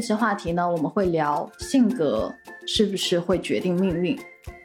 [0.00, 2.34] 这期话题呢，我们会聊性格
[2.66, 4.18] 是不是会决定命运。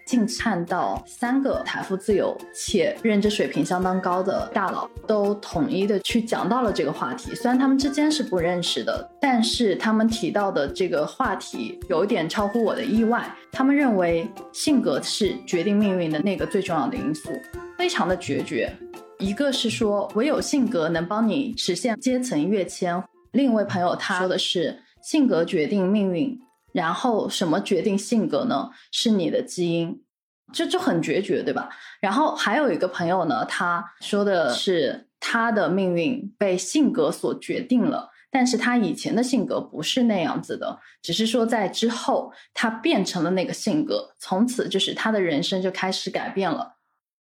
[0.05, 7.35] 近看到三个财富自由且认知水平相当高的大佬都统一的去讲到了这个话题。
[7.35, 13.29] 虽然他们之间是不认识的，但是他们提到的这个话题有一点超乎我的意外。
[13.51, 17.29] 他们认为性格是决定命运的那个最重要的因素，
[17.77, 18.73] 非常的决绝。
[19.19, 26.41] 一个是说唯有性格能帮你实现阶层跃迁，另一位朋友他说的是性格决定命运。
[26.73, 28.69] 然后什么决定性格呢？
[28.91, 30.03] 是你的基因，
[30.51, 31.69] 这就很决绝，对吧？
[32.01, 46.75] 然后还有一个朋友呢，他说的是他的命运被性格所决定了，但是他以前的性格不是那样子的，只是说在之后他变成了那个性格，从此就是他的人生就开始改变了。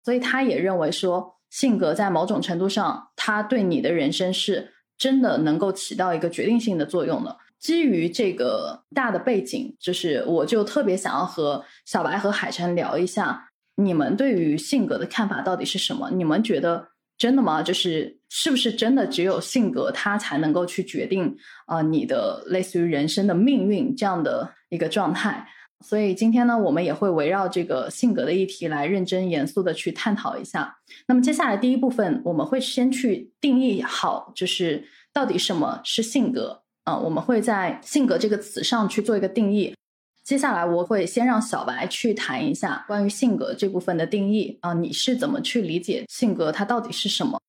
[0.06, 7.38] 所以他也认为说，性格在某种程度上，他对你的人生是真的能够起到一个决定性的作用的。
[7.62, 16.10] 基于这个大的背景，就是我就特别想要和小白和海晨聊一下，你们对于性格的看法到底是什么？
[16.12, 16.88] 你们觉得
[17.20, 17.62] 真的吗？
[17.62, 25.48] 就是是不是真的只有性格它才能够去决定啊你的类似于人生的命运这样的一个状态？
[25.86, 30.78] 所以今天呢，我们也会围绕这个性格的议题来认真严肃的去探讨一下。
[31.08, 36.61] 那么接下来第一部分，我们会先去定义好，就是到底什么是性格。
[36.84, 39.76] 啊，我们会在性格这个词上去做一个定义。
[40.24, 47.40] 接下来我会先让小白去谈一下关于性格这部分的定义啊，你是怎么去理解性格它到底是什么？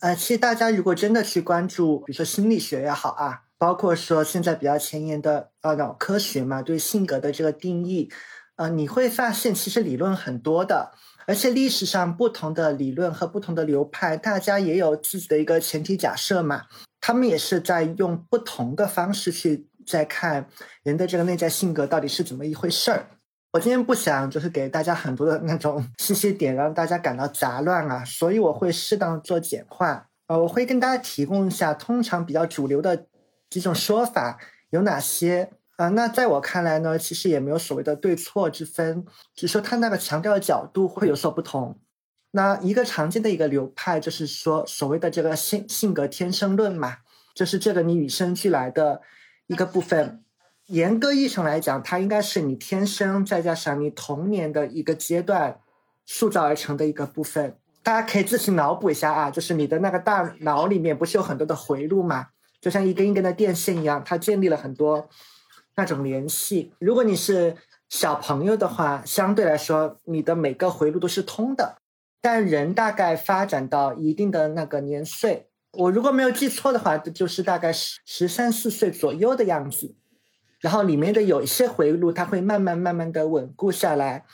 [0.00, 8.10] 呃，其实大家如果真的去关注，比如说心理学也好啊，包括说现在比较前沿的呃脑科学嘛，对性格的这个定义，
[8.56, 10.92] 呃，你会发现其实理论很多的，
[11.26, 16.62] 而且历史上不同的理论和不同的流派，大家也有自己的一个前提假设嘛。
[17.02, 20.46] 他们也是在用不同的方式去在看
[20.84, 23.06] 人的这个内在性格到底是怎么一回事儿。
[23.52, 30.06] 我今天不想就是给大家很多的那种信息点，让大家感到杂乱啊，所以我会适当做简化。
[30.28, 33.06] 呃，我会跟大家提供一下通常比较主流的
[33.50, 34.38] 几种说法
[34.70, 35.88] 有哪些啊？
[35.88, 41.78] 那在我看来呢，其实也没有所谓的对错之分，只是说他那个强调的角度会有所不同。
[42.32, 46.96] 那一个常见的一个流派就是说，所谓的这个性性格天生论嘛，
[47.34, 49.02] 就是这个你与生俱来的
[49.46, 50.24] 一个部分。
[50.66, 55.60] 严格意义上来讲，它应该是你天生再加上你童年的一个阶段
[56.06, 57.58] 塑造而成的一个部分。
[57.82, 62.28] 大家可以自行脑补一下啊，就是你的那个大脑里面不是有很多的回路嘛，
[62.60, 65.06] 就像一根一根的电线一样，它建立了很多
[65.74, 66.72] 那种联系。
[66.78, 67.56] 如果你是
[67.90, 71.81] 小朋友的话，相对来说你的每个回路都是通的。
[72.22, 79.96] 但人大概发展到一定的那个年岁，我如果没有记错的话，就是大概十十三四岁左右的样子。
[80.60, 84.24] 然后里面的有一些回路，它会慢慢慢慢的稳固下来，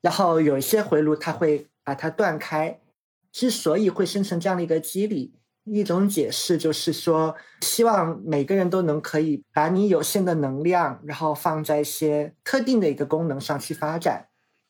[0.00, 2.80] 然后有一些回路，它会把它断开。
[3.30, 5.34] 之所以会生成这样的一个机理，
[5.64, 14.27] 一种解释就是说，希望每个人都能可以把你有限的能量，然后放在一些特定的一个功能上去发展。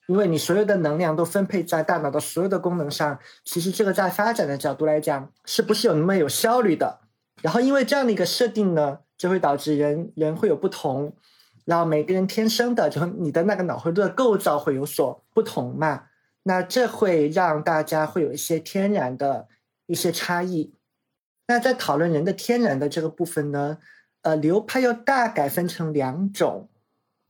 [0.08, 7.00] 因为你所有的能量都分配在大脑的所有的功能上，其实这个在发展的角度来讲，是不是有那么有效率的？
[7.42, 11.14] 然后因为这样的一个设定呢，就会导致人人会有不同，
[11.66, 16.04] 然后每个人天生的，就你的那个脑回路的构造会有所不同嘛？
[16.44, 19.46] 那这会让大家会有一些天然的
[19.86, 20.72] 一些差异。
[21.46, 23.76] 那在讨论人的天然的这个部分呢，
[24.22, 26.67] 呃，流派又大概分成两种。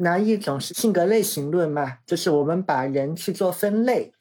[0.00, 4.12] 那一种是性格类型论嘛，就是我们把人去做分类，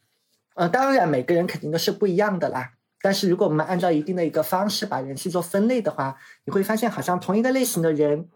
[0.55, 2.73] 呃，当然每个人肯定都是不一样的啦。
[2.99, 8.28] 但是如果我们按照一定的一个方式把人去做分类的话，你会发现好像同一个类型的人，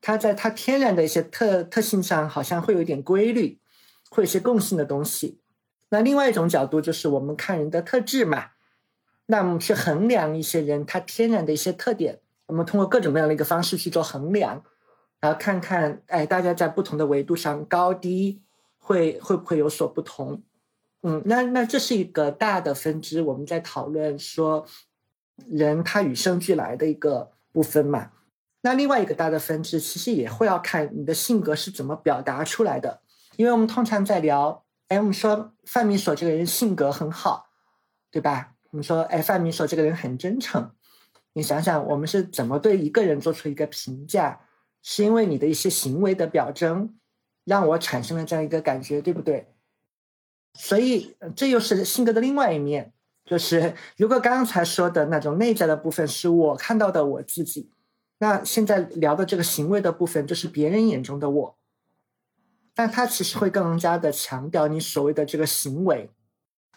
[0.00, 3.60] 他在他天然的一些特特性上好像会有一点规律，
[4.10, 5.40] 会有些共性的东西。
[5.90, 8.46] 那另外一种角度就是我们看人的特质嘛，
[9.26, 14.64] 那么去衡量一些人他天然的一些特点，我们通过各种各样的一个方式去做衡量。
[15.20, 18.42] 然后看看，哎，大家在不同的维度上高低
[18.78, 20.42] 会会不会有所不同？
[21.02, 24.66] 嗯，那那这是一个大的分支，我们在讨论说
[25.46, 28.10] 人他与生俱来的一个部分嘛。
[28.62, 33.02] 那另外一个大的分支，其实也会要看你的性格是怎么表达出来的。
[33.36, 37.50] 因为我们通常在聊，哎，我们说范明所这个人性格很好，
[38.10, 38.54] 对吧？
[38.70, 40.72] 我们说，哎，范明所这个人很真诚。
[41.32, 44.40] 你想想，我们是怎么对一个人做出一个评价？
[44.82, 46.98] 是因为你的一些行为的表征，
[47.44, 49.48] 让我产生了这样一个感觉，对不对？
[50.54, 52.92] 所以这又是性格的另外一面，
[53.24, 57.70] 就是如果刚才说的那种内在的部分是我看到的我自己，
[58.18, 61.58] 那现在聊的这个行为的部分，就是别人眼中的我，
[62.74, 66.10] 但他其实会更加的强调你所谓的这个行为。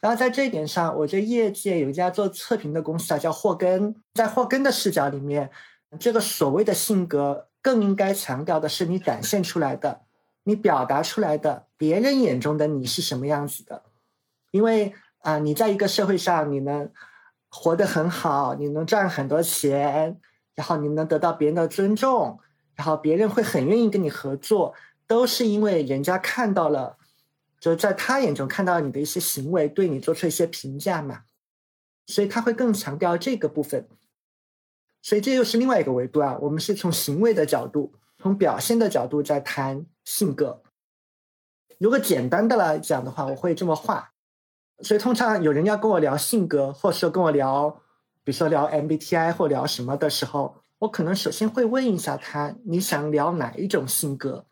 [0.02, 5.52] 然后在这一点上，我觉得业界有一家做测评的公司啊，叫霍根，在霍根的视角里面，
[6.00, 10.02] 这个所谓的性格更应该强调的是你展现出来的，
[10.44, 13.84] 你表达出来的，别人眼中的你是什么样子的。
[14.52, 16.92] 因为啊，你在一个社会上，你能
[17.50, 20.20] 活得很好，你能赚很多钱。
[20.54, 22.38] 然后你能得到别人的尊重，
[22.76, 24.76] 然后别人会很愿意跟你合作，
[25.08, 26.98] 都是因为人家看到了，
[27.58, 31.22] 就在他眼中看到你的一些行为，对你做出一些评价嘛，
[32.06, 33.88] 所以他会更强调这个部分。
[35.02, 40.62] 所以这又是另外一个维度啊，我们是从行为的角度，从表现的角度在谈性格。
[41.80, 44.12] 如果简单的来讲的话，我会这么画。
[44.80, 47.82] 所以通常有人要跟我聊性格，或者说跟我聊。
[48.24, 54.46] 比如说聊 MBTI 或聊什么的时候，我可能首先会问一下他，你想聊哪一种性格？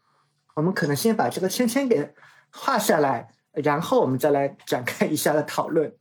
[0.55, 2.15] 我们可能先把这个圈圈给
[2.51, 5.95] 画下来，然后我们再来展开一下的讨论。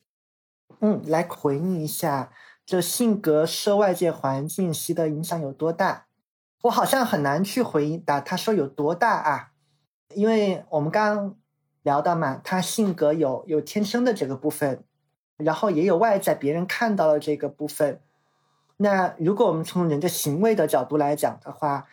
[0.81, 2.33] 嗯，来回应一下，
[2.69, 6.05] 这性格受外界环境习得影响有多大？
[6.65, 9.53] 我好像很难去回答他说有多大啊，
[10.15, 11.35] 因为我们刚
[11.83, 14.85] 聊到嘛，他性格有有天生的这个部分。
[15.39, 18.03] 然后也有外在别人看到的这个部分。
[18.77, 21.87] 那如果我们从人的行为的角度来讲的话，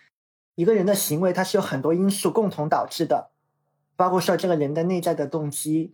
[0.55, 3.29] 一个人的行为它是有很多因素共同导致的，
[3.95, 5.93] 包括说这个人的内在的动机，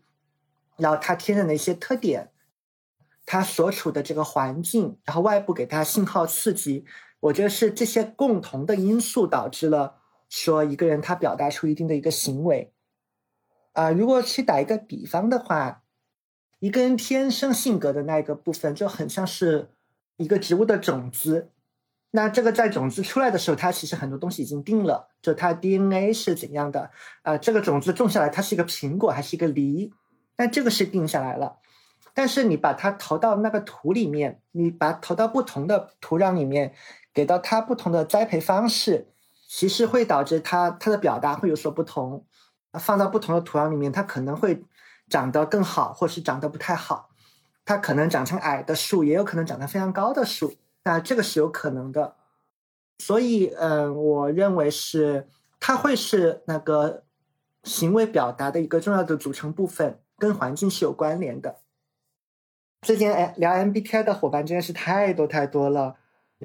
[0.77, 2.30] 然后他天生的一些特点，
[3.31, 6.83] 他所处的这个环境，然后外部给他信号刺激，
[7.21, 12.73] 我觉得是这些共同的因素导致了说一个人他表达出一定的一个行为。
[13.71, 15.83] 啊，如果去打一个比方的话。
[16.63, 19.71] 一个人天生性格的那一个部分，就很像是
[20.17, 21.49] 一个植物的种子。
[22.11, 26.91] 那这个在种子出来的时候，它其实很多东西已经定了，就它 DNA 是怎样的
[27.23, 27.35] 啊？
[27.35, 29.91] 这个种子种下来，它是一个苹果还是一个梨？
[30.37, 31.57] 那这个是定下来了。
[32.13, 36.73] 但是你把它投到那个土里面，你把投到不同的土壤里面，
[37.13, 39.07] 给到它不同的栽培方式，
[39.47, 42.25] 其实会导致它它的表达会有所不同。
[42.73, 44.63] 放到不同的土壤里面，它可能会。
[45.09, 47.09] 长得更好，或是长得不太好，
[47.65, 50.53] 它可能长成矮的树，也有可能长得非常高的树，
[50.85, 52.15] 那这个是有可能的。
[52.99, 55.27] 所以，嗯，我认为是
[55.59, 57.03] 它会是那个
[57.65, 61.57] 行为表达的一个重要的组成部分，跟环境是有关联的。
[62.83, 65.97] 最近哎，聊 MBTI 的伙伴真的是太多太多了，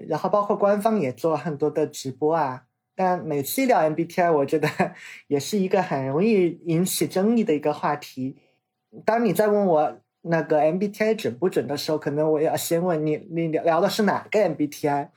[0.06, 2.65] 然后包括官方也做了很多的直播啊。
[2.94, 4.69] 但每次聊 MBTI，我觉得
[5.29, 8.37] 也是一个很容易引起争议的一个话题。
[9.06, 15.09] 当你在问我那个 MBTI 准不准的时候，可能我要先问你，你聊聊的是哪个 MBTI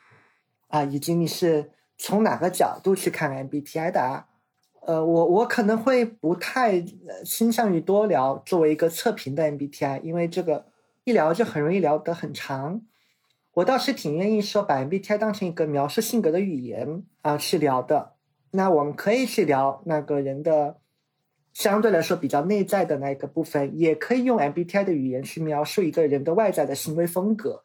[0.69, 0.83] 啊？
[0.85, 4.27] 以及你是从哪个角度去看 MBTI 的啊？
[4.83, 6.81] 呃，我我可能会不太
[7.25, 10.65] 倾向于多聊作为一个测评的 MBTI，因为这个
[11.09, 12.81] 一聊就很容易聊得很长。
[13.53, 18.13] 我倒是挺愿意说把 MBTI 当成一个描述性格的语言啊去聊的。
[18.51, 20.79] 那我们可以去聊那个人的。
[21.51, 27.63] 相对来说比较内在的那一个部分，也可以用 MBTI 的语言去描述一个人的外在的行为风格，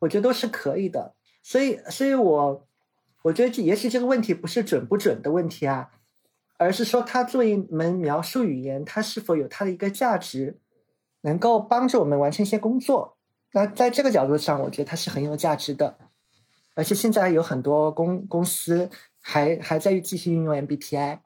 [0.00, 1.14] 我觉得都是可以的。
[1.42, 2.66] 所以，所以我
[3.22, 5.90] 我觉得这也许这个问题不是准不准的问题啊，
[6.56, 10.58] 而是说它作为一门描述语言，它是否有它的一个价值，
[11.22, 13.16] 能够帮助我们完成一些工作。
[13.52, 15.98] 那在这个角度上，我觉得它是很有价值的。
[16.74, 18.88] 而且现在有很多公公司
[19.20, 21.18] 还还在继续运用 MBTI。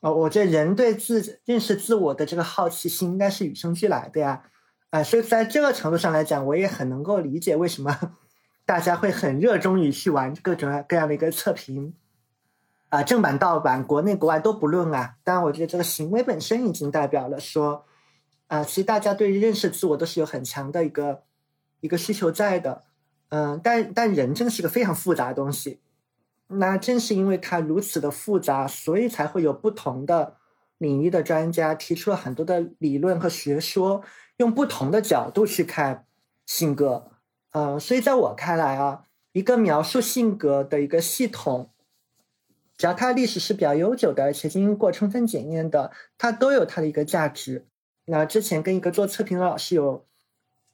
[0.00, 4.42] 哦，我觉得人对自认识自我的这个好奇心应该是与生俱来的呀，
[4.90, 7.96] 啊，所以在这个程度上来讲，我也很能够理解为什么
[8.66, 11.94] 大家会很热衷于去玩各种各样的一个测评，
[12.88, 15.16] 啊，正版盗版，国内国外都不论啊。
[15.22, 17.84] 当然，我觉得这个行为本身已经代表了说，
[18.52, 21.22] 啊，其实大家对于认识自我都是有很强的一个
[21.80, 22.82] 一个需求在的，
[23.30, 25.80] 嗯，但但人真的是个非常复杂的东西。
[26.48, 30.36] 那正是因为它如此的复杂，所以才会有不同的
[30.76, 34.02] 领域的专家提出了很多的理论和学说，
[34.36, 36.04] 用不同的角度去看
[36.44, 37.12] 性格。
[37.52, 41.70] 呃，所以在我看来啊，一个描述性格的一个系统，
[42.76, 47.66] 只要它历史是比较悠久的，而且经过充分检验的，它都有它的一个价值。
[48.12, 50.04] 那之前跟一个做测评的老师有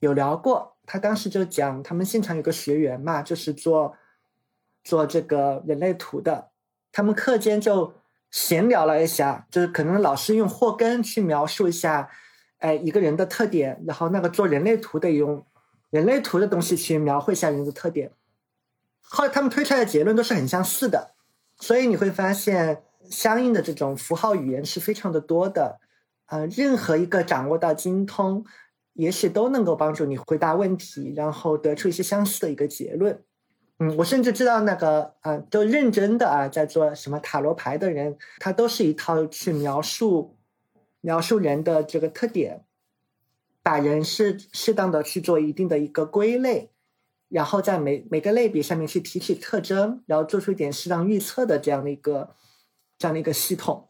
[0.01, 3.97] 有聊过，他当时就讲，他们现场有个学员嘛，就是做。
[4.85, 6.49] 做这个人类图的，
[6.93, 7.93] 他们课间就
[8.31, 12.09] 闲聊了一下，就是可能老师用霍根去描述一下，
[12.59, 15.45] 哎，一个人的特点，然后那个做人类图的用
[15.91, 18.13] 人类图的东西去描绘一下人的特点。
[19.03, 21.13] 后来他们推出来的结论都是很相似的，
[21.59, 25.81] 所以你会发现相应的这种符号语言是非常的多的。
[26.29, 28.45] 呃，任何一个掌握到精通，
[28.93, 33.23] 也许都能够帮助你回答问题，然后得出一些相似的一个结论。
[33.79, 40.37] 嗯，我甚至知道那个啊，都认真的啊，在做什么塔罗牌的人，他都是一套去描述
[41.01, 42.65] 描述人的这个特点，
[43.63, 46.73] 把人适适当的去做一定的一个归类，
[47.29, 52.35] 然后在每每个类别上面去提取特征，然后做出一点适当预测的这样的一个
[52.99, 53.88] 这样的一个系统。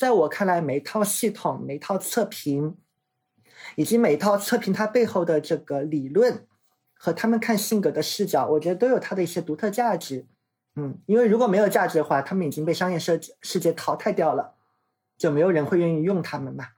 [0.00, 2.74] 在我看来，每一套系统、每一套测评，
[3.76, 6.46] 以及每一套测评它背后的这个理论
[6.94, 10.24] 和他们看性格的视角，我觉得都有它的一些独特价值。
[10.76, 14.54] 嗯，因为如果没有价值的话，他们已经被商业世世界淘汰掉了，
[15.18, 16.68] 就没有人会愿意用他们嘛。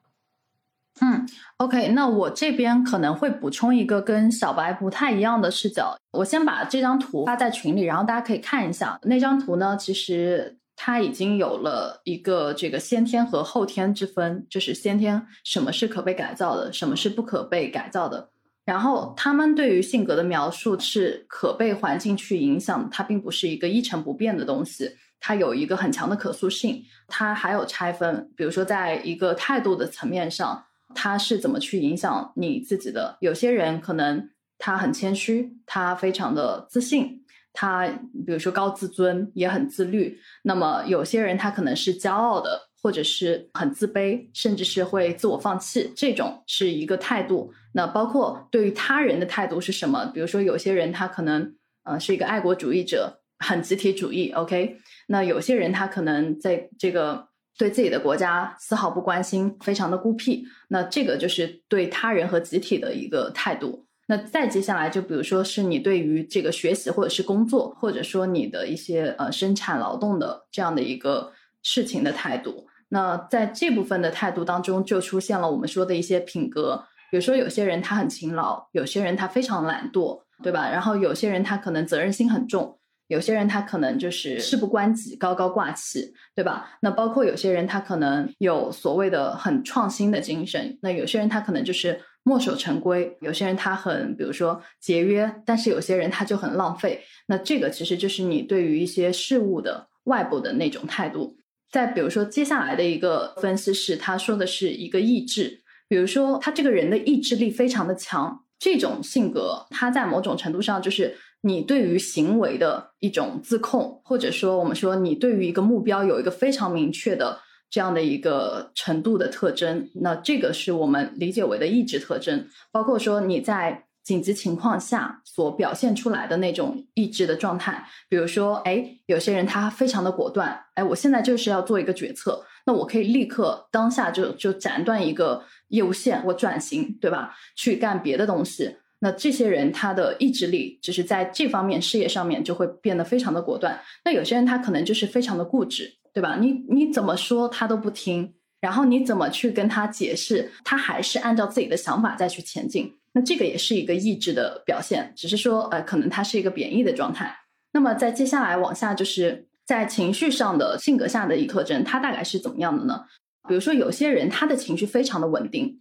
[1.00, 1.24] 嗯
[1.58, 5.96] ，OK，那我这边可能会补充一个跟小白不太一样的视角。
[6.10, 10.58] 我先把这张图发在群里，然后大家可以看一下那张图呢，其实。
[10.84, 18.30] 他已经有了一个这个先天和后天之分，就是先天什么是可被改造的，什么是不可被改造的。
[18.64, 26.82] 然后他们对于性格的描述是可被环境去影响，它并不是一个一成不变的东西，它有一个很强的可塑性。
[27.06, 30.64] 它还有拆分，比如说在一个态度的层面上，
[30.96, 33.18] 它是怎么去影响你自己的？
[33.20, 37.21] 有些人可能他很谦虚，他非常的自信。
[37.52, 37.86] 他
[38.26, 40.18] 比如说高自尊，也很自律。
[40.42, 45.92] 那么有些人他可能是骄傲的，或者是很自卑，甚至是会自我放弃。
[45.94, 47.52] 这种是一个态度。
[47.74, 50.06] 那包括对于他人的态度是什么？
[50.14, 51.54] 比如说有些人他可能
[51.84, 54.30] 呃是一个爱国主义者，很集体主义。
[54.32, 54.78] OK，
[55.08, 57.28] 那有些人他可能在这个
[57.58, 60.44] 对自己的国家丝毫不关心，非常的孤僻。
[60.68, 63.86] 那这个就是对他人和集体的一个态度。
[64.08, 71.32] 那再接下来，就比如说是你对于这个学习或者是工作，或者说你的一些呃生产劳动的这样的一个
[71.62, 72.66] 事情的态度。
[72.88, 76.84] 那在这部分的态度当中，就出现了我们说的一些品格。
[77.10, 80.68] 比如说，有些人他很勤劳，有些人他非常懒惰，对吧？
[80.68, 86.76] 然后有些人他可能责任心很重，有些人他可能就是事不关己，高高挂起，对吧？
[86.80, 92.00] 那包括有些人他可能有所谓的很创新的精神，那有些人他可能就是。
[92.24, 97.02] 墨守成规，有些人他很，比如说节约，但是有些人他就很浪费。
[97.26, 101.36] 那这个其实就是你对于一些事物的外部的那种态度。
[101.70, 117.40] 再比如说，接下来的一个分析是，他说的是一个意志，比如说他这个人的意志力非常的强，这种性格，他在某种程度上就是你对于行为的一种自控，或者说我们说你对于一个目标有一个非常明确的。
[117.72, 137.34] 这样的一个程度的特征，那这个是我们理解为的意志特征，包括说你在紧急情况下所表现出来的那种意志的状态，比如说，哎，有些人他非常的果断，哎，我现在就是要做一个决策，那我可以立刻当下就就斩断一个业务线，我转型，对吧？
[137.56, 138.76] 去干别的东西。
[138.98, 143.80] 那这些人他的意志力，就是在这方面事业上面就会变得非常的果断。
[144.04, 145.94] 那有些人他可能就是非常的固执。
[146.12, 146.36] 对吧？
[146.38, 152.94] 你你怎么说他都不听，然后你怎么去跟他解释，他还是按照自己的想法再去前进。
[153.14, 157.34] 那这个也是一个意志的表现，只是说呃，可能他是一个贬义的状态。
[157.72, 163.06] 那么在接下来往下，就是在情绪上的性格下的一特征，他大概是怎么样的呢？
[163.48, 165.80] 比如说有些人他的情绪非常的稳定，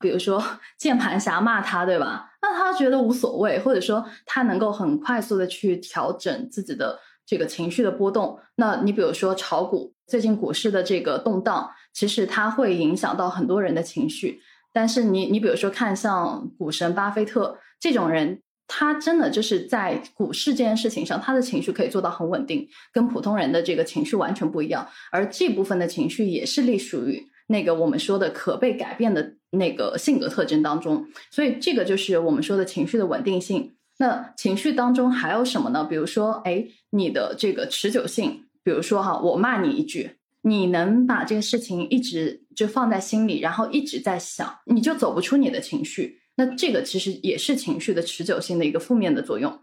[0.00, 0.42] 比如说
[0.76, 2.32] 键盘侠骂他，对吧？
[2.42, 6.98] 那他觉得无所谓，或者说他能够很快速的去调整自己的。
[7.26, 14.40] 这个情绪的波动，那你比如说炒股，最近股市的这个动荡，其实它会影响到很多人的情绪。
[14.72, 24.88] 但是你你比如说看像股神巴菲特这种人，他真的就是在股市这件事情上，他的情绪可以做到很稳定，跟普通人的这个情绪完全不一样。
[25.10, 31.06] 而这部分的情绪也是隶属于那个我们说的可被改变的那个性格特征当中。
[31.30, 33.74] 所以这个就是我们说的情绪的稳定性。
[34.02, 35.84] 那情绪当中还有什么呢？
[35.84, 46.20] 比如说，哎，你的这个持久性，比如说哈，我骂你一句，你能把这个事情一直就放在心里，然后一直在想，你就走不出你的情绪。
[46.34, 49.60] 那这个其实也是情绪的持久性的一个负面的作用。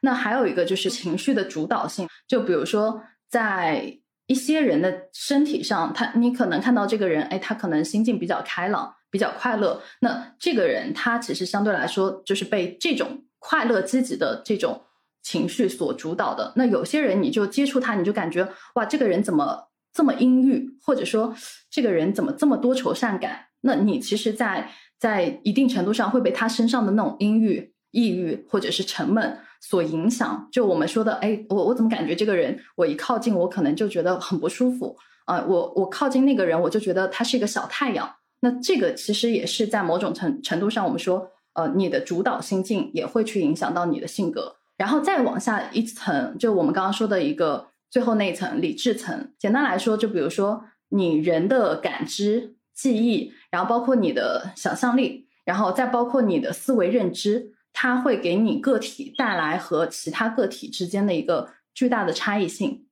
[0.00, 3.98] 那还有一个就是情绪的主导性，就比如说在
[4.28, 9.82] 一些人的身体上，他你可能看到这个人，哎，他可能心境比较开朗，比较快乐。
[10.00, 13.24] 那这个人他其实相对来说就是被这种。
[13.38, 14.82] 快乐积极的这种
[15.22, 21.34] 情绪所主导的，那有些人你就接触他，你就感觉哇，这个人怎么这么阴郁，或者说
[21.70, 23.46] 这个人怎么这么多愁善感？
[23.60, 30.48] 那你其实，在在一定程度上会被他身上的那种阴郁抑郁或者是沉闷所影响。
[30.52, 35.44] 就我们说的，哎，我我怎么感觉这个人，我一靠近，我可能就觉得很不舒服啊。
[35.46, 38.08] 我我靠近那个人，我就觉得他是一个小太阳。
[38.40, 44.56] 那这个其实也是在某种程程度上，我们说，呃，你的主导心境也会去影响到你的性格。
[44.76, 49.32] 然后再往下一层，就我们刚刚说的一个最后那一层理智层。
[49.38, 62.84] 简单来说，就比如说你人的感知、记忆，然后包括你的想象力，然后再包括你的思维认知，它会给你个体带来和其他个体之间的一个巨大的差异性。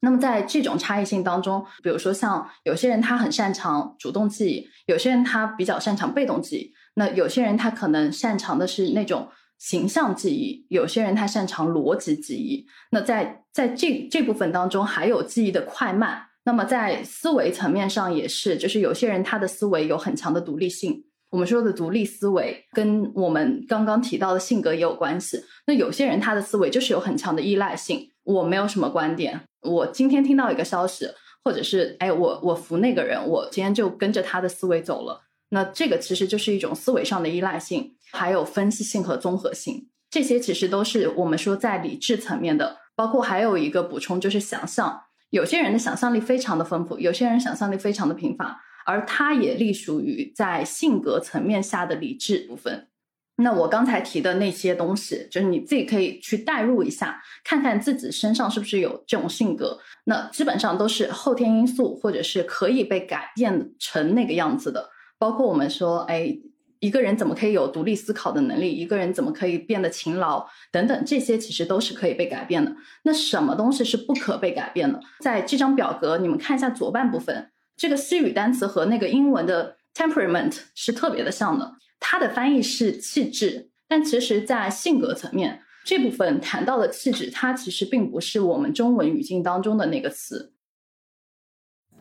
[0.00, 12.66] 那么在这种差异性当中，比如说像有些人他很擅长主动记忆，有些人他比较擅长被动记忆，那有些人他可能擅长的是那种形象记忆，有些人他擅长逻辑记忆。
[12.90, 16.26] 那在在这这部分当中，还有记忆的快慢。
[16.44, 21.04] 那么在思维层面上也是，就是有些人他的思维有很强的独立性。
[21.30, 25.44] 我们说的独立思维跟我们刚刚提到的性格也有关系。
[25.66, 29.40] 那有些人他的思维就是有很强的依赖性，我没有什么观点。
[29.62, 31.06] 我今天听到一个消息，
[31.44, 35.27] 或者是哎，我我服那个人，我今天就跟着他的思维走了。
[35.50, 42.78] 那这个其实就是一种思维上的依赖性，还有分析性和综合性，这些其实都是我们说在理智层面的。
[42.94, 52.88] 包括还有一个补充就是想象，有些人的想象力非常的丰富，有些人想象力非常的贫乏，而它也隶属于在性格层面下的理智部分。
[53.36, 59.78] 那我刚才提的那些东西，就是你自己可以去代入一下，看看自己身上是不是有这种性格。
[60.06, 64.90] 那基本上都是后天因素，或者是可以被改变成那个样子的。
[65.18, 66.38] 包括我们说，哎，
[66.80, 68.72] 一个人怎么可以有独立思考的能力？
[68.72, 70.46] 一个人怎么可以变得勤劳？
[70.70, 72.74] 等等，这些其实都是可以被改变的。
[73.02, 75.00] 那什么东西是不可被改变的？
[75.20, 81.72] 在这张表格，你们看一下左半部分，这个西语单词和那个英文的 temperament 是特别的像的。
[81.98, 90.52] 它的翻译是气质，但其实，在性格层面这部分谈到的气质，它其实并不是我们中文语境当中的那个词。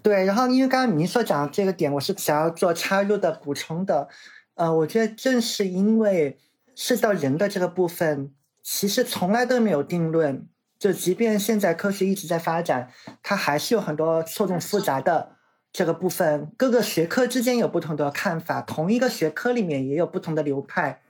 [0.08, 4.08] 对，然后因为刚刚您所讲的这个点，我是想要做插入的补充的。
[4.56, 6.38] 呃，我觉得正是因为
[6.76, 8.32] 涉及到人的这个部分，
[8.63, 10.48] 其实从来都没有定论。
[10.80, 12.89] 就即便现在科学一直在发展，
[13.22, 15.34] 它还是有很多错综复杂的。
[15.74, 21.02] 这个部分各个学科之间有不同的看法，同一个学科里面也有不同的流派。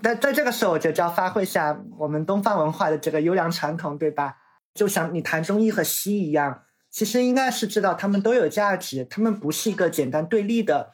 [0.00, 4.36] 但在这个时候，我就要发挥一下我们东方文化的这个优良传统，对吧？
[4.72, 6.62] 就像你谈中医和西医一样，
[6.94, 10.92] 其实应该是知道他们都有价值，他们不是一个简单对立的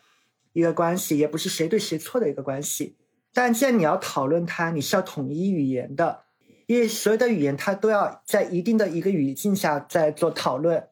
[0.54, 2.96] 一个关系，也不是谁对谁错的一个关系。
[3.34, 6.22] 但既然你要讨论它，你是要统一语言的，
[6.64, 10.88] 因为所有的语言它都要在一定的一个语境下在做讨论，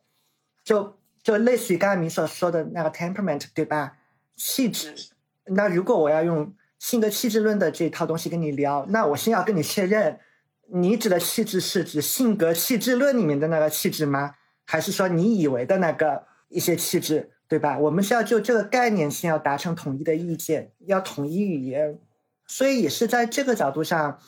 [0.62, 0.98] 就。
[1.20, 3.98] 就类似于刚才你所说的那个 temperament，对吧？
[4.34, 4.94] 气质。
[5.46, 10.20] 那如果我要用性格气质论的这套东西跟你聊，那我先要跟你确认，
[10.72, 14.36] 你指的气质是指性格气质论里面的那个气质吗？
[14.70, 17.78] 还是说你以为的那个一些气质，对吧？
[17.78, 21.98] 我们是要就这个概念先要达成统一的意见，要统一语言。
[22.46, 24.18] 所以也是在这个角度上，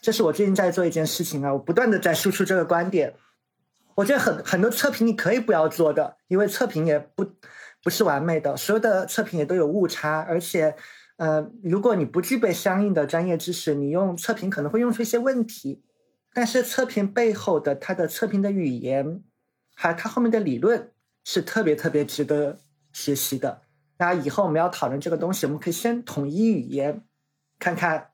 [0.00, 3.12] 这是我最近在做一件事情啊，我不断的在输出这个观点。
[3.96, 7.26] 我觉得很很多测评你可以不要做的，因为测评也不
[7.82, 10.74] 不是完美的，所有的测评也都有误差，而且，
[11.18, 15.82] 呃，如果你不具备相应的专业知识，你用测评可能会用出一些问题。
[16.32, 19.22] 但是测评背后的它的测评的语言，
[19.82, 20.92] 还有它后面的理论
[21.24, 22.60] 是特别特别值得
[22.92, 23.62] 学习的。
[23.98, 27.02] 那以后我们要讨论这个东西，我们可以先统一语言，
[27.58, 28.10] 看看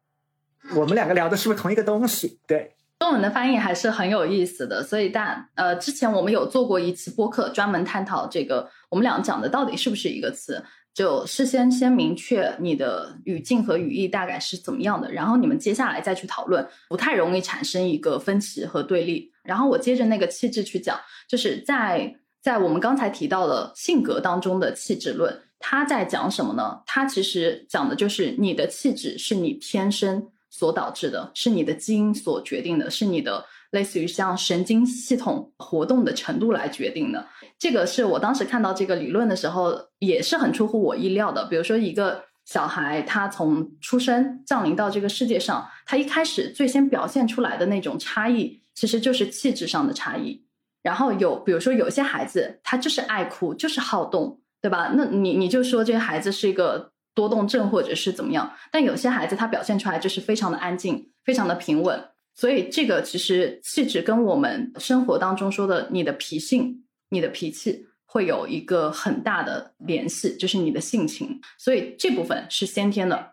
[0.74, 2.74] 我们两个聊的是不是同一个东西，对。
[3.00, 19.30] 中文的翻译还是很有意思的，所以但呃，之前我们有做过一次播客，专门探讨这个我们俩讲的到底是不是一个词，就事先先明确你的语境和语义大概是怎么样的，然后你们接下来再去讨论，不太容易产生一个分歧和对立。
[19.48, 26.82] 然后我接着那个气质去讲，就是在在我们刚才提到的性格当中的气质论，它在讲什么呢？
[26.86, 30.28] 它其实讲的就是你的气质是你天生。
[30.50, 37.24] 所导致的是你的基因所决定的，是你的类似于像神经系统活动的程度来决定的。
[37.58, 41.44] 这个是我当时看到这个理论的时候，也是很出乎我意料的。
[41.44, 50.44] 比如说，一个小孩他从出生降临到这个世界上，他一开始最先表现出来的那种差异，其实就是气质上的差异。
[50.82, 54.92] 然后有，比如说有些孩子他就是爱哭，就是好动，对吧？
[54.94, 56.92] 那你你就说这个孩子是一个。
[57.18, 62.00] 多动症或者是怎么样，但有些孩子他表现出来就是非常的安静，非常的平稳，
[62.36, 73.32] 所以这个其实气质跟我们生活当中说的你的脾性、你的脾气会有一个很大的联系，就是你的性情，所以这部分是先天的。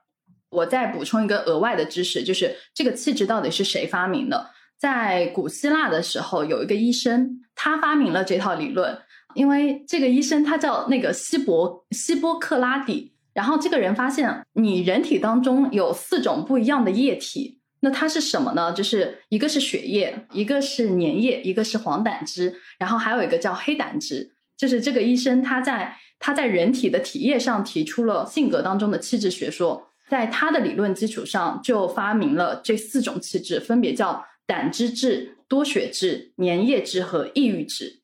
[0.49, 4.49] 我再补充一个额外的知识，就是这个气质到底是谁发明的？
[4.77, 8.97] 在古希腊的时候，有一个医生，他发明了这套理论。
[9.33, 18.71] 因为这个医生他叫那个希伯希波克拉底，然后这个人发现你人体当中有四种不一样的液体，那它是什么呢？
[18.71, 24.31] 就是一个是血液，一个是粘液，一个是黄胆汁，然后还有一个叫黑胆汁。
[24.55, 38.01] 就是这个医生他在他在人体的体液上提出了性格当中的气质学说，在他的理论基础上就发明了这四种气质，分别叫胆汁质、多血质、粘液质和抑郁质。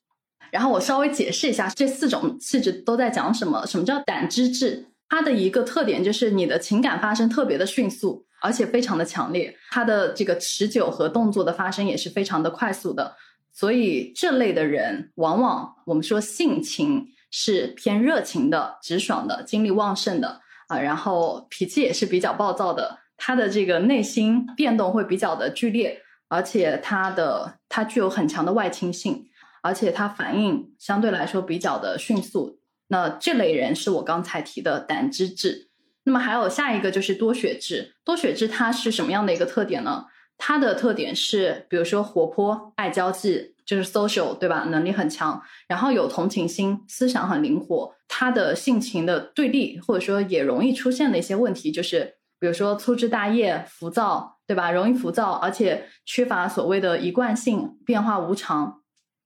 [0.51, 3.65] 然后我稍微解释一下这四种气质都在讲什么。
[3.65, 4.87] 什么叫胆汁质？
[5.07, 9.55] 它的一个特点就是你的情感发生特别的迅速，而且非常的强烈。
[9.69, 13.15] 它的这个持久和动作的发生也是非常的快速的。
[13.53, 22.99] 所以这类的人，往往我们说性情是偏热情的、直爽的、精力旺盛的啊，然后脾气也是比较暴躁的。
[23.17, 29.27] 他的这个内心变动会比较的剧烈，而且他的他具有很强的外倾性。
[29.63, 35.69] 而且它反应相对来说比较的迅速，那这类人是我刚才提的胆汁质。
[36.05, 40.05] 那么还有下一个就是多血质，多血质它是什么样的一个特点呢？
[40.35, 44.65] 它的特点是，比如说活泼、爱交际，就是 social，对吧？
[44.71, 47.93] 能力很强，然后有同情心，思想很灵活。
[48.07, 54.69] 他的性情的对立，或者说也容易出现的一些问题，就是比如说粗枝大叶、浮躁，对吧？
[54.69, 58.81] 容易浮躁，而且缺乏所谓的一贯性，变化无常。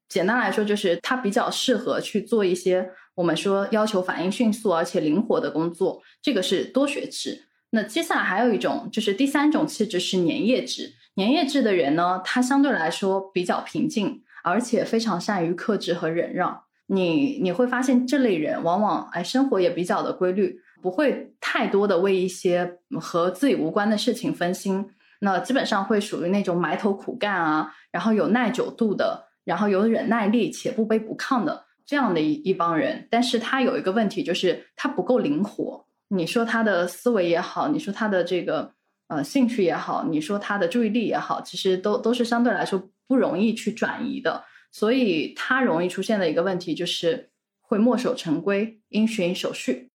[0.07, 7.47] 简单来说，就是他比较适合去做一些我们说要求反应迅速而且灵活的工作，这个是多血质。
[7.71, 10.93] 那接下来还有一种，就是第三种气质是粘液质。
[11.15, 16.61] 粘液质的人呢，他相对来说比较平静，而且非常善于克制和忍让。
[16.85, 24.88] 你你会发现这类人往往哎生活也比较的规律，不会太多的为一些和自己无关的事情分心。
[25.25, 29.25] 那基本上会属于那种埋头苦干啊，然后有耐久度的。
[29.45, 35.85] 然后有忍耐力且不卑不亢的这样的一一帮人，但是他有一个问题，就是他不够灵活。
[36.07, 38.73] 你说他的思维也好，你说他的这个
[39.07, 44.43] 呃兴趣也好，你说他的注意力也好，其实都都是相对来说不容易去转移的。
[44.71, 47.29] 所以他容易出现的一个问题就是
[47.61, 49.91] 会墨守成规，因循守序。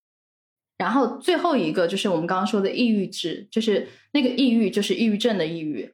[0.81, 5.93] 然后最后一个就是我们刚刚说的抑郁质，就是那个抑郁就是抑郁症的抑郁。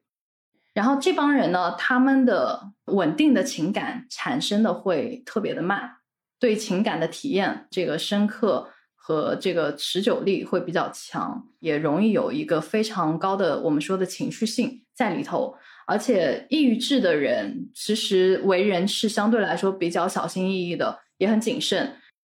[0.74, 5.90] 然后这帮人呢，他们的稳定的情感产生的会特别的慢，
[6.38, 15.56] 对情感的体验这个深刻和这个持久力会比较强，也容易有一个非常高的我们说的情绪性在里头。
[15.88, 21.96] 而且抑郁质的人其实为人是相对来说比较小心翼翼的，也很谨慎，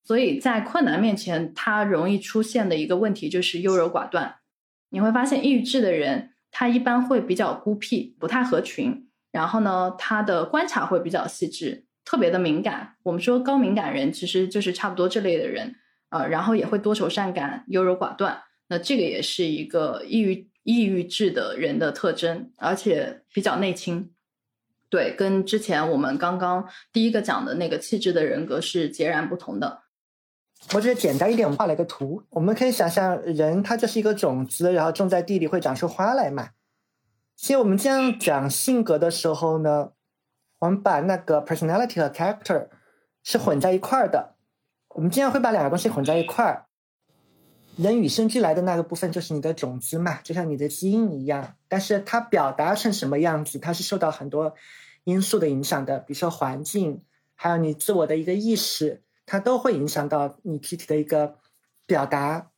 [0.07, 4.37] 所以在困难面前，他容易出现的一个问题就是优柔寡断。
[4.91, 6.31] 你会发现抑郁质的人。
[6.59, 9.11] 他一般会比较孤僻，不太合群。
[9.31, 12.95] 然后呢，他的观察会比较细致，特别的敏感。
[13.03, 15.75] 我们说高敏感人其实就是差不多这类的人，
[16.09, 18.43] 呃，然后也会多愁善感、优柔寡断。
[18.69, 24.11] 那这个也是一个抑郁抑郁质的人的特征，而且比较内倾。
[24.89, 29.83] 对，跟之前我们刚刚第一个讲的那个气质的人格是截然不同的。
[30.75, 32.23] 我觉得简单一点，画了一个图。
[32.31, 36.51] 我们可以想象，人它就是一个种子，然后种在地里会长出花来嘛。
[37.37, 39.93] 其实我们这样讲性格的时候呢，
[40.59, 42.69] 我们把那个 personality 和 character
[43.23, 44.35] 是混在一块儿的。
[44.89, 46.67] 我们经常会把两个东西混在一块儿。
[47.77, 51.55] 人与生俱来的那个部分就是你的种子嘛，就像你的基因一样。
[51.69, 54.55] 但是它表达成什么样子，它是受到很多
[55.05, 57.03] 因素的影响的，比如说环境，
[57.35, 59.03] 还有你自我的一个意识。
[59.27, 61.39] 它都会影响到你具体的一个
[61.85, 62.53] 表达，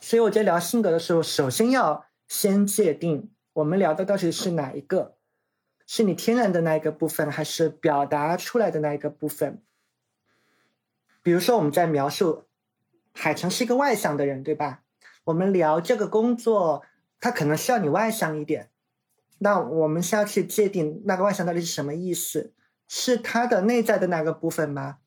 [0.00, 5.16] 所以我觉得聊性格的时候，首先要先界定我们聊的到底是哪一个，
[5.86, 9.62] 是你天然的那一个部分，还是表达出来的那一个部分。
[11.22, 12.44] 比如说我们在描述
[13.12, 14.82] 海城是一个外向的人，对吧？
[15.24, 16.84] 我们聊这个工作，
[17.20, 18.70] 他可能需要你外向一点，
[19.38, 22.54] 那我们是要去界定那个外向到底是什么意思？
[22.88, 24.98] 是他的内在的那个部分吗？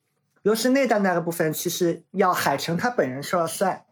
[0.42, 3.84] 如果是内在那个部分，其实要海城他本人说了算，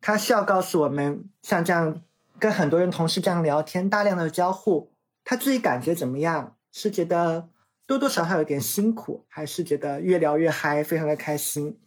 [0.00, 2.02] 他需要告诉我们，像这样
[2.38, 4.92] 跟很多人同事这样聊天，大量的交互，
[5.24, 6.56] 他自己感觉怎么样？
[6.72, 7.50] 是觉得
[7.86, 11.78] 多多少少有点辛苦，还是觉得越聊越嗨，非常的开心？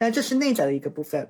[0.00, 1.28] 那这是内在的一个部分。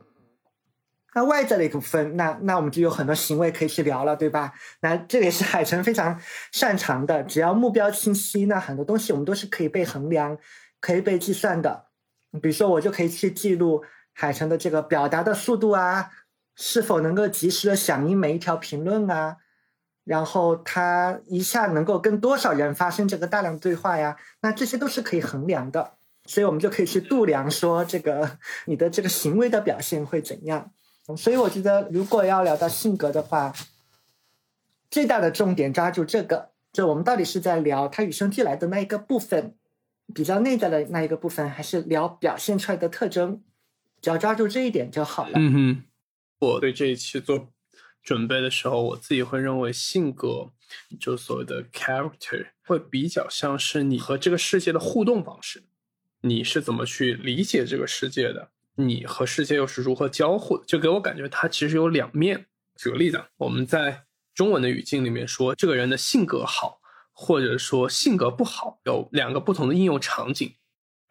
[1.15, 4.55] 那外在的一部分，那那我们就有很多行为可以去聊了，对吧？
[4.81, 6.19] 那这也是海城非常
[6.51, 10.39] 擅长的，只要目标清晰，那很多东西我们都是可以被衡量、
[10.81, 11.84] 可以被计算的。
[12.41, 16.11] 比如说，我就可以去记录海城的这个表达的速度啊，
[16.57, 19.37] 是否能够及时的响应每一条评论啊？
[20.05, 24.17] 然后他一下能够跟多少人发生这个大量对话呀？
[24.41, 25.95] 那这些都是可以衡量的，
[26.27, 30.71] 所以我们就可以去度量说这个你的这个行为的表现会怎样。
[31.17, 33.53] 所以我觉得，如果要聊到性格的话，
[34.91, 39.55] 最大的重点抓住这个，就我们到底是在聊他与生俱来的那一个部分，
[40.13, 43.43] 比较内在的那一个部分，还是聊表现出来的特征？
[44.03, 45.33] 只要抓住这一点就好了。
[45.37, 45.83] 嗯哼，
[46.41, 47.49] 我对这一期做
[48.03, 50.51] 准备的时候，我自己会认为性格，
[51.01, 55.63] 就所谓的 character，会比较像是你和这个世界的互动方式，
[56.21, 62.47] 你是怎么去理解这个世界的，你和世界又是如何交互的，就给我感觉它其实有两面。
[62.77, 64.05] 举个例子，我们在。
[64.35, 66.81] 中文的语境里面说，这个人的性格好，
[67.15, 70.55] 或者说性格不好，有两个不同的应用场景。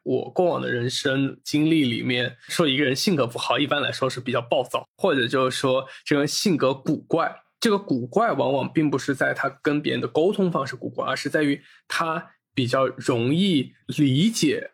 [0.03, 7.33] 我过往的人生经历里面，说一个人性格不好，一般来说是比较暴躁，或者就是说这个人性格古怪。
[7.59, 14.71] 这个古怪往往并不是在他跟别人的沟通方式古怪，而是在于他比较容易理解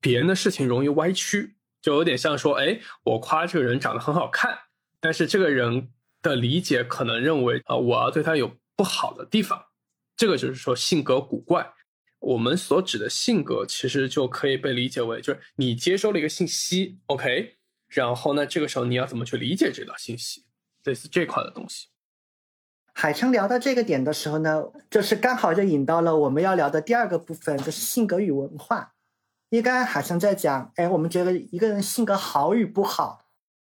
[0.00, 1.56] 别人的事情，容易歪曲。
[1.80, 4.58] 就有点像说，哎，我夸这个人长得很好看，
[5.00, 5.90] 但是这个人。
[6.22, 9.65] 的理解可能认为啊，我要对他有不好的地方，
[10.16, 11.72] 这个就是说性格古怪。
[12.18, 20.44] 我们所指的性格，其实就可以被理解为，就是你接收了一个信息，OK，然后呢，这个时候你要怎么去理解这条信息，
[20.84, 21.88] 类似这块的东西。
[22.94, 28.94] 海城聊到这个点的时候呢，就是刚好就引到了我们要聊的第二个部分，就是性格与文化。
[29.50, 33.26] 因为刚刚海城在讲，哎，我们觉得一个人性格好与不好，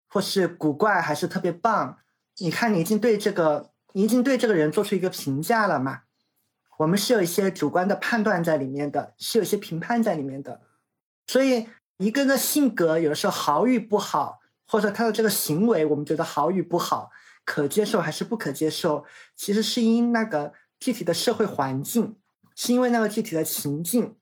[0.07, 1.99] 或是古怪还是特别棒。
[2.37, 6.03] 你看，你已经对这个，你已经对这个人做出一个评价了嘛？
[6.77, 10.61] 我们是有一些主观的判断在里面的，是有些评判在里面的。
[11.27, 17.09] 所以，一个人的性格有的时候好与不好，或者他的这个行为，我们觉得好与不好，
[17.43, 22.15] 可接受还是不可接受，其实是因那个具体的社会环境，
[22.55, 24.15] 是因为那个具体的情境，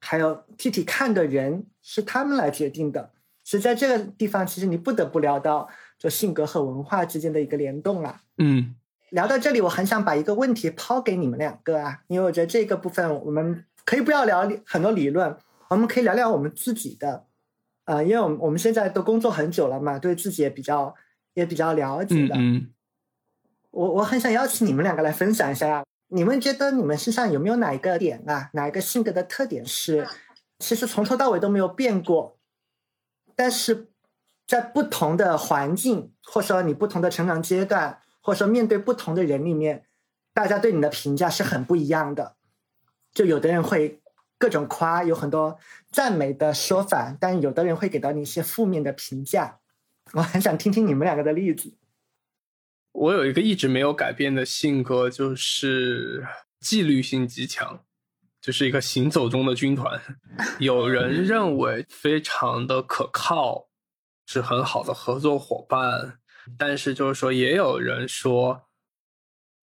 [0.00, 3.12] 还有具体看的人，是他们来决定的。
[3.44, 5.68] 所以，在这个地方，其实你不得不聊到。
[5.98, 8.20] 就性格和文化之间的一个联动了。
[8.36, 8.76] 嗯，
[9.16, 15.34] 聊到这里，我很想把一个问题抛给你们两个啊，因为我觉得这个部分我们可以不要聊很多理论，
[15.70, 17.24] 我们可以聊聊我们自己的。
[17.84, 20.94] 啊，因为我们我们现在都工作很久了嘛，对自己也比较
[21.32, 22.34] 也比较了解的。
[22.36, 22.68] 嗯，
[23.70, 30.06] 我我很想邀请你们两个来分享一下，你们觉得你们身上有没有哪一个点啊，哪一个性格的特点是
[30.58, 32.36] 其实从头到尾都没有变过，
[33.34, 33.88] 但是。
[34.46, 39.86] 在不同的环境，或者说你不同的成长阶段，或者说面对不同的人里面，
[40.34, 42.34] 大家对你的评价是很不一样的。
[43.14, 44.00] 就有的人会
[44.36, 45.60] 各种夸，有很多
[45.92, 49.60] 赞美的说法，但有的人会给到你一些负面的评价。
[50.14, 51.72] 我很想听听你们两个的例子。
[52.90, 56.26] 我有一个一直没有改变的性格，就是
[56.58, 57.84] 纪律性极强，
[58.40, 60.00] 就是一个行走中的军团。
[60.58, 63.68] 有人认为非常的可靠。
[64.28, 66.18] 是很好的合作伙伴，
[66.58, 68.68] 但是就是说，也有人说，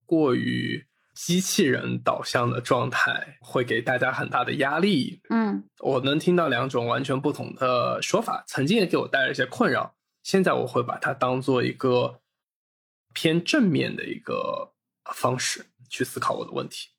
[0.05, 5.21] 过于机器人导向的状态会给大家很大的压力。
[5.29, 9.95] 嗯，我能听到两种完全不同的说法，曾经也给我带来一些困扰。
[10.23, 12.21] 现在我会把它当做一个
[13.13, 14.73] 偏正面的一个
[15.13, 16.89] 方式去思考我的问题。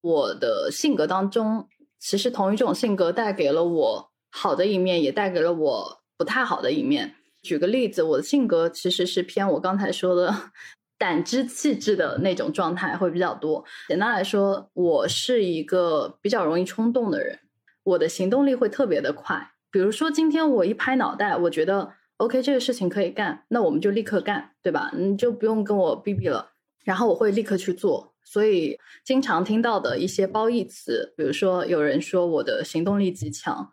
[0.00, 6.02] 我的性格当中，其实同一种性格带给了我好的一面，也带给了我。
[6.14, 10.32] 不太好的一面，举个例子，我的性格其实是偏我刚才说的
[10.96, 13.64] 胆汁气质的那种状态会比较多。
[13.88, 17.40] 简单来说，我是一个比较容易冲动的人，
[17.82, 19.50] 我的行动力会特别的快。
[19.70, 24.92] 比如说今天我一拍脑袋，我觉得 OK 这个事情可以干，那我们就立刻干，对吧？
[24.96, 26.52] 你就不用跟我逼逼了，
[26.84, 28.14] 然后我会立刻去做。
[28.24, 33.72] 所以经常听到的一些褒义词，比如说有人说我的行动力极强，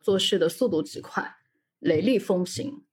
[0.00, 1.36] 做事的速度极快。
[1.78, 2.83] 雷厉风行，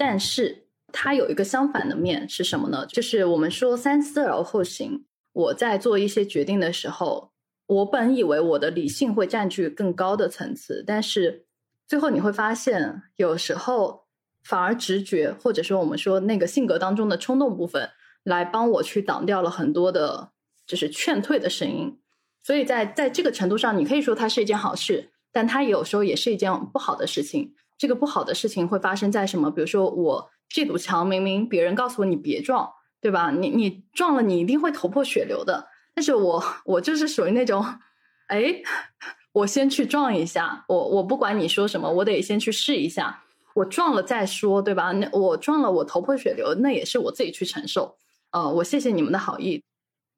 [0.00, 2.86] 但是它有一个相反的面是什么呢？
[2.86, 5.04] 就是我们说三思而后行。
[5.32, 7.32] 我在做一些决定的时候，
[7.66, 11.44] 我本以为我的理性会占据更高的层次，但是
[11.86, 14.06] 最后你会发现，有时候
[14.42, 17.90] 反而直觉或者说我们说那个性格当中的冲动部分，
[18.24, 20.30] 来帮我去挡掉了很多的，
[20.66, 22.00] 就是劝退的声音。
[22.42, 27.54] 所以在在这个程度上，你可以说它是一件好事，但它有时候也是一件不好的事情。
[27.80, 29.50] 这个不好的事情会发生在什么？
[29.50, 33.30] 比如说，我这堵墙明明别人告诉我你别撞，对吧？
[33.30, 35.66] 你你撞了，你一定会头破血流的。
[35.94, 37.64] 但是我我就是属于那种，
[38.26, 38.60] 哎，
[39.32, 43.22] 我先去撞一下，我我不管你说什么，我得先去试一下。
[43.54, 44.92] 我撞了再说，对吧？
[44.92, 47.96] 那我撞了，我头破血流，那也是我自己去承受。
[48.32, 49.64] 呃，我谢谢你们的好意，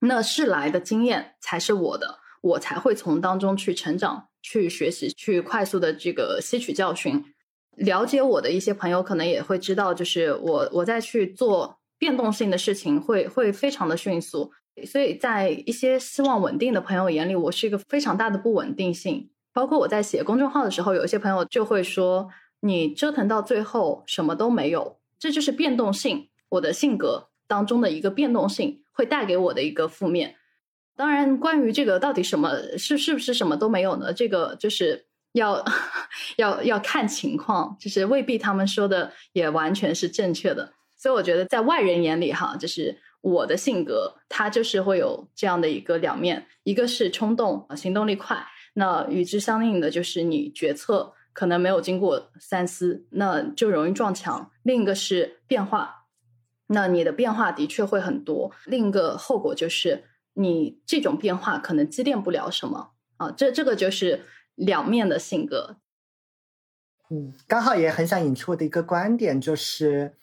[0.00, 7.31] 那是来的经验才是我的，我才会从当中去成长、去学习、去快速的这个吸取教训。
[7.76, 14.50] 了解我的一些朋友可能也会知道，就是我我在去做变动性的事情会会非常的迅速，
[14.86, 19.30] 所以在一些希望稳定的朋友眼里，我是一个非常大的不稳定性。
[19.52, 22.28] 包括我在写公众号的时候，有一些朋友就会说。
[22.64, 26.28] 你折腾到最后什么都没有，这就是变动性。
[26.50, 30.36] 我的性格当中的一个变动性会带给我的一个负面。
[30.94, 34.12] 当然，关于这个到底什么是是不是什么都没有呢？
[34.12, 35.64] 这个就是要
[36.36, 40.72] 要要看情况，就是未必他们说的也完全是正确的。
[40.96, 51.14] 所以我觉得在外人眼里，哈，就是我的性格，它就是会有这样的一个两面，一个是冲动，行动力快，那与之相应的就是你决策。
[51.34, 54.50] 可能没有经过三思，那就容易撞墙。
[54.64, 56.04] 另一个是变化，
[56.66, 58.52] 那你的变化的确会很多。
[58.66, 63.30] 另一个后果就是你这种变化可能积淀不了什么啊。
[63.30, 64.26] 这这个就是
[64.64, 65.76] 两面的性格。
[67.10, 70.14] 嗯，刚好也很想引出我的一个观点，就是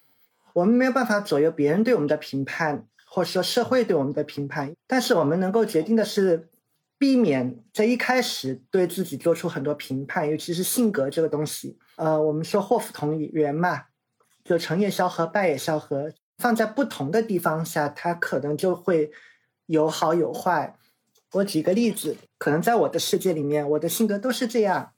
[0.53, 6.49] 我们没有办法左右别人对我们的评判，或者说社会对我们的评判，但是我们能够决定的是。
[6.99, 11.79] 避免在一开始对自己做出很多评判，尤其是性格这个东西。
[11.95, 13.85] 呃，我们说祸福同源嘛，
[14.43, 16.11] 就成也萧何，败也萧何。
[16.39, 19.13] 放在不同的地方下，它可能就会
[19.67, 20.75] 有好有坏。
[21.33, 24.93] 我举个例子，可能在我的世界里面，我的性格都是这样，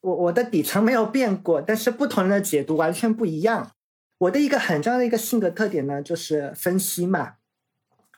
[0.00, 3.72] 我我的底层没有变过，但是不同人的解读完全不一样。
[4.18, 7.34] 我的一个很重要的一个性格特点呢，就是分析嘛，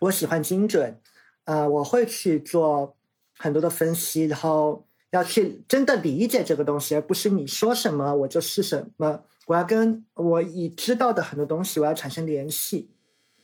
[0.01, 1.01] 我喜欢精准，
[1.45, 2.95] 呃，我会去做。
[3.41, 9.23] 很多的分析，然后要去真的理解这个东西，而不是你说什么我就是什么。
[9.47, 12.91] 我要跟我已知道的很多东西，我要产生联系，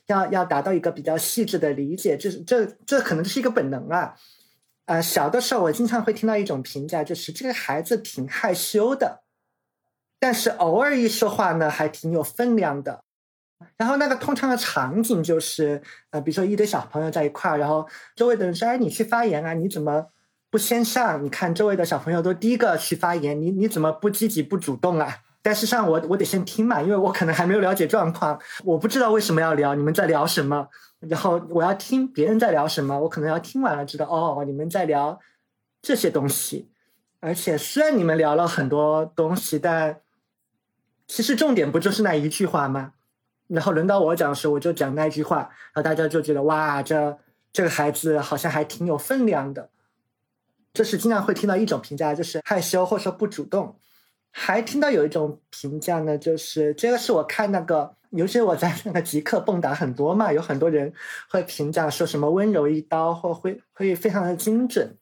[0.07, 2.17] 要要达到一个比较细致的理解。
[2.17, 4.15] 这是这这可能是一个本能啊。
[4.85, 9.23] 啊，小的时候我经常会听到一种评价，就是这个孩子挺害羞的，
[10.19, 13.03] 但是偶尔一说话呢，还挺有分量的。
[13.77, 20.07] 然后那个通常的场景就是，呃，比如说一堆小朋友在一块儿，然后周围的人说：“哎，你去发言啊，你怎么
[20.51, 21.23] 不先上？
[21.23, 30.67] 你看周围的小朋友都第一个去发言，你你怎么不积极不主动啊？”但是上我我得先听嘛，因为我可能还没有了解状况，我不知道为什么要聊，你们在聊什么，
[31.01, 35.19] 然后我要听别人在聊什么，我可能要听完了知道哦，你们在聊
[35.83, 36.71] 这些东西，
[37.19, 40.01] 而且虽然你们聊了很多东西，但
[41.05, 42.93] 其实重点不就是那一句话吗？
[43.45, 47.19] 然后轮到我讲的时候，我就讲那句话，然后大家就觉得哇，这
[47.53, 49.69] 这个孩子好像还挺有分量的。
[50.73, 53.77] 这是经常会听到一种评价，就是害羞或者说不主动。
[54.37, 60.93] 还听到有一种评价呢，就是这个是我看那个，尤其我在那个极客蹦跶很多嘛，有很多人
[61.29, 64.97] 会评价说什么温柔一刀，或会会非常的精准。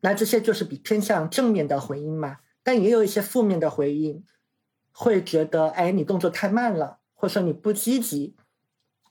[0.00, 4.22] 那这些就是比偏向正面的回应嘛，但也有一些负面的回应，
[4.92, 6.98] 会觉得哎，你动作太慢了。
[7.14, 8.36] 或者说你不积极，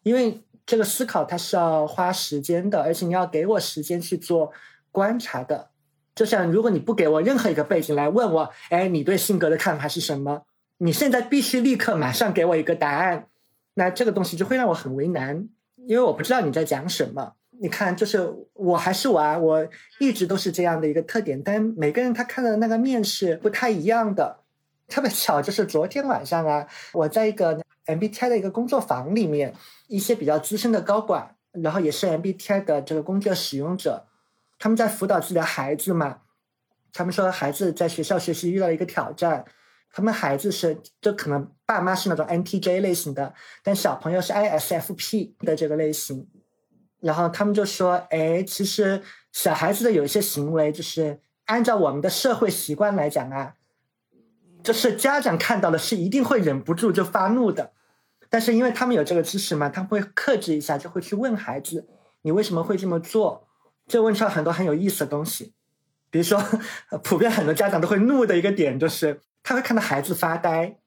[0.04, 4.54] 因为这个思考它是要花时间的，而且你要给我时间去做
[4.92, 5.72] 观察的。
[6.16, 10.44] 就像如果你不给我任何一个背景来问我，哎，你对性格的看法是什么？
[10.78, 13.28] 你现在必须立刻马上给我一个答案，
[13.76, 15.48] 那这个东西就会让我很为难，
[15.86, 17.34] 因为我不知道你在讲什么。
[17.62, 19.68] 你看，就是我还是我啊，我
[20.00, 24.40] 一直都是这样的一个特点，但每个人他看到的那个面是不太一样的。
[24.88, 27.62] 特别巧，就是昨天晚上啊，我在一个。
[27.86, 29.54] MBTI 的一个工作坊里面，
[29.88, 34.08] 一些比较资深的高管，然后也是 MBTI 的这个工具使用者，
[34.58, 36.20] 他们在辅导自己的孩子嘛。
[36.94, 39.44] 他们说孩子在学校学习遇到了一个挑战，
[39.92, 46.28] 他们孩子是就可能爸妈是那种 NTJ 类型的，但小朋友是 ISFP 的这个类型。
[47.02, 49.02] 然后他们就说：“哎，其实
[49.32, 53.56] 小孩子的有一些行为，就是按照我们的社会习惯来讲啊。”
[54.64, 57.74] 就是家长看到了是一定会忍不住就发怒的，
[58.30, 61.88] 但是因为他们有这个知识嘛，他们会克制一下，就会去问孩子
[62.24, 63.45] ：“你为什么会这么做？”
[63.88, 65.54] 就问出来很多很有意思的东西。
[66.10, 66.42] 比如说，
[67.04, 70.78] 普遍很多家长都会怒的一个点就是，他会看到孩子发呆，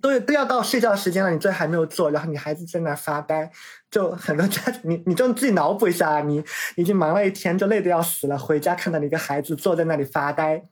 [0.00, 3.50] 都都要到睡觉时间了，你这还没有做，然后你孩子在那发呆，
[3.90, 6.44] 就很多家你你就自己脑补一下，你
[6.76, 10.68] 已经忙了一天，就累得要死了，回家看到你一个孩子坐在那里发呆。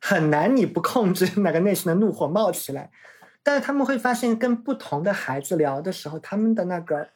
[0.00, 2.90] 很难，你不控制那个内心的怒火冒起来，
[3.42, 7.08] 但是他们会发现，跟不同的孩子聊的时候，他们的那个，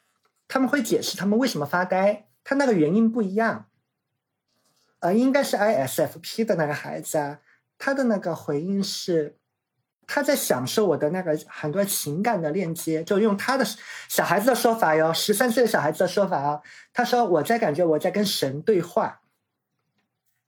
[0.46, 3.66] 他们会解释他们为什么发呆，他那个原因不一样。
[5.00, 7.40] 呃，应该是 ISFP 的那个孩子啊，
[7.76, 9.36] 他的那个回应是，
[10.06, 13.66] 他在享受我的那个很多情感的链接，就用他的
[14.08, 16.62] 小孩子的说法哟，十三岁的小孩子的说法啊，
[16.94, 19.22] 他说我在感觉我在跟神对话。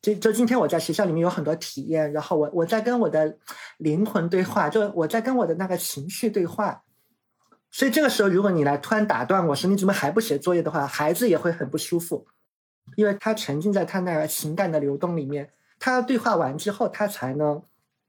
[0.01, 3.36] 就就今天我在学校里面有很多体验，然后我我在跟我的
[3.78, 6.84] 灵魂对话，就我在跟我的那个情绪对话。
[7.70, 12.26] 所以这个时候，如果你来突然打断我说你怎么还不写作业的话，孩子也会很不舒服，
[12.96, 17.62] 因为他沉浸在他那个情感的流动里面，他对话完之后，他才能，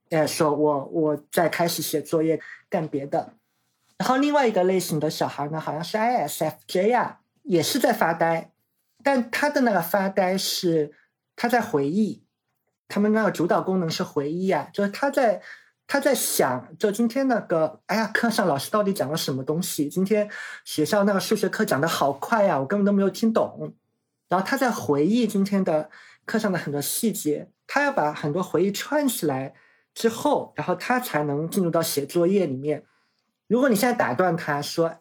[0.10, 3.34] 哎，说我我在开始写作业干别的。
[3.98, 8.52] 然后另外一个类型的小孩呢，好像是 ISFJ 啊，也是在发呆，
[9.04, 10.94] 但他的那个发呆是
[11.36, 12.24] 他在回忆，
[12.88, 15.42] 他们那个主导功能是回忆啊，就是他在。
[15.92, 19.90] 他在想，就今天那个，哎呀，课上老师到底讲了什么东西？
[19.90, 20.30] 今天
[20.64, 23.74] 学校那个数学课讲的好快呀，我根本都没有听懂。
[24.28, 25.90] 然后他在回忆今天的
[26.26, 29.56] 课上的很多细节，他要把很多回忆串起来
[29.96, 32.84] 之后，然后他才能进入到写作业里面。
[33.48, 35.00] 如果你现在打断他说，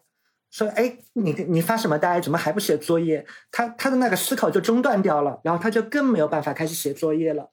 [0.49, 2.19] 说，哎，你你发什么呆？
[2.19, 3.27] 怎么还不写作业？
[3.51, 7.51] 他他的那个思考就中断掉了，然后他就更没有办法开始写作业了。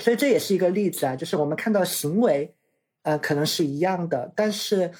[0.00, 2.54] 所以这也是一个例子啊，就是我们看到行为，
[3.02, 4.90] 呃，可能是一样的，但是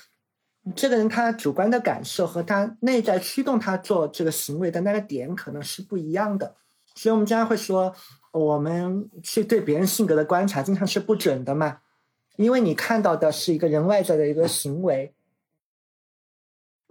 [0.76, 6.54] 这个人他主观的感受和他内在驱动他做这个行为的那个点可能是不一样的。
[6.94, 7.94] 所以我们经常会说，
[8.32, 11.78] 我们去对别人性格的观察经常是不准的嘛，
[12.36, 15.14] 因为你看到的是一个人外在的一个行为。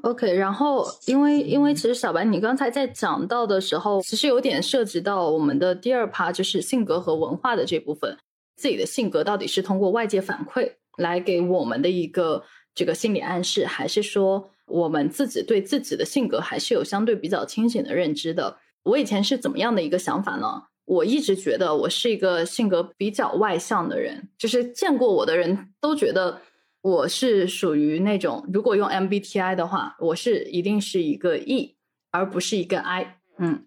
[0.02, 8.18] OK，然后因为因为其实小白你刚才在讲到的时候，其实有点涉及到我们的第二趴，就是性格和文化的这部分。
[8.56, 12.44] 自己的性格到底是通过外界反馈来给我们的一个
[12.74, 18.58] 这个心理暗示，还是说我们自己对自己的性格还是有相对比较清醒的认知的？
[18.84, 20.64] 我以前是怎么样的一个想法呢？
[20.86, 26.42] 我一直觉得我是一个性格比较外向的人，就是见过我的人都觉得。
[26.82, 31.76] 我是属于那种，如果用 MBTI 的话，我是一定是一个 E，
[32.10, 33.18] 而不是一个 I。
[33.38, 33.66] 嗯，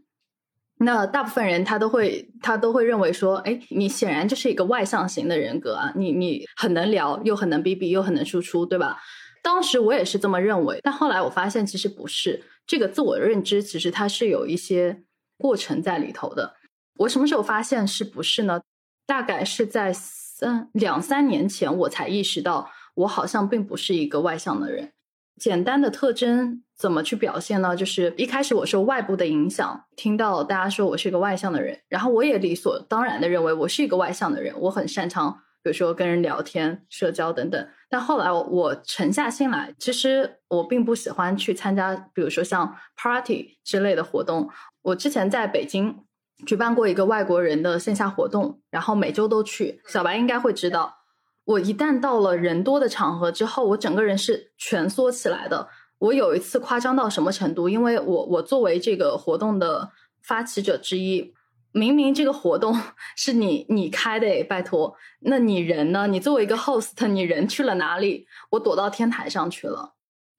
[0.79, 8.99] 那大部分人他都会他都会认为说，哎，你显然就是一个外向型的人格啊，你你很能聊，又很能 BB，又很能输出，对吧？
[9.43, 15.03] 当时我也是这么认为，但后来我发现其实不是，这个自我认知其实它是有一些
[15.37, 16.55] 过程在里头的。
[16.97, 18.63] 我什么时候发现是不是呢？
[19.07, 22.71] 大概是在三两三年前，我才意识到。
[22.95, 24.93] 我好像并不是一个外向的人。
[25.41, 27.75] 简单的特征怎么去表现呢？
[27.75, 35.33] 就是一开始我受外部的影响，听到大家说我是一个外向的人，然后我也理所当然的认为我是一个外向的人，我很擅长，
[35.63, 37.69] 比如说跟人聊天、社交等等。
[37.89, 44.49] 但后来我沉下心来，其实我并不喜欢去参加，比如说像 party 之类的活动。
[44.83, 46.05] 我之前在北京
[46.47, 49.81] 举办过一个外国人的线下活动，然后每周都去。
[49.89, 50.99] 小白应该会知道。
[51.45, 55.69] 我一旦到了人多的场合之后，我整个人是蜷缩起来的。
[55.99, 57.69] 我有一次夸张到什么程度？
[57.69, 59.91] 因为我我作为这个活动的
[60.23, 61.33] 发起者之一，
[61.73, 62.77] 明明这个活动
[63.17, 66.07] 是你你开的，拜托，那你人呢？
[66.07, 68.27] 你作为一个 host，你人去了哪里？
[68.51, 69.95] 我躲到天台上去了。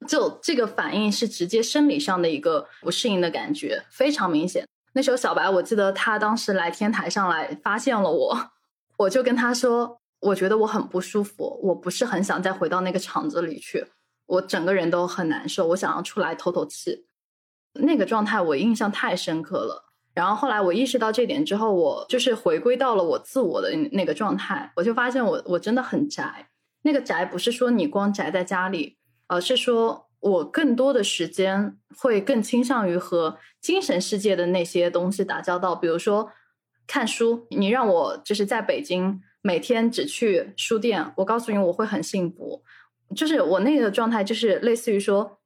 [0.07, 4.65] 就这个反应是直接生理上的一个不适应的感觉，非常明显。
[4.93, 8.51] 那时候小白，我记得他当时来天台上来发现了我，
[8.97, 9.99] 我就跟他说。
[10.23, 13.85] 我觉得我很不舒服，我不是很想再回到那个场子里去，
[14.25, 17.05] 我整个人都很难受，我想要出来透透气。
[17.73, 19.91] 那个状态我印象太深刻了。
[20.13, 26.47] 然后后来我意识到这点之后，我就是回归到了我自我的那个状态，我就发现我我真的很宅。
[26.83, 28.97] 那个宅不是说你光宅在家里，
[29.27, 36.31] 而是说我更多的时间会更倾向于和精神世界的那些东西打交道，比如说
[36.87, 37.45] 看书。
[37.49, 39.21] 你让我就是在北京。
[39.45, 42.63] 每天只去书店，我告诉你我会很幸福。
[43.13, 45.39] 就是我那个状态，就是类似于说，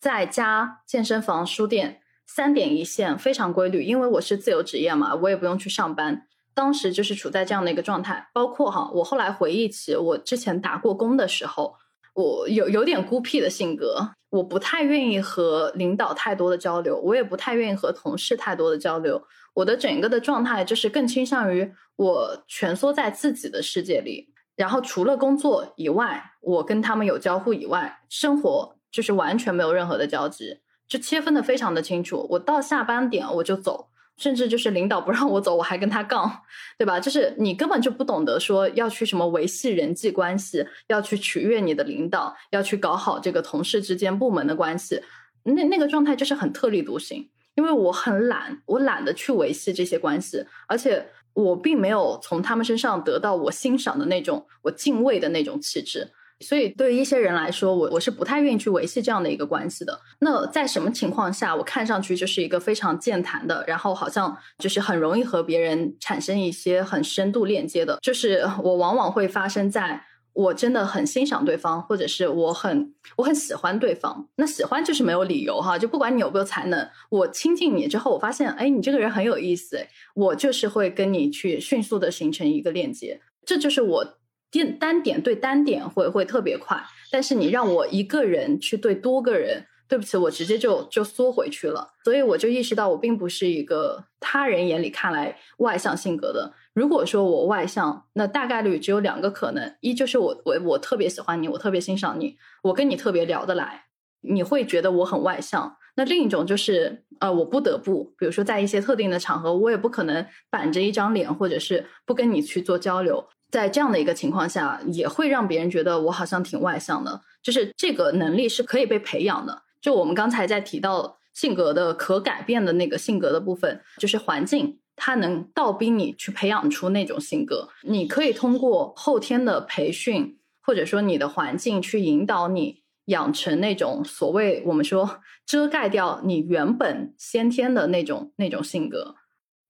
[0.00, 3.84] 在家、健身房、书店三点一线，非常规律。
[3.84, 6.26] 因为我是自由职业嘛，我也不用去上班。
[6.54, 8.28] 当时就是处在这样的一个状态。
[8.34, 11.76] 包括哈，我后来回忆起我之前打过工的时候，
[12.14, 19.22] 我有有点孤僻的性格，我不太愿意和领导太多的交流，我也不太愿意和同事太多的交流。
[19.54, 32.26] 我的整个的状态就是更倾向于我蜷缩在自己的世界里，然后除了工作以外，我跟他们有交互以外，生活就是完全没有任何的交集，就切分的非常的清楚。
[32.30, 36.42] 我到下班点我就走，甚至就是领导不让我走，我还跟他杠，
[36.76, 36.98] 对吧？
[36.98, 45.00] 就是你根本就不懂得说要去什么维系人际关系，要去取悦你的领导，要去搞好这个同事之间部门的关系，
[45.44, 47.30] 那那个状态就是很特立独行。
[47.54, 56.10] 因为我很懒，我懒得去维系这些关系，而且我并没有从他们身上得到我欣赏的那种、我敬畏的那种气质。
[56.40, 59.98] 所以，对于一些人来说，我我是不太愿意去维系这样的一个关系的。
[60.18, 67.98] 那在什么情况下，我看上去就是一个非常健谈的，然后好像就是很容易和别人产生一些很深度链接的？
[68.02, 70.04] 就是我往往会发生在
[70.34, 74.28] 我真的很欣赏对方，或者是我很我很喜欢对方。
[74.36, 83.22] 那喜欢就是没有理由哈，就不管你有没有才能，我亲近你之后，我发现，哎，你这个人很有意思，我就是会跟你去迅速的形成一个链接。
[83.46, 84.18] 这就是我。
[84.54, 86.80] 单单点对单点会会特别快，
[87.10, 91.88] 但是你让我一个人去对多个人，对不起，我直接就就缩回去了。
[92.04, 96.52] 所以我就意识到，我并不是一个他人眼里看来外向性格的。
[96.74, 103.84] 如果说我外向，那大概率只有两个可能：一就是我我我特别喜欢你，我特别欣赏你，我跟你特别聊得来，
[104.22, 105.76] 你会觉得我很外向。
[105.96, 113.24] 那另一种就是，呃，我不得不，比如说在一些特定的场合，我也不可能板着一张脸，或者是不跟你去做交流。
[113.52, 117.20] 在这样的一个情况下，也会让别人觉得我好像挺外向的。
[117.40, 119.62] 就是这个能力是可以被培养的。
[119.80, 127.68] 就我们刚才在提到性格的可改变的那个性格的部分，就是环境它能倒逼你去培养出那种性格。
[127.82, 139.14] 你可以通过后天的培训，或者说你的环境去引导你养成那种所谓我们说遮盖掉你原本先天的那种那种性格。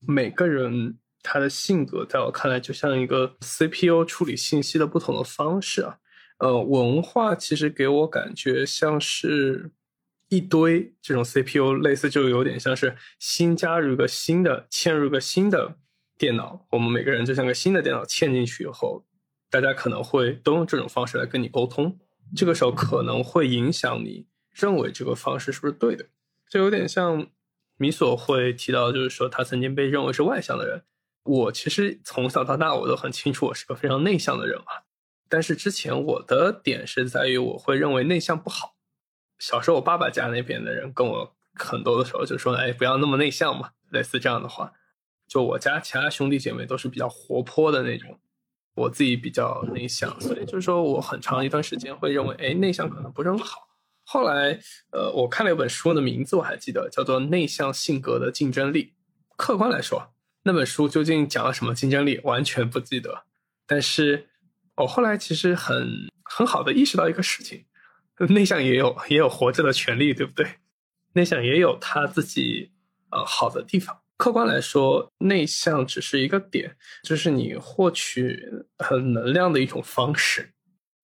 [0.06, 0.98] 每个人。
[1.26, 5.96] 他的性格在我看来就像一个 CPU 处理信息的不同的方式啊，
[6.36, 9.70] 呃，文化其实给我感觉像是
[10.28, 15.76] 一堆这种 CPU，类似就有点像是新加入一个新的嵌入一个新的
[16.18, 19.04] 电脑，我们每个人就像个新的电脑嵌进去以后，
[19.50, 21.98] 大家可能会都用这种方式来跟你沟通，
[22.34, 26.06] 这个时候可能会影响你认为这个方式是不是对的，
[26.50, 27.26] 就有点像
[27.76, 30.82] 米索会提到，就是说他曾经被认为是外向的人。
[31.24, 34.66] 我其实从小到大，我都很清楚，我是个非常内向的人嘛。
[35.28, 38.73] 但是之前我的点是在于，我会认为内向不好。
[39.38, 44.72] 小时候我爸爸家那边的人跟我很多的时候就说：“哎，不要那么内向嘛。”类似这样的话。
[45.26, 48.20] 就我家其他兄弟姐妹都是比较活泼的那种，
[48.74, 53.68] 我自己比较内向，所以就是说我很长一段时间会认为，哎，内向可能不是很好。
[54.04, 54.58] 后来，
[54.92, 58.84] 呃，我看了一本书的名字我还记得，叫做《内向性格的竞争力》。
[59.36, 60.10] 客观来说。
[60.46, 62.20] 那本书究竟讲了什么竞争力？
[62.22, 63.24] 完全不记得。
[63.66, 64.28] 但是
[64.76, 65.88] 我后来其实很
[66.22, 67.64] 很好的意识到一个事情：
[68.30, 70.46] 内向也有也有活着的权利，对不对？
[71.14, 72.70] 内向也有他自己
[73.10, 74.00] 呃好的地方。
[74.16, 78.40] 客观来说，内向只是一个点，就是你获取
[78.78, 80.52] 很能量的一种方式。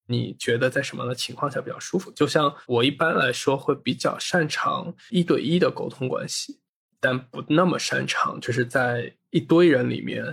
[0.07, 2.11] 你觉得在什么样的情况下比较舒服？
[2.11, 6.59] 就像我一般来说会比较擅长一对一的沟通关系。
[6.99, 10.23] 但不那么擅长，就是在一堆人里面，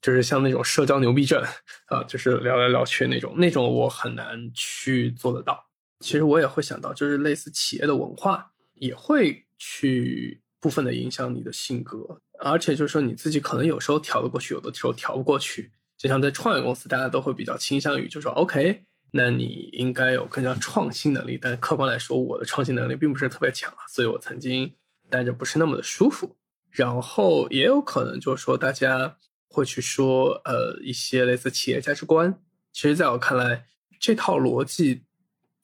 [0.00, 1.42] 就是像那种社交牛逼症
[1.88, 5.65] 啊，就是聊来聊去那种，那种我很难去做得到。
[6.00, 15.70] 其实我也会想到，就是类似企业的文化也会去部分的影响你的性格，而且就是说你自己可能有时候调得过去，有的时候调不过去。
[15.96, 21.38] 就像在创业公司，大家都会比较倾向于就说，OK，那你应该有更加创新能力。
[21.40, 24.72] 但客观来说，我的创新能力并不是特别强，所以我曾经。
[25.08, 26.36] 待着不是那么的舒服，
[26.68, 29.16] 然后也有可能就是说，大家
[29.46, 32.42] 会去说，呃，一些类似企业价值观。
[32.72, 33.66] 其实，在我看来，
[34.00, 35.04] 这套逻辑，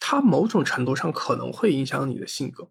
[0.04, 2.68] 它某种程度上可能会影响你的性格。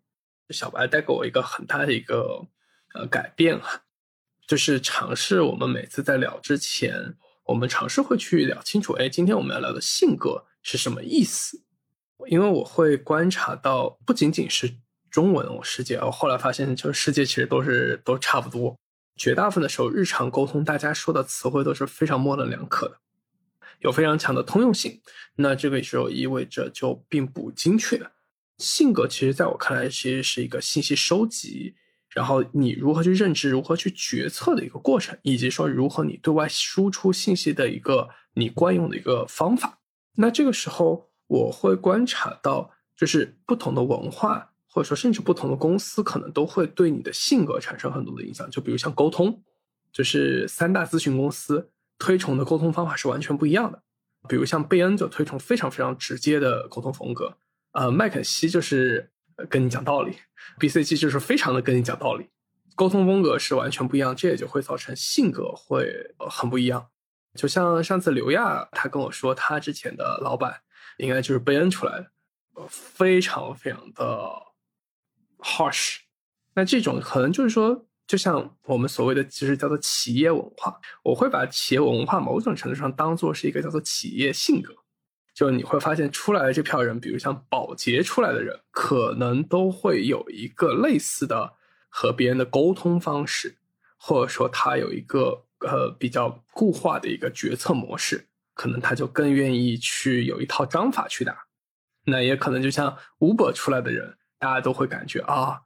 [0.49, 2.45] 小白带给我一个很大的一个
[2.93, 3.83] 呃改变啊，
[4.45, 7.15] 就是尝试我们每次在聊之前，
[7.45, 11.63] 我们尝试会去聊清楚，哎，今天我们要聊的性格是什么意思？
[12.27, 14.75] 因为我会观察到，不仅仅是。
[15.09, 18.77] 中文我世界，我后来发现，就是世界其实都是都差不多。
[19.17, 22.97] 绝大部分的时候，日常沟通大家说的词汇都是非常模棱两可的，
[23.81, 24.99] 有非常强的通用性。
[25.35, 28.01] 那这个时候意味着就并不精确。
[28.57, 31.75] 性格其实在我看来，其实是一个信息收集，
[32.09, 39.79] 然后你如何去认知、如何去决策的一个过程，以及说如何你对外输出信息的一个你惯用的一个方法。
[40.15, 44.47] 那这个时候，我会观察到，就是不同的文化。
[44.73, 48.49] 或者说，甚至不同的公司可能都会对你的性格产生很多的影响。
[48.49, 49.43] 就比如像沟通，
[49.91, 51.69] 就是三大咨询公司
[52.01, 53.83] 推崇的沟通方法是完全不一样的。
[54.27, 57.37] 比如像贝恩就推崇非常非常直接的沟通风格，
[57.73, 59.11] 呃，麦肯锡就是
[59.49, 60.17] 跟你讲道理
[60.59, 62.29] ，BCG 就是非常的跟你讲道理，
[62.75, 66.89] 沟通风格是完全不一样，这也就会造成性格会很不一样。
[67.35, 70.61] 就像上次刘亚他跟我说，他之前的老板
[70.97, 72.11] 应该就是贝恩出来的，
[72.55, 74.51] 呃非常非常的。
[75.43, 75.97] harsh，
[76.53, 84.75] 那这种可能就是说，就像我们所谓的其实叫做企业文化，我会把企业文化某种程度上当做是一个叫做企业性格。
[85.33, 91.53] 就你会发现出来的这票人，比如像保洁出来的人，可能都会有一个类似的
[91.87, 93.55] 和别人的沟通方式，
[93.97, 101.45] 或者说他有一个呃比较固化的一个决策模式，可能他就更愿意去有一套章法去打。
[102.03, 105.61] 那也可能就像 Uber 出来的人，大家都会感觉啊，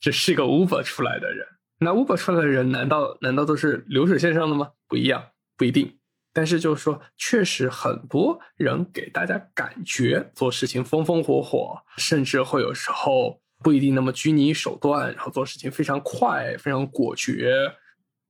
[0.00, 1.46] 这是个 Uber 出来的人。
[1.82, 4.72] 那 Uber 出来的人，难道难道都是流水线上的吗？
[4.86, 5.98] 不一样，不一定。
[6.32, 17.50] 但是就是说，确实很多人给大家感觉做事情风风火火，甚至会有时候不一定那么拘泥手段，然后做事情非常快、非常果决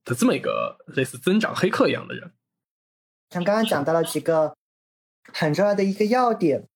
[0.05, 2.31] 的这么一个类似增长黑客一样的人。
[3.29, 4.55] 像刚刚讲到了几个
[5.33, 6.67] 很重要的一个要点，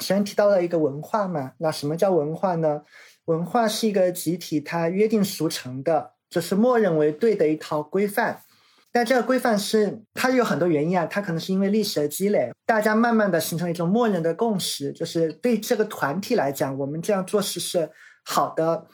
[0.00, 1.54] 先提到了一个文化嘛。
[1.58, 2.82] 那什么叫文化呢？
[3.26, 8.42] 文化是一个集体，它约定俗成的，就是默认为对的一套规范。
[8.90, 17.90] 但这个规范是它有很多原因啊，它可能是因为历史的积累，大家慢慢的形成一种默认的共识，就是对这个团体来讲，我们这样做事是
[18.24, 18.86] 好的，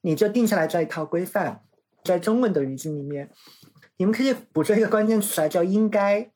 [0.00, 1.60] 你就定下来这一套规范。
[2.02, 3.30] 在中文的语境里面，
[3.96, 6.30] 你们可以捕捉一个关键词啊，叫“应该”。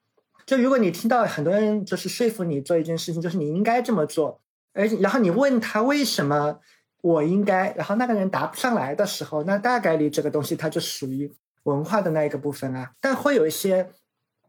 [0.46, 4.40] 就如果你听到很多人就是说服你做一件事情，就是你应该这么做，
[4.72, 6.61] 而然后你问他为什么
[7.03, 11.32] 我应该，然后那个人答不上来的时候，那大概率这个东西它就属于。
[11.64, 13.90] 文化的那一个部分啊，但会有一些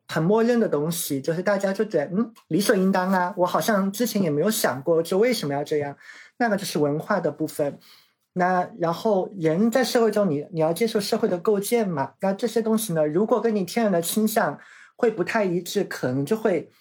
[0.08, 5.97] 很默认的东西，就是大家就觉得嗯理所应当啊，我好像之前也没有想过，就为什么要这样？
[6.38, 7.78] 那个就是文化的部分。
[8.34, 12.14] 那然后人在社会中，你你要接受社会的构建嘛？
[12.22, 14.58] 那这些东西呢，如果跟你天然的倾向
[14.95, 16.72] 会不太一致，可能就会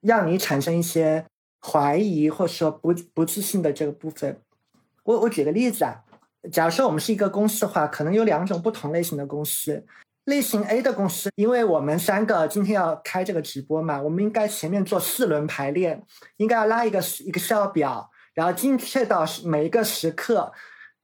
[0.00, 1.26] 让你产生一些
[1.60, 4.40] 怀疑，或者说不不自信的这个部分。
[5.04, 6.02] 我我举个例子啊。
[6.50, 9.84] 假如说我们是一个公司的话，可能有两种不同类型的公司。
[10.24, 16.02] 类型 A 的公司，因为我们三个今天要开这个直播嘛，我们应该前面做四轮排练，
[16.36, 20.52] 应该要拉一个一个笑表，然后精确到每一个时刻，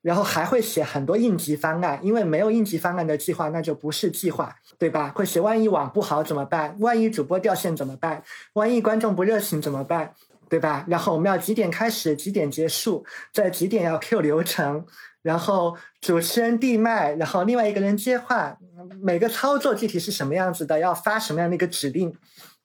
[0.02, 1.98] 然后还会写很多应急方案。
[2.02, 5.10] 因为没有应急方案的计划，那就不是计划，对吧？
[5.14, 6.76] 会写万一网不好怎么办？
[6.80, 8.22] 万一主播掉线怎么办？
[8.52, 10.14] 万一观众不热情怎么办？
[10.48, 10.84] 对吧？
[10.88, 14.86] 然后我们要几点开始，几点结束，在几点要 Q 流程。
[15.22, 18.56] 然后主持人递麦，然后另外一个人接话，
[19.02, 22.14] 每个操作具体是什么样子的，要发什么样的一个指令，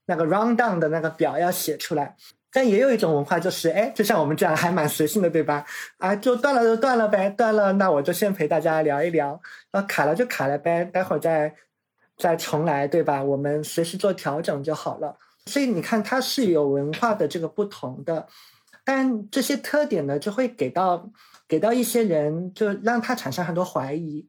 [0.06, 2.16] 那个 round down 的那个表要写出来。
[2.52, 5.66] 但也有一种文化，就是哎，就像我们这样还蛮随性的，对吧？
[5.98, 11.56] 啊，就断了就断了呗，断了那我就先陪大家聊一聊，啊，卡了就卡了呗，待会儿再
[12.18, 13.24] 再重来，对吧？
[13.24, 15.18] 我们随时做调整就好了。
[15.46, 18.28] 所以你看，它是有文化的这个不同的，
[18.84, 21.12] 但这些特点呢，就会给到。
[21.48, 24.26] 给到一些人，就让他产生很多怀疑。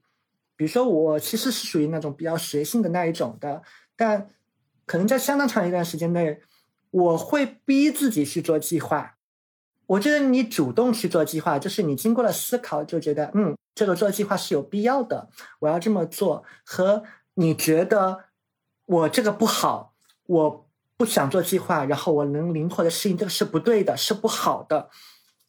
[0.57, 3.63] 比如说，我其实是属于那种比较随性的那一种的，
[3.95, 4.29] 但
[4.87, 6.41] 可能在相当长一段时间内，
[6.91, 9.19] 我会逼自己去做计划。
[9.87, 15.29] 我觉得你主动去做计划，就是你经过了思考，就觉得嗯，这个做计划是有必要的，
[15.61, 16.43] 我要这么做。
[16.65, 17.05] 和
[17.35, 18.25] 你觉得
[18.87, 19.95] 我这个不好，
[20.27, 20.69] 我
[21.03, 24.89] 不想做计划，然后我能灵活的适应，这个是不对的，是不好的。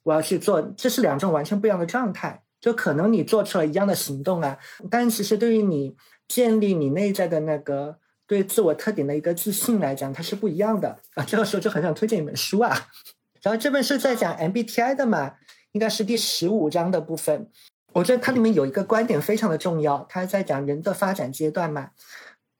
[0.01, 2.41] 我要去做，这是两种完全不一样的状态。
[2.59, 4.57] 就可能你做出了一样的行动啊，
[4.89, 5.95] 但其实对于你
[6.27, 11.23] 建立你内在的那个对自我特点的一个自信来讲，它是不一样的啊。
[11.23, 12.87] 这个时候就很想推荐一本书啊。
[13.43, 15.33] 然后这本书在讲 MBTI 的嘛，
[15.73, 17.47] 应该是第十五章的部分。
[17.93, 21.91] 我觉得它里面有一个观点非常的重要，它在讲人的发展阶段嘛。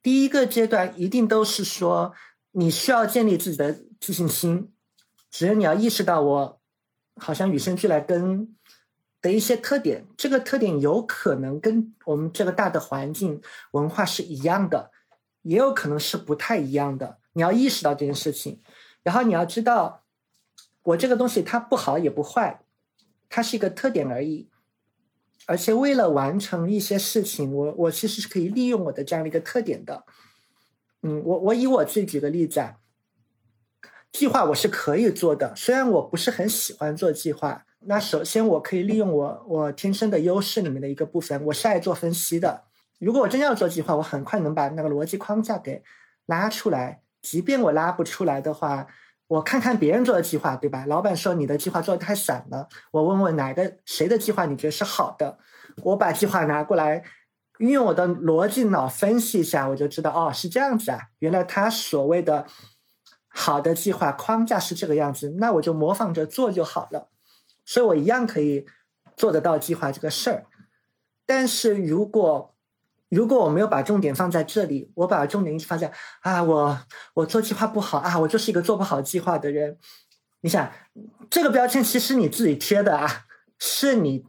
[0.04, 2.14] 第一个阶段一定都是说
[2.54, 4.72] 你需要建立自己的自信心，
[5.30, 6.60] 只有你要意识到我。
[7.18, 8.56] 好像与生俱来跟
[9.22, 13.39] 的一些特点，这个特点有可能跟我们这个大的环境
[13.74, 14.89] 文化是一样的，
[15.43, 17.20] 也有可能是不太一样的。
[17.34, 18.64] 你要意识到这件事情，
[19.04, 20.04] 然后你要知道，
[20.82, 22.64] 我这个东西它不好也不坏，
[23.30, 24.49] 它是一个特点而已。
[25.45, 30.04] 而且为了完成一些事情，我我其实是可以利用我的这样的一个特点的。
[31.04, 32.78] 嗯，我我以我自己举个例子啊。
[34.12, 37.66] 计划我是可以做的，虽然我不是很喜欢做计划。
[37.86, 42.64] 那首先我可以利用我我天生的优势里面的一个部分，我是爱做分析的。
[42.99, 45.84] 如果我真要做计划，我很快能把那个逻辑框架给
[46.26, 47.01] 拉出来。
[47.22, 48.88] 即便我拉不出来的话，
[49.28, 50.86] 我看看别人做的计划，对吧？
[50.88, 55.39] 老板说你的计划做的太散了，我问问哪个谁的计划你觉得是好的，
[55.84, 57.04] 我把计划拿过来，
[57.64, 62.45] 运用我的逻辑脑分析一下，我就知道哦是这样子啊，原来他所谓的。
[63.36, 67.09] 好的计划框架是这个样子，那我就模仿着做就好了，
[67.66, 68.68] 所以我一样可以
[69.18, 70.45] 做得到计划这个事儿。
[71.26, 72.53] 但是如果
[73.09, 75.91] 如果我没有把重点放在这里，我把重点一直放在
[76.22, 76.80] 啊，我
[77.16, 79.80] 我做计划不好啊，我就是一个做不好计划的人。
[80.41, 80.72] 你想，
[81.32, 83.26] 这个标签其实你自己贴的啊，
[83.57, 84.28] 是你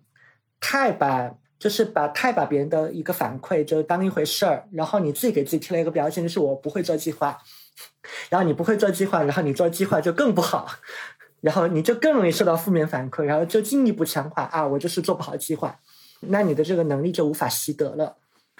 [0.59, 7.38] 太把就是把太把别人的一个反馈就当一回事儿，然后你自己给自己贴了一个标签，就是我不会做计划。
[8.28, 10.68] 然后你不会做计划，然后你做计划就更不好，
[11.40, 15.80] 然后你就更容易受到负面反馈，然后就进一步强化啊，我就是做不好计划，
[16.20, 18.18] 那你的这个能力就无法习得了。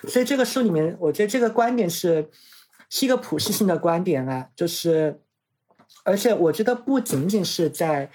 [0.09, 2.29] 所以这个书里面，我觉得这个观点是
[2.91, 5.21] 是一个普适性的观点啊，就是，
[6.05, 8.11] 而且我觉得不仅仅是在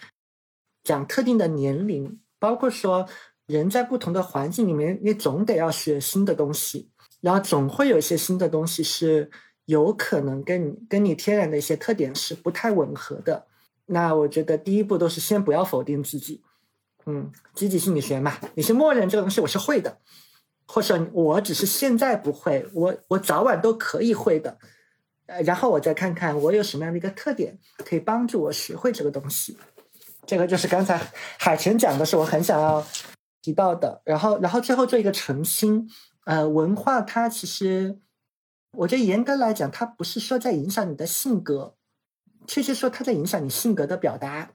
[0.83, 3.07] 讲特定的年龄，包括说
[3.49, 6.89] 人在不同的环境里面，你总得要学新的东西，
[7.19, 9.31] 然后总会有一些新的东西是
[9.65, 13.47] 有可能跟你跟你天然的一些特点是不太吻合的。
[13.87, 16.43] 那我觉得第一步都是先不要否定自己，
[17.07, 19.97] 嗯，积极心理学嘛，你是默认这个东西我是会的。
[20.71, 24.55] 或者我只是现在不会，我我早晚都可以会的，
[25.25, 29.57] 呃，然后我再看看我有什么样的一个特点可以帮助我学会这个东西。
[30.27, 31.01] 这个就是刚才
[31.39, 32.85] 海泉讲的是我很想要
[33.41, 34.01] 提到的。
[34.05, 35.89] 然后，然后最后做一个澄清，
[36.25, 37.99] 呃，文化它其实，
[38.73, 41.75] 我觉得严格来讲，它不是说在影响你的性格，
[42.47, 44.51] 确实说它在影响你性格的表达，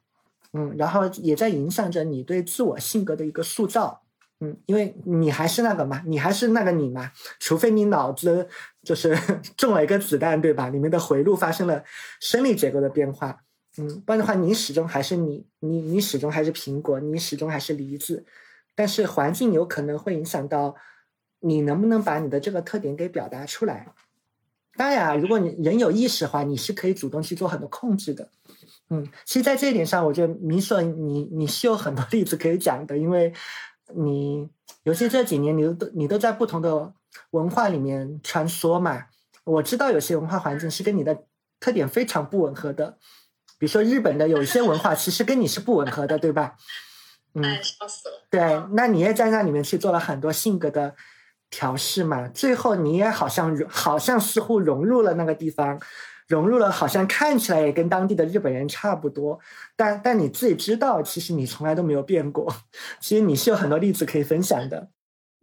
[0.52, 4.02] 嗯，然后也在影响着你对自我性格的一个塑造。
[4.40, 8.48] 嗯，因为你还是那个嘛，你还是那个你嘛，除非你脑子
[8.82, 9.16] 就是
[9.56, 10.68] 中了一个子弹，对吧？
[10.70, 11.84] 里面的回路发生了
[12.20, 13.44] 生理结构的变化，
[13.78, 18.26] 嗯，不然的话，你始终还是你，你你始终还是苹果，你始终还是梨子，
[18.74, 20.74] 但是环境有可能会影响到
[21.40, 23.92] 你能不能把你的这个特点给表达出来。
[24.76, 28.28] 当然，如果你人有意识的话，你是可以主动去做很多控制的。
[28.90, 33.32] 嗯，其实，在这一点上，我觉得明说你你是有很多例子可以讲的，因为。
[33.94, 34.48] 你
[34.84, 36.94] 尤其这几年，你都你都在不同的
[37.32, 39.08] 文化里面穿梭嘛？
[39.44, 41.24] 我知道有些文化环境是跟你的
[41.60, 42.96] 特点非常不吻合的，
[43.58, 46.56] 比如说日本的有一些文化其实跟你是不吻合的，对吧？
[47.34, 48.26] 嗯，笑死了。
[48.30, 50.94] 对，那你也在那里面去做了很多性格的
[51.50, 52.28] 调试嘛？
[52.28, 55.80] 最后你也好像好像似乎融入了那个地方。
[56.26, 59.38] 融入了，好像看起来也跟当地的日本人差不多，
[59.76, 62.50] 但但你自己知道，其实你从来都没有变过。
[62.98, 64.88] 其实你是有很多例子可以分享的。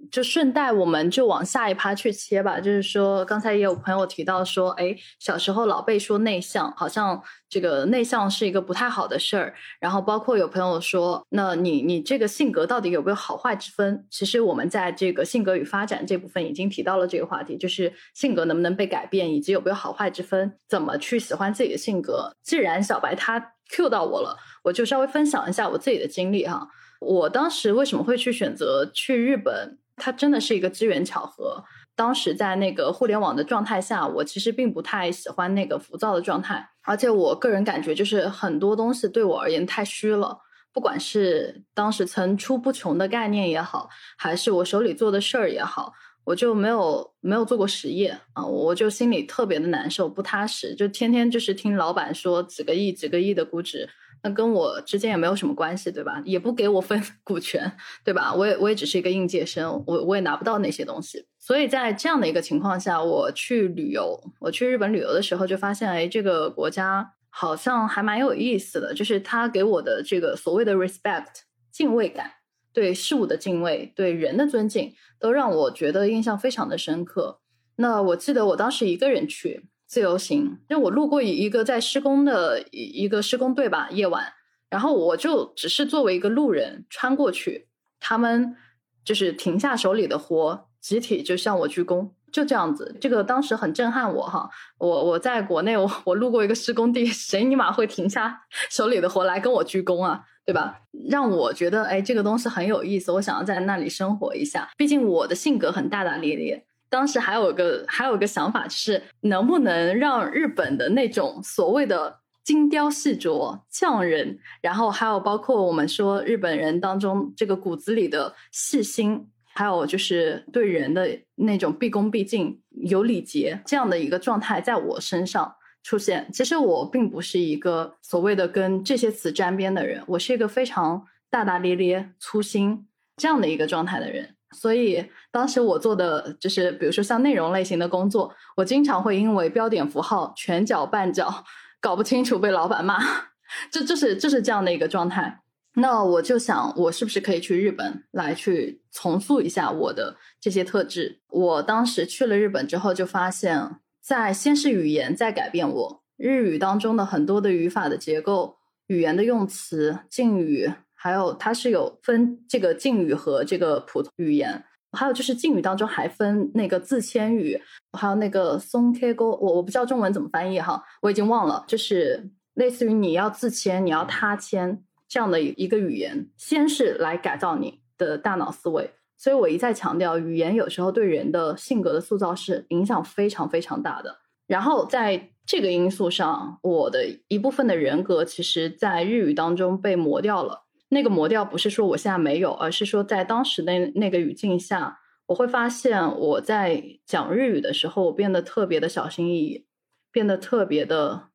[0.10, 9.54] 就顺带我们就往下一趴去切吧，就是说刚才也有朋友提到说，哎，小时候老被说内向，好像这个内向是一个不太好的事儿。
[9.80, 14.06] 然后包括有朋友说，那你你这个性格到底有没有好坏之分？
[14.10, 22.36] 其实我们在这个性格与发展这部分已经提到了这个话题，就是性格能不能被改变，以及有没有好坏之分，怎么去喜欢自己的性格。
[22.42, 26.68] 既然小白他 Q 到我了，我就稍微分享一下我自己的经历哈。
[27.00, 29.78] 我当时为什么会去选择去日本？
[30.02, 31.64] 它真的是一个机缘巧合。
[31.96, 40.40] 当时在那个互联网的状态下，我其实并不太喜欢那个浮躁的状态，而且我个人感觉就是很多东西对我而言太虚了。
[40.74, 45.94] 不管是当时层出不穷的概念也好，还是我手里做的事儿也好，
[46.24, 53.88] 我就没有没有做过实业啊，我就心里特别的难受，不踏实，就天天就是听老板说几个亿、几个亿的估值。
[54.24, 56.22] 那跟我之间也没有什么关系，对吧？
[56.26, 57.72] 也不给我分股权，
[58.04, 58.34] 对吧？
[58.34, 61.26] 我也我也只是一个应届生，我我也拿不到那些东西。
[61.40, 71.42] 所以在这样的一个情况下，我去旅游，我去日本旅游的时候就发现，哎，这个国家好像还蛮有意思的，就是他给我的这个所谓的 respect
[71.72, 72.32] 敬畏感，
[72.72, 77.40] 对事物的敬畏，对人的尊敬，都让我觉得印象非常的深刻。
[77.78, 79.66] 那我记得我当时一个人去。
[79.92, 84.24] 自由行，就我路过一个在施工的一一个施工队吧，夜晚，
[84.70, 87.68] 然后我就只是作为一个路人穿过去，
[88.00, 88.56] 他们
[89.04, 100.80] 就是停下手里的活，集体就向我鞠躬，就这样子，这个当时很震撼我哈，我我在国内，我我路过一个施工地，谁尼玛会停下手里的活来跟我鞠躬啊，对吧？
[101.10, 106.66] 让我觉得哎，这个东西很有意思，我想要在那里生活一下，毕竟我的性格很大大咧咧。
[106.92, 126.30] 当时还有个还有个想法，是能不能让日本的那种所谓的精雕细琢匠人，然后还有包括我们说日本人当中这个骨子里的细心，还有就是对人的那种毕恭毕敬、有礼节这样的一个状态，在我身上出现。
[126.34, 132.86] 其实我并不是一个所谓的跟这些词沾边的人，我是一个非常大大咧咧、粗心
[133.16, 134.36] 这样的一个状态的人。
[134.54, 141.46] 所以当时我做的就是，比如说像内容类型的工作，我经常会因为标点符号全搅绊脚，
[141.80, 143.00] 搞不清楚被老板骂，
[143.72, 145.42] 这就是就是这样的一个状态。
[145.76, 151.22] 那我就想，我是不是可以去日本来去重塑一下我的这些特质？
[151.30, 158.58] 我当时去了日本之后，就发现，在先是语言在改变我，日语当中的很多的语法的结构、
[158.88, 167.62] 语言的用词、敬语，还有它是有分这个敬语和这个普通语言，还有就是敬语当中还分那个自谦语，
[167.98, 174.84] 还有那个松 K 沟，我我不知道中文怎么翻译哈，我已经忘了，就是类似于你要自谦，你要他谦。
[175.08, 184.20] 这样的一个语言，先是来改造你的大脑思维，所以我一再强调，语言有时候对人的性格的塑造是影响非常非常大的。
[184.48, 190.64] 然后在这个因素上，我的一部分的人格，其实在日语当中被磨掉了。
[190.91, 199.67] 那个磨掉不是说我现在没有，而是说在当时的那个语境下，我会发现我在讲日语的时候，我变得特别的小心翼翼，
[200.11, 201.29] 变得特别的。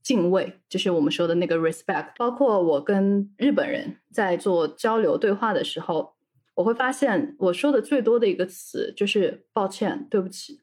[0.00, 6.14] 敬畏就是我们说的那个 respect，包括我跟日本人在做交流对话的时候，
[6.54, 10.62] 我会发现我说的最多的一个词就是抱歉、对不起，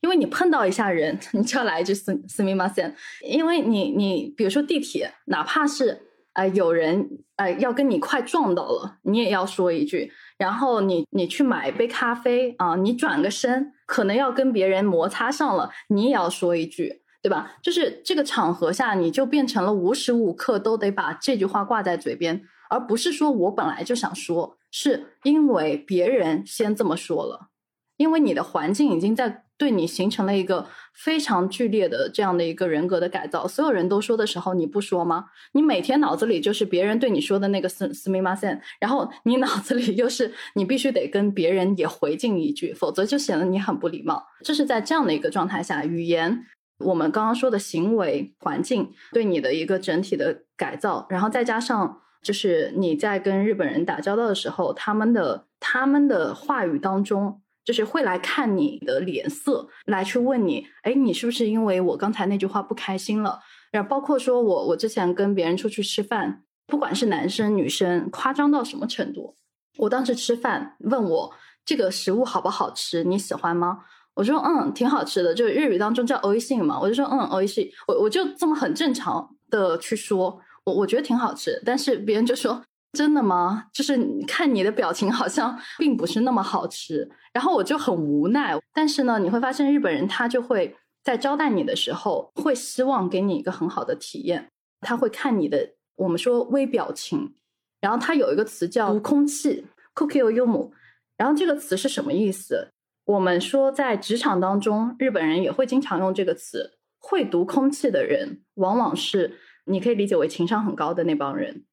[0.00, 6.00] 因为你碰到一下人， 你就要来一句すすみません，因为你你比如说地铁，哪怕是
[6.33, 17.01] 呃有人呃要跟你快撞到了，你也要说一句，然后你你去买一杯咖啡啊，你转个身，可能要跟别人摩擦上了，你也要说一句。
[17.21, 17.57] 对吧？
[17.61, 27.49] 就是这个场合下，你就变成了无时无刻都得把这句话挂在嘴边，而不是说我本来就想说，是因为别人先这么说了，
[27.97, 33.47] 因为你的环境已经在对你形成了一个非常剧烈的这样的一个人格的改造。
[33.47, 35.25] 所有人都说的时候，你不说吗？
[35.51, 44.25] 你每天脑子里就是别人对你说的那个斯斯密马森，然后你脑子里又是你必须得跟别人也回敬一句，否则就显得你很不礼貌。
[44.43, 46.45] 这是在这样的一个状态下，语言。
[46.79, 63.39] 我们刚刚说的行为环境对你的一个整体的改造，然后再加上就是你在跟日本人打交道的时候，他们的他们的话语当中，就是会来看你的脸色，来去问你，哎，你是不是因为我刚才那句话不开心了？
[63.71, 69.35] 然后包括说我我之前跟别人出去吃饭，不管是男生女生，夸张到什么程度？
[69.77, 71.33] 我当时吃饭问我
[71.63, 73.79] 这个食物好不好吃，你喜欢吗？
[74.15, 76.77] 我说嗯，挺好吃的，就是日语当中叫“欧一信”嘛。
[76.77, 81.61] 我就说嗯，欧一信，我我就这么很正常的去说，我我觉得挺好吃。
[81.65, 82.61] 但是别人就说
[82.93, 83.65] 真的吗？
[83.73, 87.09] 就是看你的表情好像并不是那么好吃。
[87.31, 88.57] 然后我就很无奈。
[88.73, 94.49] 但是呢，你会发现日本人他就会在招待你的时候，会希望给你一个很好的体验。
[94.81, 97.35] 他会看你的我们说微表情，
[97.79, 100.71] 然后他有一个词叫“读空气 ”，“cookie y o m
[101.17, 102.69] 然后这个词是什么意思？
[103.05, 106.77] 我们说，在职场当中，日本人也会经常用这个词。
[107.01, 111.63] 会读空气的人，往往是你可以理解为情商很高的那帮人。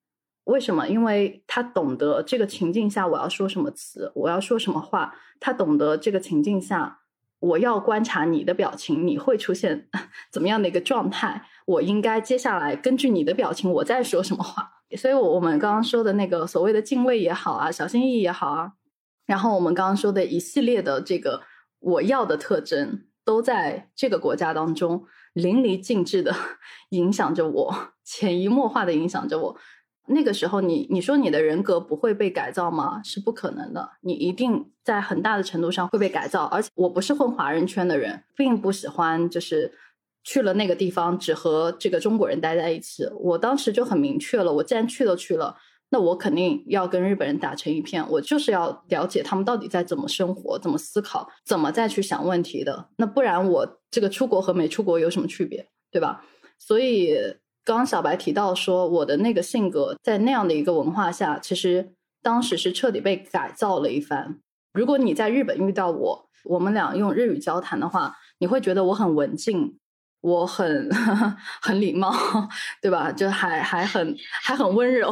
[0.46, 0.88] 为什么？
[0.88, 5.14] 因为他懂得这个情境下我要说什么词，我要说什么话。
[5.38, 7.00] 他懂得这个情境下
[7.40, 9.88] 我要观察你的表情，你会出现
[10.32, 11.42] 怎么样的一个状态？
[11.66, 14.72] 我应该接下来根据你的表情，我再说什么话。
[14.96, 18.72] 所以，我我们刚刚说的那个所谓的敬畏也好啊，小心翼翼也好啊。
[19.26, 21.42] 然后我们刚刚说的一系列的这个
[21.80, 26.32] 我要的特征，都在这个国家当中淋漓尽致的
[26.90, 27.74] 影响着我，
[28.04, 29.56] 潜移默化的影响着我。
[30.08, 33.02] 那个时候，你你说你的人格不会被改造吗？
[33.02, 36.44] 是不可能的，你一定在很大的程度上会被改造。
[36.44, 39.72] 而且我不是混华人圈的人，并不喜欢就是
[40.22, 43.04] 去了那个地方只和这个中国人待在一起。
[43.20, 45.56] 我当时就很明确了，我既然去都去了。
[45.88, 52.88] 那我肯定要跟日本人打成一片，我就是要了解他们到底在怎么生活、怎么思考、怎么再去想问题的。
[52.96, 56.24] 那不然我这个出国和没出国有什么区别，对吧？
[56.58, 57.16] 所以
[57.66, 64.38] 刚刚小白提到说，我的那个性格在那样的一个文化下，其实当时是彻底被改造了一番。
[64.72, 69.76] 如果你在日本遇到我，我们俩用日语交谈的话，你会觉得我很文静，
[70.20, 70.88] 我很
[71.60, 72.14] 很礼貌，
[72.80, 73.10] 对吧？
[73.10, 75.10] 就还还很还很温柔。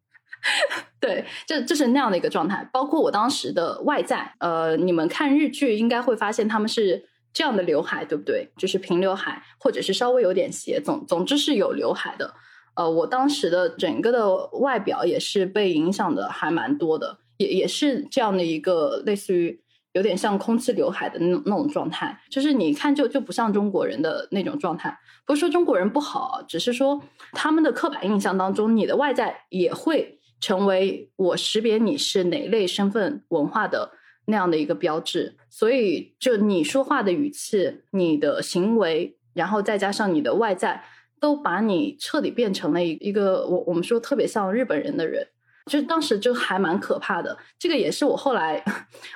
[1.00, 2.68] 对，就就是那样的一个状态。
[2.70, 8.48] 包括我当时的外在，呃，你们看日剧应该会发现他们是这样的刘海，对不对？
[8.56, 12.34] 就是平刘海，或者是稍微有点斜，总总之是有刘海的。
[12.74, 19.60] 呃，我当时的整个的外表也是被影响的，还蛮多的，也也是这样的一个类似于
[19.92, 24.98] 有点像空气刘海的那那种状态，就是你看就就不像中国人的那种状态。
[25.26, 27.02] 不是说中国人不好，只是说
[27.32, 30.18] 他们的刻板印象当中，你的外在也会。
[30.40, 33.92] 成为我识别你是哪类身份文化的
[34.26, 40.84] 那样的一个标志，所以就你说话的语气、你的行为，然后再加上你的外在，
[41.20, 45.26] 都把你彻底变成了一一个我我们说特别像日本人的人，
[45.66, 47.36] 就当时就还蛮可怕的。
[47.58, 48.62] 这个也是我后来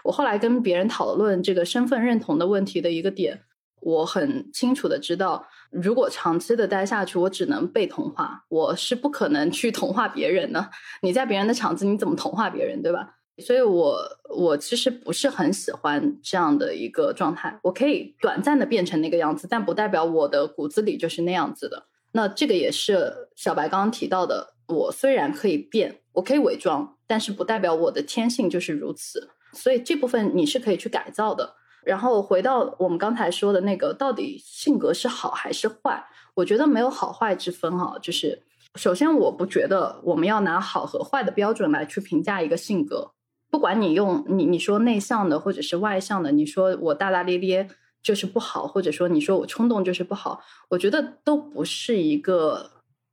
[0.03, 3.43] 我后来跟别人讨论这个身份认同的问题的一个点。
[3.81, 10.71] 我很清楚的知道，如果长期的待下去，我只能被同化，我是不可能去同化别人的。
[11.03, 13.19] 你在别人的场子，你怎么同化别人，对吧？
[13.39, 13.99] 所以，我
[14.35, 17.59] 我其实不是很喜欢这样的一个状态。
[17.63, 21.85] 我可以短暂的变成那个样子，但不代表我的骨子里就是那样子的。
[22.13, 24.55] 那这个也是小白刚刚提到的。
[24.69, 29.31] 我虽然可以变，我可以伪装，但是不代表我的天性就是如此。
[29.53, 31.55] 所以这部分你是可以去改造的。
[31.85, 36.05] 然后回到我们刚才说的那个，到底性格是好还是坏？
[36.35, 37.97] 我觉得没有好坏之分哈。
[38.03, 38.43] 就是
[38.75, 43.13] 首先，我不觉得我们要拿好和坏的标准来去评价一个性格。
[43.57, 47.67] 不管你用你你说内向的或者是外向的，你说我大大咧咧
[48.03, 52.73] 就是不好，或者说你说我冲动就是不好，我觉得都不是一个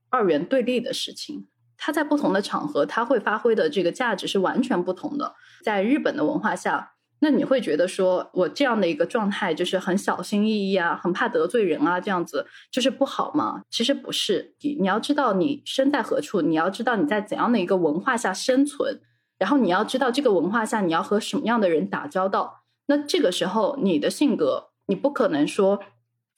[0.09, 1.47] 二元对立的事情。
[1.77, 5.33] 它在不同的场合，它会发挥的这个价值是完全不同的。
[5.63, 6.89] 在日本的文化下。
[7.19, 13.61] 那你会觉得说我这样的一个状态就是很小心翼翼啊，很怕得罪人啊，这样子就是不好吗？
[13.69, 18.99] 其实不是，你你要知道你身在何处，你要知道你在怎样的一个文化下生存，
[19.43, 22.63] 然后你要知道这个文化下你要和什么样的人打交道。
[22.85, 25.81] 那这个时候你的性格，你不可能说，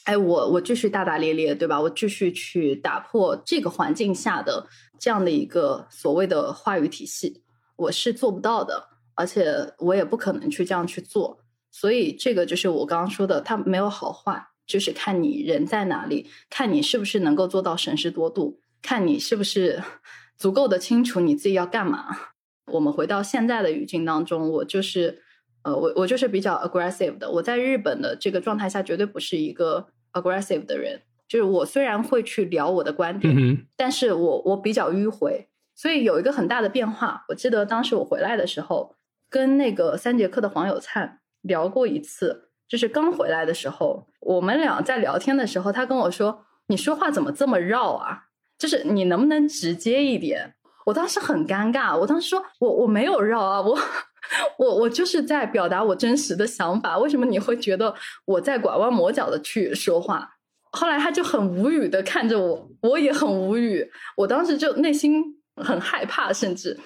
[0.06, 1.80] 哎，我我继续大大咧咧，对吧？
[1.80, 4.66] 我继续去打破这个环境下的
[4.98, 7.44] 这样的一个所谓的话语体系，
[7.76, 8.90] 我是做不到的。
[9.14, 11.40] 而且我也不可能去这样去做，
[11.72, 19.82] 所以这个就是我刚刚说的，它没有好坏，就是看你人在哪里，看你是不是能够做到审时度度，看你是不是
[20.36, 22.35] 足够的清楚你自己要干嘛。
[22.72, 25.22] 我们回到现在的语境当中，我就是
[25.64, 27.30] 呃，我我就是比较 aggressive 的。
[27.30, 31.02] 我在日本的这个状态下，绝对不是一个 aggressive 的人。
[31.28, 37.26] 就是我虽然会去聊我的观点，但是我我比较迂回，所以有一个很大的变化。
[37.30, 38.96] 我记得当时我回来的时候。
[39.28, 48.28] 跟那个三节课的黄有灿聊过一次，就是刚回来的时候，我们俩在聊天的时候，他跟我说：“你说话怎么这么绕啊？
[48.58, 50.54] 就是你能不能直接一点？”
[50.86, 53.78] 我当时很尴尬，我当时说：“我我没有绕啊，我
[54.58, 57.94] 我我就是在表达我真实的想法，为什么你会觉得
[58.26, 60.32] 我在拐弯抹角的去说话？”
[60.72, 65.24] 后来他就很无语的看着我，我也很无语，我当时就内心
[65.56, 66.78] 很害怕，甚至。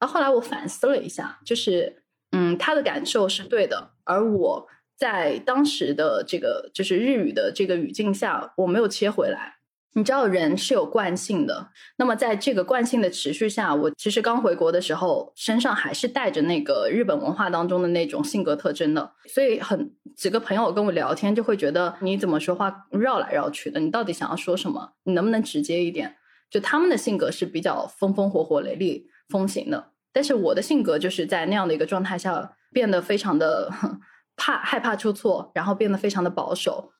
[0.00, 4.66] 然后后来我反思了一下，就是，嗯，他的感受是对的，而我
[4.96, 9.57] 在当时的这个就是日语的这个语境下，我没有切回来。
[9.94, 11.70] 你知道，人是有惯性的。
[11.96, 19.12] 那么在这个惯性的持续下，我其实刚回国的时候，身上还是带着那个日本文化当中的那种性格特征的。
[19.26, 23.80] 所以，很几个朋友跟我聊天，就会觉得你怎么说话绕来绕去的？
[23.80, 24.92] 你到底想要说什么？
[25.04, 26.16] 你能不能直接一点？
[26.50, 29.08] 就他们的性格是比较风风火火、雷厉。
[29.28, 33.70] 风行的，但是我的性格就是在那样的一个状态下变得非常的
[34.36, 36.90] 怕害怕出错，然后变得非常的保守。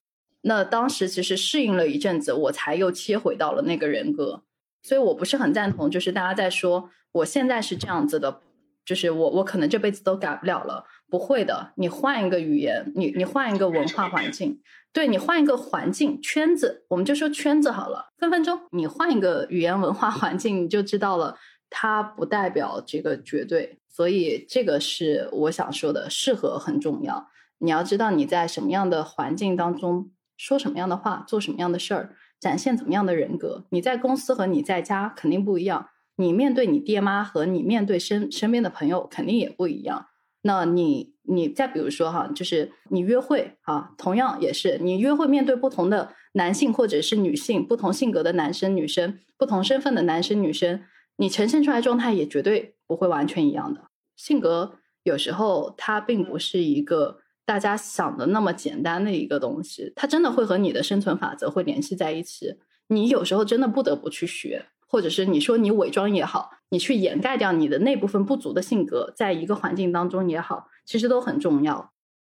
[0.42, 4.44] 那当时其实适应了一阵子，我才又切回到了那个人格。
[4.82, 8.40] 所以我不是很赞同，就是大家在说我现在是这样子的，
[8.84, 10.84] 就是我我可能这辈子都改不了了。
[11.10, 14.60] 不会的，你换一个语言，你你换一个文化环境，
[14.92, 21.36] 对你换一个环境圈子，我们就说圈子好了，分分钟你换一个语言文化环境，你就知道了。
[21.70, 27.28] 它不代表这个绝对，所以这个是我想说的，适合很重要。
[27.58, 33.66] 你要知道你在什么样的环境当中说什么样的话，做什么样的事儿，展现怎么样的人格。
[33.68, 40.06] 你在公司和你在家肯定不一样，你面对你爹妈和你面对身身边的朋友肯定也不一样。
[40.42, 50.84] 那你你再比如说哈，就是你约会啊，同样也是你约会面对不同的男性或者是女性，不同性格的男生女生，不同身份的男生女生。
[51.16, 53.88] 你呈现出来状态也绝对不会完全一样的。
[54.14, 57.18] 性格有时候它并不是一个
[57.48, 62.58] 大家想的那么简单的一个东西，它真的会和你的生存法则会联系在一起。
[62.88, 71.90] 你有时候真的不得不去学，或者是你说你伪装也好，你去掩盖掉你的那部分不足的性格，在一个环境当中也好，其实都很重要。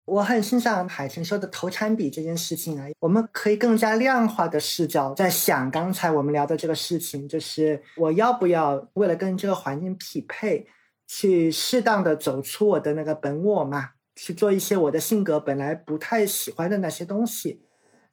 [0.06, 10.66] 我很欣赏海晨说的投产比这件事情啊，我们可以更加量化的视角在想刚才我们聊的这个事情，就是我要不要为了跟这个环境匹配，
[11.08, 17.62] 去适当的走出我的那个本我嘛，去做一些我的性格本来不太喜欢的那些东西。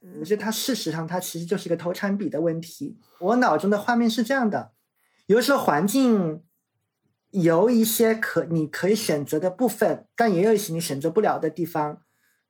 [0.02, 2.98] 嗯，就它事实上它其实就是一个投产比的问题。
[3.18, 4.72] 我脑中的画面是这样的，
[5.26, 6.42] 有的时候环境。
[7.32, 12.02] 有一些可你可以选择的部分，但也有一些你选择不了的地方，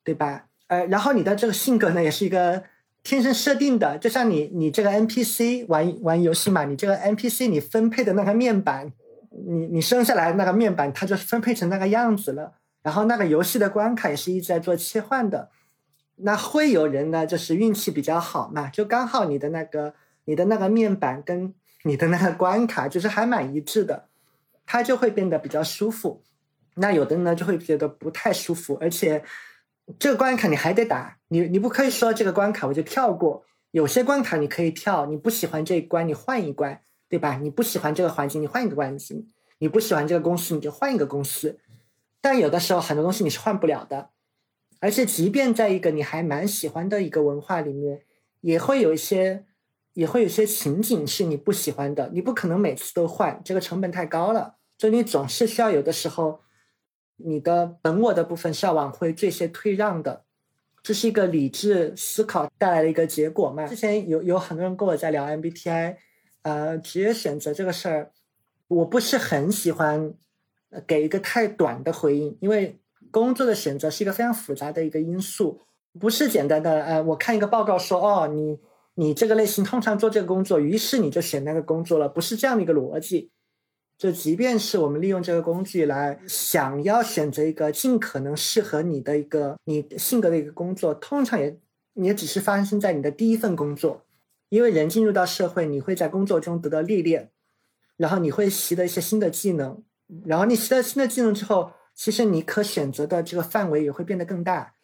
[0.03, 0.47] 对吧？
[0.69, 2.63] 呃，然后你的这个性格呢，也是一个
[3.03, 8.91] 天生设定的，就像你你这个 NPC 玩玩游戏嘛，你这个 NPC 你分配的那个面板，
[9.47, 12.60] 你你生下来那个面板，它就分配成那个样子了。
[12.83, 15.51] 然后那个游戏的关卡也是一直在做切换的。
[16.23, 19.95] 那会有人呢，就是运气比较好嘛，就刚好你的那个
[20.27, 21.55] 你的那个面板跟
[21.85, 24.09] 你的那个关卡就是还蛮一致的，
[24.67, 26.23] 它就会变得比较舒服。
[26.75, 29.25] 那有的人呢就会觉得不太舒服，而且
[29.99, 33.45] 这个关卡你还得打，你你不可以说这个关卡我就跳过。
[33.71, 37.39] 有些关卡你可以跳，你不喜欢这一关你换一关，对吧？
[37.41, 39.27] 你不喜欢这个环境你换一个环境，
[39.59, 41.59] 你不喜欢这个公司你就换一个公司。
[42.21, 44.11] 但有的时候很多东西你是换不了的，
[44.81, 48.03] 而且即便在一个你还蛮喜欢的一个文化里面，
[48.41, 49.45] 也会有一些
[49.95, 56.41] 也会有些情景是你不喜欢的，你不可能每次都换，这个成本太高了，所以你总是需要有的时候。
[57.23, 60.25] 你的本我的部分是要往回做一些退让的，
[60.83, 63.67] 这是一个理智思考带来的一个结果嘛？
[63.67, 65.97] 之前有有很多人跟我在聊 MBTI，
[66.41, 68.13] 呃，职业选择这个事儿，
[68.69, 70.15] 我不是很喜欢
[70.87, 72.79] 给一个太短的回应，因为
[73.11, 75.61] 工作的选择是一个非常复杂的一个因素，
[75.99, 78.59] 不是简单的呃，我看一个报告说哦，你
[78.95, 83.31] 你这个类型通常做这个工作，于是你就选那个工作了，不是这样的一个逻辑。
[83.99, 91.59] 就即便是我们利用这个工具来想要选择一个尽可能适合你的一个你性格的一个工作，通常也
[91.95, 94.07] 也只是发生在你的第一份工作，
[94.49, 97.31] 因为人进入到社会，你会在工作中得到历练，
[97.99, 99.83] 然后你会习得一些新的技能，
[100.25, 104.75] 然后你习得新的技能之后，其实你可选择的这个范围也会变得更大，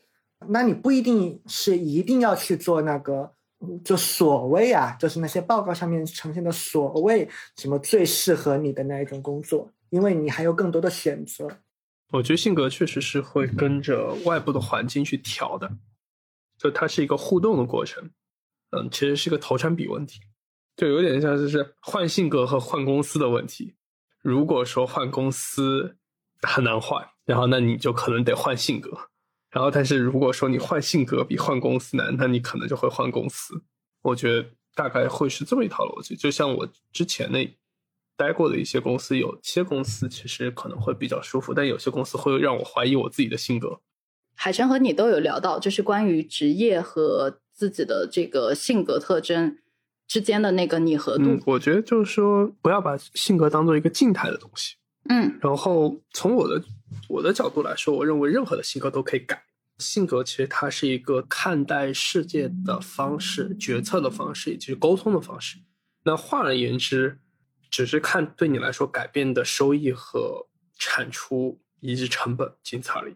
[0.49, 3.33] 那你不一定是一定要去做那个。
[3.83, 11.49] 就所谓啊，就是那些报告上面呈现的所谓什么最适合你的那一种工作，因为你还有更多的选择。
[12.13, 15.79] 我觉得性格确实是会跟着外部的环境去调的，
[16.59, 18.11] 就它是一个互动的过程。
[18.71, 20.21] 嗯，其实是一个投产比问题，
[20.77, 23.75] 就有点像就是换性格和换公司的问题。
[24.27, 25.99] 如果说换公司
[26.43, 28.91] 很难换，然后那你就可能得换性格。
[29.53, 33.63] 然后，但是如果说你换性格比换公司难，那你可能就会换公司。
[34.03, 36.17] 我觉得大概会是这么一套逻辑。
[36.17, 37.57] 就像我之前那
[38.17, 43.81] 待过的一些公司，有些公司其实可能会比较舒服，但有些公司会让我怀疑我自己的性格。
[44.35, 49.59] 海晨和你都有聊到，就是关于职业和自己的这个性格特征
[50.07, 51.39] 之间的那个拟合度。
[51.47, 54.77] 我觉得就是说，不要把性格当做一个静态的东西。
[55.09, 56.63] 嗯，然后从我的
[57.09, 59.45] 我的角度来说，我认为任何的性格都可以改。
[59.79, 65.59] 性格其实它是一个看待世界的方式、决策的方式以及沟通的方式。
[66.05, 67.19] 那换而言之，
[67.71, 70.49] 只是看对你来说改变的收益和
[70.79, 73.15] 产出以及成本仅此而已。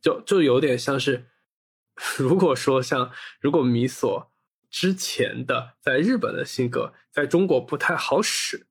[0.00, 1.26] 就就有点像是，
[2.16, 3.10] 如果说像
[3.40, 4.30] 如果米索
[4.70, 8.66] 之前的在日本的性格在中国不太好使，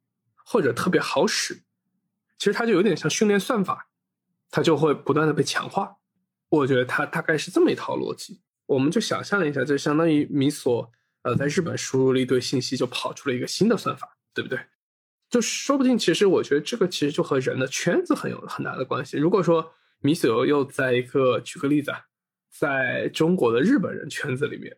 [0.46, 1.64] 或者特别好使，
[2.38, 3.90] 其实它就有点像训练算法，
[4.52, 5.98] 它就会不断的被强化。
[6.50, 10.92] 我觉得它大概是这么一套逻辑，我们就想象一下，就相当于米索
[11.24, 14.60] 呃在日本输入了一堆信息，就跑出了一个新的算法，对不对？
[15.28, 19.18] 就说不定，其实我觉得这个其实就和人的圈子很有很大的关系。
[19.18, 21.92] 如果说米索又在一个举个例子，
[22.52, 24.78] 在中国的日本人圈子里面，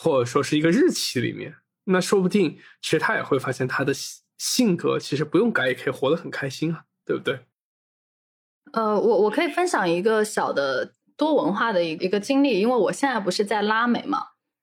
[0.00, 1.52] 或者说是一个日期里面，
[1.86, 3.92] 那说不定其实他也会发现他的
[4.38, 7.40] 性格其实不用改也可以活得很开心啊，对不对？
[8.72, 14.18] 呃，我我可以分享一个小的多文化的一一个经历，因为我现在不是在拉美嘛，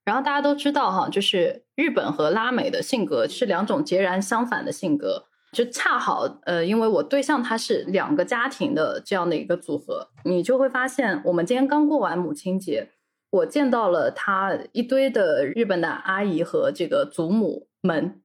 [0.05, 12.91] 然后大家都知道哈，就是日本和拉美的性格是两种截然相反的性格，就恰好呃，因为我对象他是两个家庭的这样的一个组合，你就会发现，我们今天刚过完母亲节，
[13.35, 17.67] 我见到了他一堆的日本的阿姨和这个祖母。
[17.85, 18.19] 们，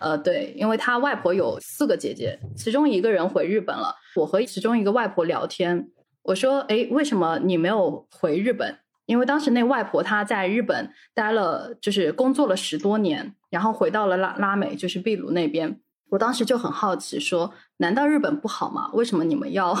[0.00, 3.94] 呃，对，因为他外婆有四个姐姐，其中一个人回日本了。
[4.16, 5.90] 我和其中一个外婆聊天，
[6.22, 15.78] 我说：“哎，为什么你没有回日本？”因为当时那外婆她在日本待了，就是工作了十多年，然后回到了拉拉美，就是秘鲁那边。
[16.08, 18.88] 我当时就很好奇，说：“难道日本不好吗？
[18.94, 19.76] 为什么你们要？”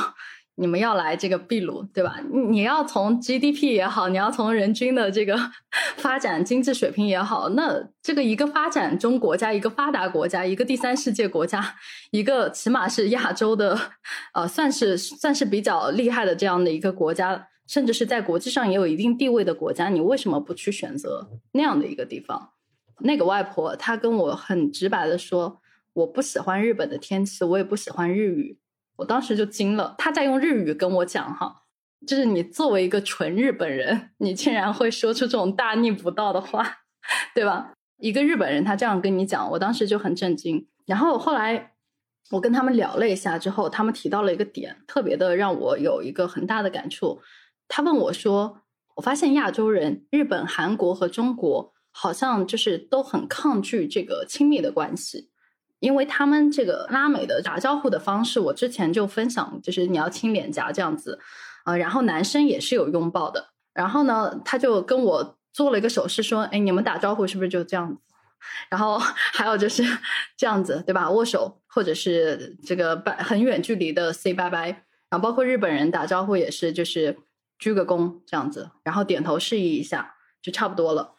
[0.56, 2.20] 你们要来这个秘鲁，对吧？
[2.30, 5.36] 你要从 GDP 也好，你要从人均的这个
[5.98, 11.74] 发展经济水平也好，那这个一个发展中国家，一个发达国家，一个第三世界国家，
[12.12, 13.76] 一个起码是亚洲的，
[14.32, 22.50] 呃，算是算是比较厉害的这样的一个国家，甚至是在国际上也有一定地位的国家，你为什么不去选择那样的一个地方？
[23.00, 25.60] 那个外婆她跟我很直白的说，
[25.94, 28.58] 我不喜欢日本的天气，我也不喜欢日语。
[28.96, 31.62] 我当时就惊了，他在用日语跟我讲哈，
[32.06, 36.78] 就是你作为一个纯日本人，你竟然会说出这种大逆不道的话。
[37.34, 37.74] 对吧？
[37.98, 40.66] 一个日本人他这样跟你讲，我当时就很震惊。
[40.86, 41.72] 然后后来
[42.30, 47.20] 我跟他们聊了一下之后，他们提到了一个点，特别的让我有一个很大的感触。
[47.68, 48.62] 他问我说
[48.96, 55.28] ：“我发现亚洲人，日本、韩国和中国好像就是都很抗拒这个亲密的关系，
[55.80, 61.18] 因为他们这个拉美的打招呼的方式，我之前就分享，就是你要亲脸颊这样子，
[61.64, 63.50] 啊，然后男生也是有拥抱的。
[63.72, 68.00] 然后呢，他就跟我。”做了一个手势，说：“哎，你们打招呼是不是就这样子？
[68.68, 68.98] 然后
[69.32, 69.84] 还有就是
[70.36, 71.08] 这样子，对吧？
[71.08, 74.66] 握手，或者是这个拜很远距离的 say 拜拜。
[75.10, 77.16] 然后包括日本人打招呼也是，就是
[77.56, 81.12] 鞠个躬这样子，然后点头示意一下，就差不多了。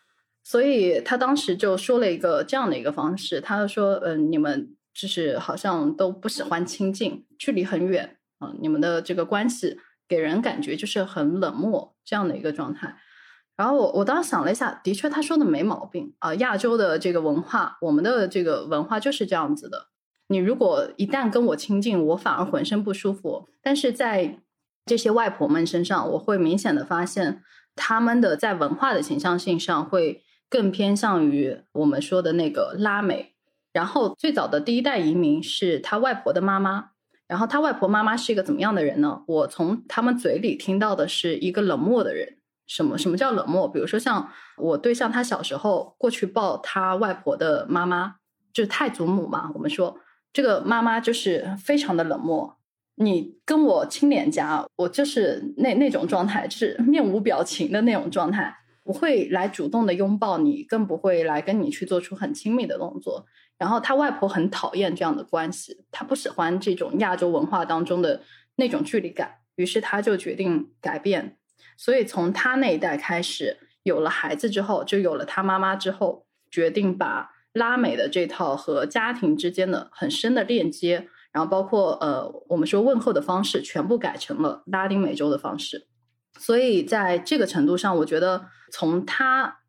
[0.46, 12.96] 所以他当时就说了一个这样的一个方式，他就说：嗯，你们就是好像都不喜欢亲近，距离很远啊，你们的这个关系给人感觉就是很冷漠这样的一个状态。”
[13.58, 16.36] 然后我我当时想了一下，的确他说的没毛病啊。
[16.36, 19.88] 亚洲的这个文化，我们的这个文化就是这样子的。
[20.28, 23.48] 你如果一旦跟我亲近，我反而浑身不舒服。
[23.64, 24.42] 但是在
[24.86, 27.42] 这些外婆们身上，我会明显的发现，
[27.76, 33.34] 他们的在文化的形象性上会更偏向于我们说的那个拉美。
[33.74, 36.92] 然后最早的第一代移民是他外婆的妈妈，
[37.28, 39.24] 然后他外婆妈妈是一个怎么样的人呢？
[39.28, 42.38] 我从他们嘴里听到的是一个冷漠的人。
[42.68, 43.68] 什么什么叫冷漠？
[43.68, 44.28] 比如说像
[44.58, 48.16] 我对象，他小时候过去抱他外婆的妈妈，
[48.52, 49.52] 就是太祖母嘛。
[49.54, 50.00] 我们说
[50.34, 52.58] 这个妈妈就是非常的冷漠，
[52.96, 58.56] 你跟我亲脸颊，我就是那那种状态，就是面无表情的那种状态，
[58.86, 63.26] 不会来主动的拥抱你，更不会来跟你去做出很亲密的动作。
[63.58, 68.22] 然后他外婆很讨厌这样的关系，他不喜欢这种亚洲文化当中的
[68.58, 71.38] 那种距离感，于是他就决定改变。
[71.76, 85.88] 所以从他那一代开始，有了孩子之后，就有了他妈妈之后，决定把拉美的这套和家庭之间的很深的链接，然后包括呃，我们说问候的方式，全部改成了拉丁美洲的方式。
[86.38, 89.62] 所以在这个程度上，我觉得从他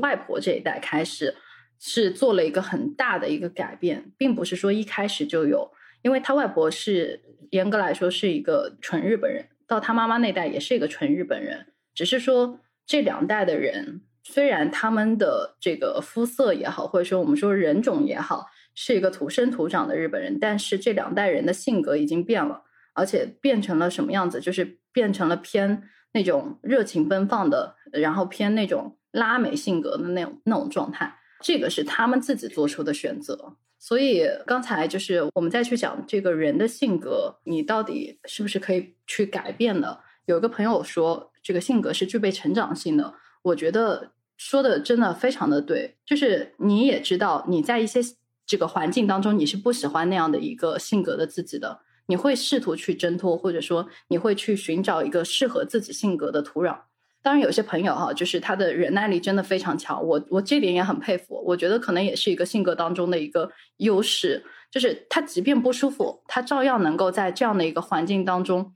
[0.00, 1.36] 外婆这一代开始，
[1.78, 5.70] 是做了一个很大的一个改变，并不是说一开始就有，
[6.02, 9.46] 因为他外婆是严格来说是一个纯日本人。
[9.68, 22.64] 到他妈妈那代也是一个纯日本人，只是说这两代的人，虽然他们的这个肤色也好，或者说我们说人种也好，是一个土生土长的日本人，但是这两代人的性格已经变了，
[22.94, 24.40] 而且变成了什么样子？
[24.40, 31.16] 就是变成了偏那种热情奔放的，然后偏那种拉美性格的那种那种状态。
[31.40, 33.56] 这个是他们自己做出的选择。
[33.78, 40.00] 所以刚才就是我们再去讲这个人的性格，你到底是不是可以去改变的？
[40.26, 43.14] 有一个朋友说，这个性格是具备成长性的。
[43.40, 48.00] 我觉得说的真的非常的对，就是你也知道你在一些
[48.44, 51.80] 这个环境当中，你是不喜欢那样的一个性格的自己的，
[52.10, 56.76] 你会试图去挣脱，或者说你会去寻找一个适合自己性格的土壤。
[57.22, 61.40] 当然，有些朋友哈，就是他的忍耐力真的非常强，我我这点也很佩服。
[61.46, 68.74] 我觉得可能也是一个性格当中的一个优势，就是他即便不舒服，他照样能够在这样的一个环境当中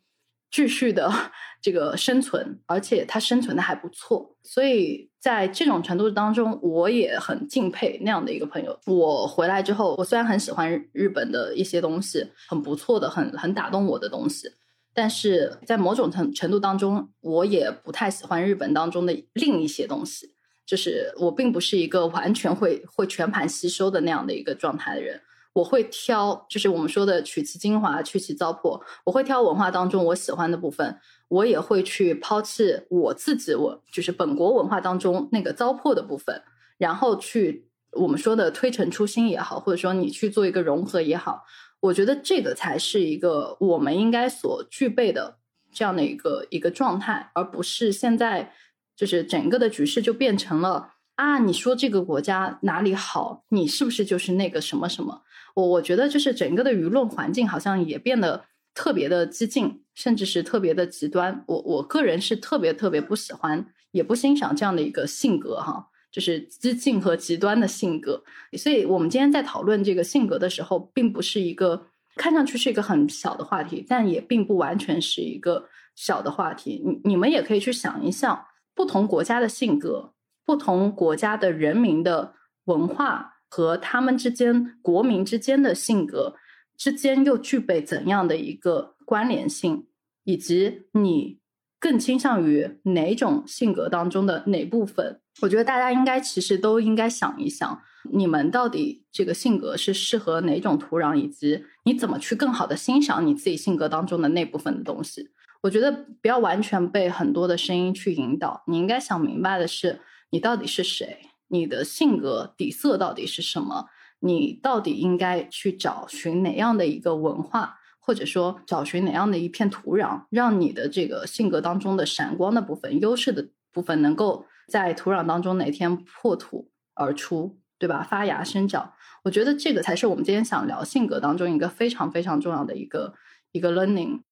[0.52, 1.10] 继续的
[1.60, 4.36] 这个生存，而且他生存的还不错。
[4.44, 8.78] 所以在这种程度当中，我也很敬佩那样的一个朋友。
[8.84, 14.46] 我回来之后，我虽然很喜欢日本的一些东西，很不错的，很很打动我的东西。
[14.92, 20.34] 但是在某种程程度当中，我也不太喜欢日本当中的另一些东西，
[20.66, 25.18] 就是我并不是一个完全会会全盘吸收的那样的一个状态的人。
[25.54, 28.82] 我会挑，就是我们说的取其精华，去其糟粕。
[29.04, 30.98] 我会挑文化当中我喜欢的部分，
[31.28, 36.42] 我也会去抛弃我自己，我就是本国文化当中那个糟粕的部分，
[36.76, 41.44] 然后去我们说的推陈出新也好，或者说你去做一个融合也好。
[41.80, 45.38] 我觉得这个才是一个我们应该所具备的
[45.70, 48.52] 这样的一个一个状态，而不是现在
[48.96, 55.22] 就是整个的局势就变成了啊，你说这个国家哪里好，你是不是就是那个什么什么？
[55.54, 58.44] 我我觉得就是整个的舆论环境好像也变得
[58.74, 61.44] 特别的激进，甚至是特别的极端。
[61.46, 65.88] 我我个人是特别特别不喜欢，也不欣赏这样的一个性格哈。
[66.10, 68.22] 就是激进和极端的性格，
[68.56, 76.80] 所以我们今天在讨论这个性格的时候，并不是一个看上去是一个很小的话题，但也并不完全是一个小的话题。
[76.86, 80.12] 你你们也可以去想一想，不同国家的性格，
[80.46, 82.34] 不同国家的人民的
[82.66, 86.34] 文化和他们之间国民之间的性格
[86.76, 89.86] 之间又具备怎样的一个关联性，
[90.24, 91.38] 以及你
[91.78, 95.20] 更倾向于哪种性格当中的哪部分。
[95.42, 97.80] 我觉得大家应该其实都应该想一想，
[98.12, 105.30] 你们到底这个性格是适合哪种土壤，以及你怎么去更好的欣赏你自己性格当中的那部分的东西。
[105.62, 110.00] 我觉得不要完全被很多的声音去引导，你应该想明白的是，
[110.30, 111.18] 你到底是谁，
[111.48, 113.86] 你的性格底色到底是什么，
[114.20, 124.46] 你到底应该去找寻哪样的一个文化，或者说找寻哪样的一片土壤，让你的这个性格当中的闪光的部分、优势的部分能够。
[124.66, 128.02] 在土壤当中哪天破土而出，对吧？
[128.02, 133.12] 发芽生长，我觉得这个才是我们今天想聊性格当中一个非常非常重要的一个
[133.52, 134.22] 一个 learning。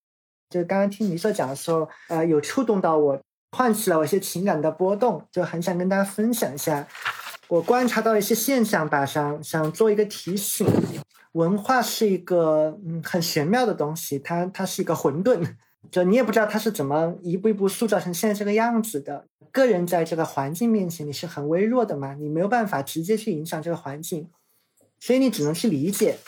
[0.49, 3.21] 就是刚刚听你所讲的时候，呃，有触动到我，
[3.53, 6.89] 唤起了我一些情感的波动，就很想跟大家分享一下。
[7.49, 10.67] 我观察到一些现象吧，想想做一个提醒。
[11.33, 15.43] 文化是一个嗯很玄妙的东西，它它是一个混沌，
[15.91, 19.27] 就你也不知道它是怎么一步一步塑造成现在这个样子的。
[19.51, 22.15] 个人在这个环境面前，你是很微弱的嘛？
[22.15, 24.31] 你没有办法直接去影响这个环境，
[24.99, 26.19] 所以你只能去理解，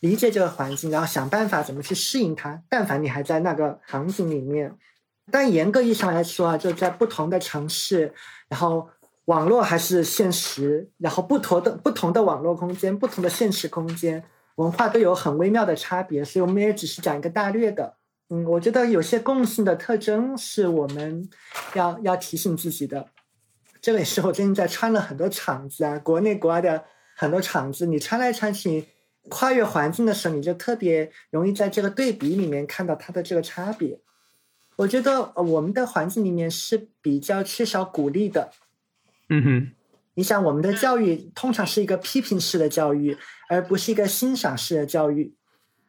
[0.00, 2.62] 理解这个环境，然后想办法怎么去适应它。
[2.68, 4.74] 但凡你还在那个场景里面，
[5.32, 8.12] 但严格意义上来说啊，就在不同的城市，
[8.48, 8.88] 然后
[9.24, 14.22] 网络还是现实，然后不同的不同的网络空间，不同的现实空间，
[14.56, 16.24] 文化都有很微妙的差别。
[16.24, 17.96] 所以我们也只是讲一个大略的。
[18.28, 21.28] 嗯，我觉得有些共性的特征是我们
[21.74, 23.08] 要要提醒自己的。
[23.80, 26.84] 这个也是我最近在穿了很多场子啊，国内国外的
[27.16, 28.86] 很多场子，你穿来穿去，
[29.28, 34.00] 跨越环境的时候，你就特别容易在这个对比里面看到它的这个差别。
[34.76, 38.50] 我觉得我们的环境里面是比较缺少鼓励的。
[39.28, 39.70] 嗯哼，
[40.14, 43.16] 你想，我们的教育通常是一个批评式的教育，
[43.48, 45.34] 而不是一个欣赏式的教育。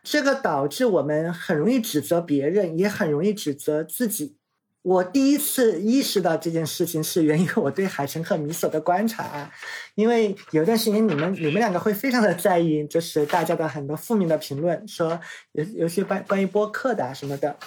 [0.03, 4.37] 这个导致我们很容易指责别人，也很容易指责自己。
[4.83, 9.51] 我第一次意识到这件事情是源于我对海城和米索的观察，
[9.95, 15.19] 因为有段时间你们你们两个会非常的在意，就是大家的很多负面的评论，说
[15.53, 17.57] 有有些关关于播客的啊什么的。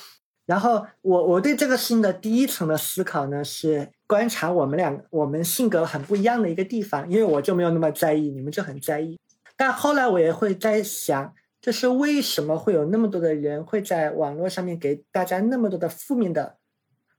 [0.48, 9.20] 然后我我对这个事情的第一层的思考呢，是观察我们两我们性格很不一样的一个地方，因为我就没有那么在意，你们就很在意。
[9.56, 11.32] 但后来我也会在想。
[11.60, 16.56] 就是为什么会有那么多的人会在网络上面给大家那么多的负面的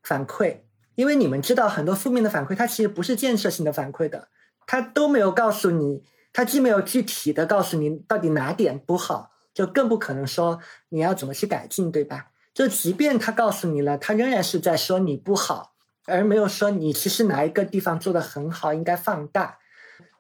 [0.02, 0.62] 反馈？
[0.96, 4.30] 因为你们知道，很多负面的反馈它其实不是建设性的反馈的，
[4.66, 12.29] 它都没有告诉你，它既没有具体的告诉你到底哪点不好，就更不可能说你要怎么去改进，对吧？
[12.60, 15.72] 就即便他告诉你了，他仍然是在说你不好，
[16.06, 19.60] 而没有说你其实哪一个地方做的很好，应该放大。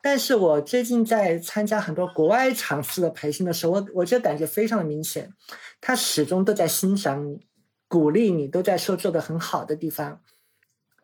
[0.02, 5.34] 但是我最近在参加很多国外场次的培训的时候，我我就感觉非常的明显，
[5.82, 7.46] 他始终都在欣赏你，
[7.90, 10.22] 鼓励你，都在说做的很好的地方。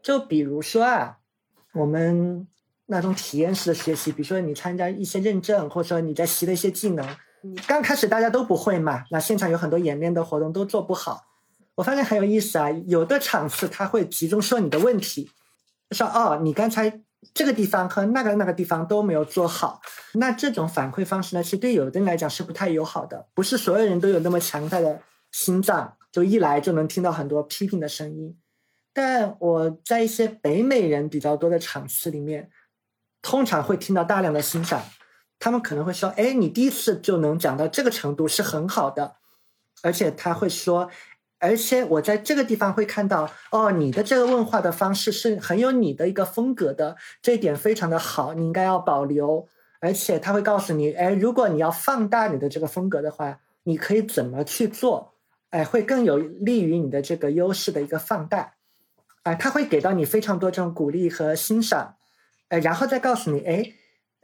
[0.02, 1.18] 就比如说啊，
[1.74, 2.48] 我们
[2.86, 7.06] 那种体验式的学习，比如说你参加一些认证，或者说你在习的一些技能，
[7.68, 11.26] 刚开始大家都不会嘛，那现场有很多演练的活动都做不好。
[11.76, 15.30] 我发现很有意思啊，有的场次他会集中说你的问题，
[15.92, 17.02] 说哦，你刚才。
[17.34, 19.82] 这个地方和那个那个地方都没有做好，
[20.14, 23.26] 那这种反馈方式呢，其实对有的人来讲是不太友好的。
[23.34, 25.02] 不是所有人都有那么强大的
[25.32, 28.38] 心脏，就一来就能听到很多批评的声音。
[28.94, 32.52] 但我在一些北美人比较多的场次里面，
[33.24, 34.84] 通常会听到大量的欣赏。
[35.40, 39.16] 他们可能会说：“哎，你第一次就能讲到这个程度是很好的。”
[39.84, 40.90] 而且他会说。
[41.38, 49.48] 而且我在这个地方会看到，哦，你的这个问话的方式是很有你的一个风格的，这一点非常的好，你应该要保留。
[49.82, 55.14] 而且他会告诉你，哎，如果你要放大你的这个风格的话，你可以怎么去做？
[55.52, 58.54] 哎，会更有利于你的这个优势的一个放大。
[59.24, 61.98] 哎，他会给到你非常多这种鼓励和欣赏，
[62.48, 63.74] 哎，然后再告诉你，哎，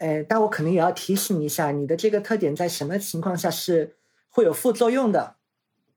[0.01, 3.95] 哎，但我可能也要提醒一下，你的这个特点在什么情况下是
[4.29, 5.35] 会有副作用的。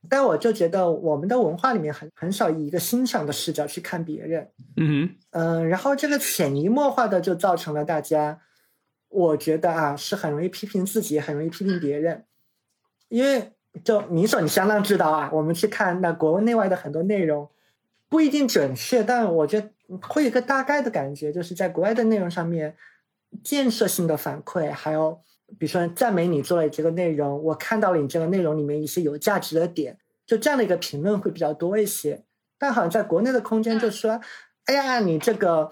[0.07, 8.39] 但我就觉得我们的文化里面很很少以一个欣赏的视角去看别人，嗯嗯，然后这个潜移默化的就造成了大家，
[9.09, 12.27] 我觉得啊是很容易批评自己，很容易批评别人，
[13.09, 13.53] 因为
[13.83, 17.49] 就你说你相当知道啊，我们去看那国内外的很多内容，
[18.11, 19.71] 不一定准确，但我觉得
[20.03, 22.77] 会有一个大概的感觉，就是在国外的内容上面，
[23.45, 25.21] 建设性的反馈还有。
[25.59, 29.97] 比如说赞美你做了这个内容，我看到了你这个内容里面一些有价值的点，
[30.27, 32.25] 就这样的一个评论会比较多一些。
[32.59, 34.19] 但好像在国内的空间就说，
[34.65, 35.71] 哎呀，你这个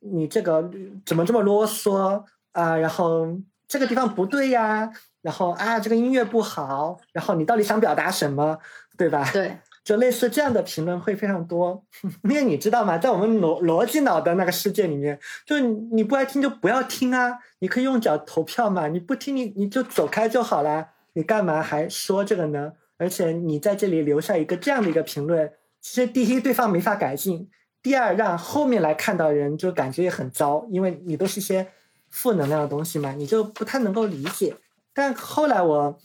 [0.00, 0.70] 你这个
[1.04, 2.76] 怎么这么啰嗦啊？
[2.76, 3.26] 然后
[3.66, 8.58] 这个地方不对呀，然后啊这个音乐不好，然后你到底想表达什么，
[8.98, 9.28] 对吧？
[9.32, 11.80] 对，就类似这样的评论会非常多，
[12.28, 22.72] 因为你知道吗，在我们逻逻辑脑的那个世界里面，就是你不爱听就不要听啊，你可以用脚投票嘛，你不听你你就走开就好啦，你干嘛还说这个呢？
[22.98, 27.48] 而且你在这里留下一个这样的一个评论，其实第一对方没法改进，
[27.80, 31.68] 第二让后面来看到人就感觉也很糟，因为你都是一些
[32.10, 34.56] 负能量的东西嘛，你就不太能够理解。
[34.92, 35.96] 但后来我。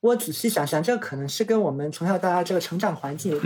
[0.00, 3.38] 我仔细想想，这个可能是跟我们从小到大这个成长环境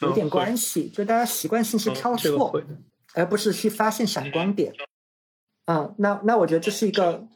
[0.00, 2.58] 有点关系，就大家习惯性是挑错，
[3.12, 4.72] 而不是去发现闪光点。
[5.66, 7.28] 嗯，那那我觉得这是一个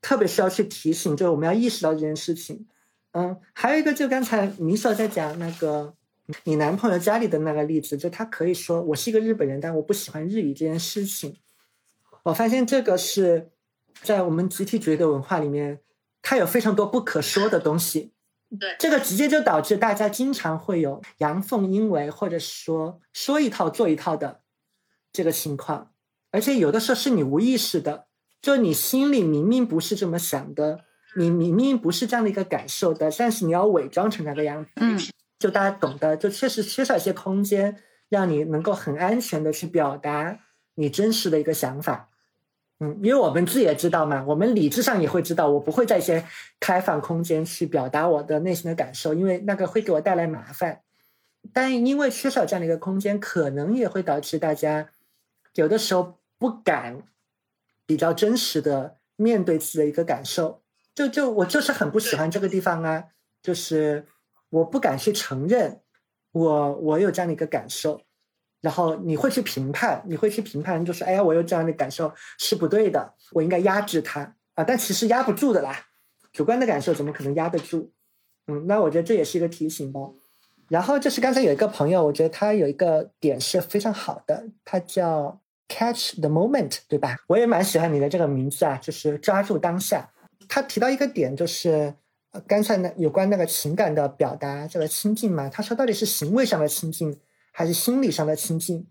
[0.00, 2.66] 特别需要去提醒，就是我们要意识到这件事情。
[3.12, 5.94] 嗯，还有一个，就刚才米索在讲那个
[6.44, 11.36] 你男朋友家里的那个例子，就他可以说我是一个日本人，但我不喜欢日语这件事情。
[12.22, 13.50] 我发现这个是
[14.02, 15.80] 在我们集体主义的文化里面。
[16.22, 18.12] 它有非常多不可说的东西，
[18.58, 24.42] 对这个直接就导致大家经常会有阳奉阴违，或者说说一套做一套的
[25.12, 25.92] 这个情况，
[26.30, 28.06] 而且有的时候是你无意识的，
[28.42, 30.84] 就你心里明明不是这么想的，
[31.16, 35.00] 你明明不是这样的一个感受的，但是你要伪装成那个样子，嗯，
[35.38, 40.38] 就大家懂的，就确实缺少一些空间，让你能够很安全的去表达
[40.74, 42.09] 你真实的一个想法。
[42.82, 46.24] 嗯，因为我们自己也知道嘛，我们理智上也会知道，我不会在一些
[46.58, 50.80] 开放空间去表达我的内心的感受，因为那个会给我带来麻烦。
[51.52, 54.88] 但因为缺少这样的一个空间，可能也会导致大家
[55.54, 57.02] 有的时候不敢
[57.84, 60.62] 比较真实的面对自己的一个感受。
[60.94, 63.04] 就就我就是很不喜欢这个地方啊，
[63.42, 64.06] 就是
[64.48, 65.80] 我不敢去承认
[66.32, 68.00] 我我有这样的一个感受。
[68.60, 74.62] 然后你会去评判，你会去评判，就是哎呀，我有这样的感受是不对的，我应该压制它啊！
[74.62, 75.86] 但其实压不住的啦，
[76.32, 77.90] 主观的感受怎么可能压得住？
[78.46, 80.00] 嗯，那我觉得这也是一个提醒吧。
[80.68, 87.16] 然后就是刚才有一个朋友，我觉得他有一个点是非常好的，他叫 catch the moment，对吧？
[87.28, 90.10] 我也蛮喜欢你的这个名字啊，就是抓住当下。
[90.48, 91.94] 他提到一个点，就是
[92.46, 97.18] 刚才那有关那个情感的表达这个亲近嘛，他说到底是行为上的亲近。
[97.52, 98.86] 还是心理上的亲近，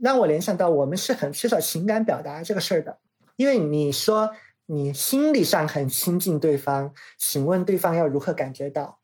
[0.00, 2.98] 让我联想到我们是很缺少情感表达这个事儿的。
[3.36, 4.30] 因为你说
[4.66, 8.98] 你心理上很亲近对方，请问对方要如何感觉到？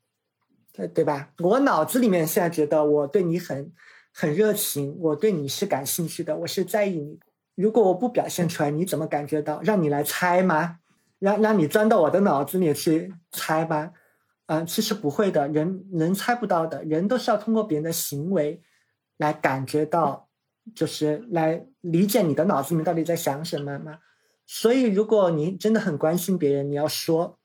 [0.72, 1.30] 对对吧？
[1.38, 3.72] 我脑子里面现在觉得我对你很
[4.12, 7.20] 很热情，我对你是感兴趣的，我是在意你。
[7.54, 9.60] 如果我不表现出来，你怎么感觉到？
[9.62, 10.78] 让你来猜吗？
[11.20, 13.92] 让让你钻到我的脑子里去猜吗？
[14.46, 18.60] 嗯，其实不会的，人人猜不到的，人都是要通过别人的行为
[19.16, 20.28] 来感觉到，
[20.74, 24.00] 就是来理解你的脑子里面到底在想什么嘛。
[24.46, 27.38] 所以，如果你真的很关心别人，你要说，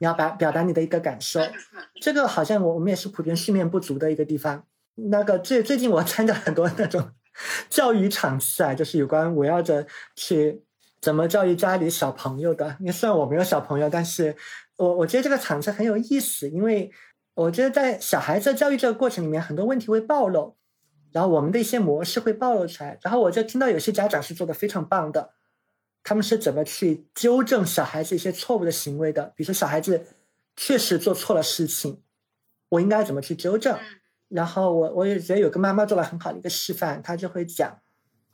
[0.00, 1.38] 你要表表达你的一个感受。
[2.02, 4.66] 这个好像我我们也是普遍训练不足的一个地方。
[4.96, 7.12] 那个最最近我参加很多那种
[7.70, 9.86] 教育场次啊，就是有关围绕着
[10.16, 10.64] 去
[11.00, 12.76] 怎么教育家里小朋友的。
[12.80, 14.34] 因为虽然我没有小朋友，但是。
[14.76, 16.90] 我我觉得这个场子很有意思，因为
[17.34, 20.56] 我觉得在小孩子教育这个过程里面，很多问题会暴露，
[21.12, 25.34] 然后我们的一些模式会暴露出来，然后我就听到有些家长是做的非常棒的，
[26.02, 30.06] 他们是怎么去纠正小孩子一些错误的行为的，比如说小孩子
[30.56, 32.02] 确实做错了事情，
[32.70, 33.78] 我应该怎么去纠正？
[34.28, 37.80] 然后我我也觉得有个妈妈做了很好的一个示范，她就会讲，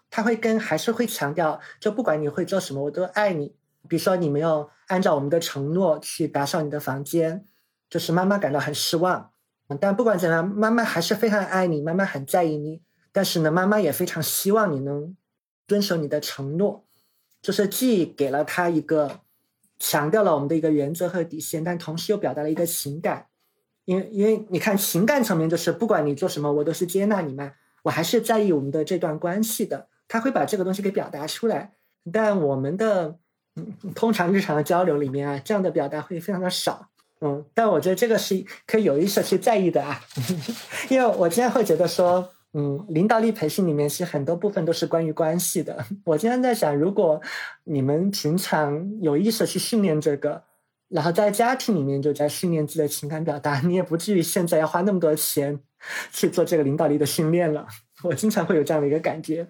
[0.09, 3.58] 她会跟还是会强调，就不管你会做什么，我都爱你。
[3.87, 7.45] 比如说，你没有按照我们的承诺去打扫你的房间，
[7.89, 9.31] 就是妈妈感到很失望。
[9.81, 12.83] 但不管怎样，妈妈还是非常爱你，妈妈很在意你。
[13.13, 15.15] 但是呢，妈妈也非常希望你能
[15.67, 16.87] 遵守你的承诺，
[17.43, 19.21] 就是既给了他一个
[19.79, 23.27] 强调了我们的一个原则和底线，但同时又表达了一个情感。
[23.85, 27.53] 因为，因为你看情感层面，就是不管你做什么，我都是接纳你嘛，
[27.83, 29.89] 我还是在意我们的这段关系的。
[30.09, 31.75] 他会把这个东西给表达出来，
[32.13, 33.19] 但我们的。
[33.95, 36.89] 通常日常的交流里面啊，这样的表达会非常的少，
[37.21, 40.01] 嗯，但我觉得这个是可以有意识去在意的啊，
[40.89, 45.85] 因为我经常会觉得说，嗯，领导力培训里面是很多部分都是关于关系的。
[46.05, 47.21] 我经常在想，如果
[47.65, 50.43] 你们平常有意识去训练这个，
[50.89, 55.61] 然后在家庭里面就在训练自己的情感表达，你也不至于现在要花那么多钱
[56.13, 57.67] 去做这个领导力的训练了。
[58.05, 59.47] 我经常会有这样的一个感觉。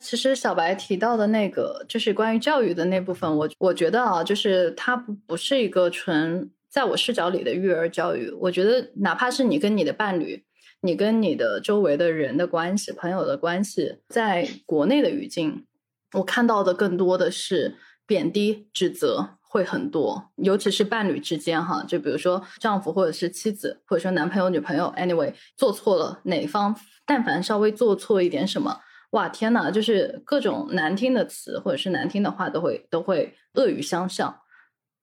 [0.00, 8.30] 其实小白提到的那个，就是关于教育的那部分，我我觉得啊，就是它不不是一个纯在我视角里的育儿教育。
[8.40, 10.42] 我觉得哪怕是你跟你的伴侣，
[10.80, 15.66] 你跟你的周围的人的关系、朋友的关系，在国内的语境，
[16.14, 26.74] 我看到的更多的是贬低、指责，会很多，尤其是伴侣之间哈，就比如说丈夫或者是妻子，或者说男朋友、女朋友，anyway 做错了哪方，
[27.04, 28.80] 但凡稍微做错一点什么，
[29.10, 34.40] 哇天呐，就是各种难听的词或者是难听的话都会都会恶语相向。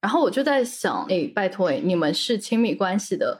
[0.01, 3.39] 然后我就在想，哎，拜托哎，你们是亲密关系的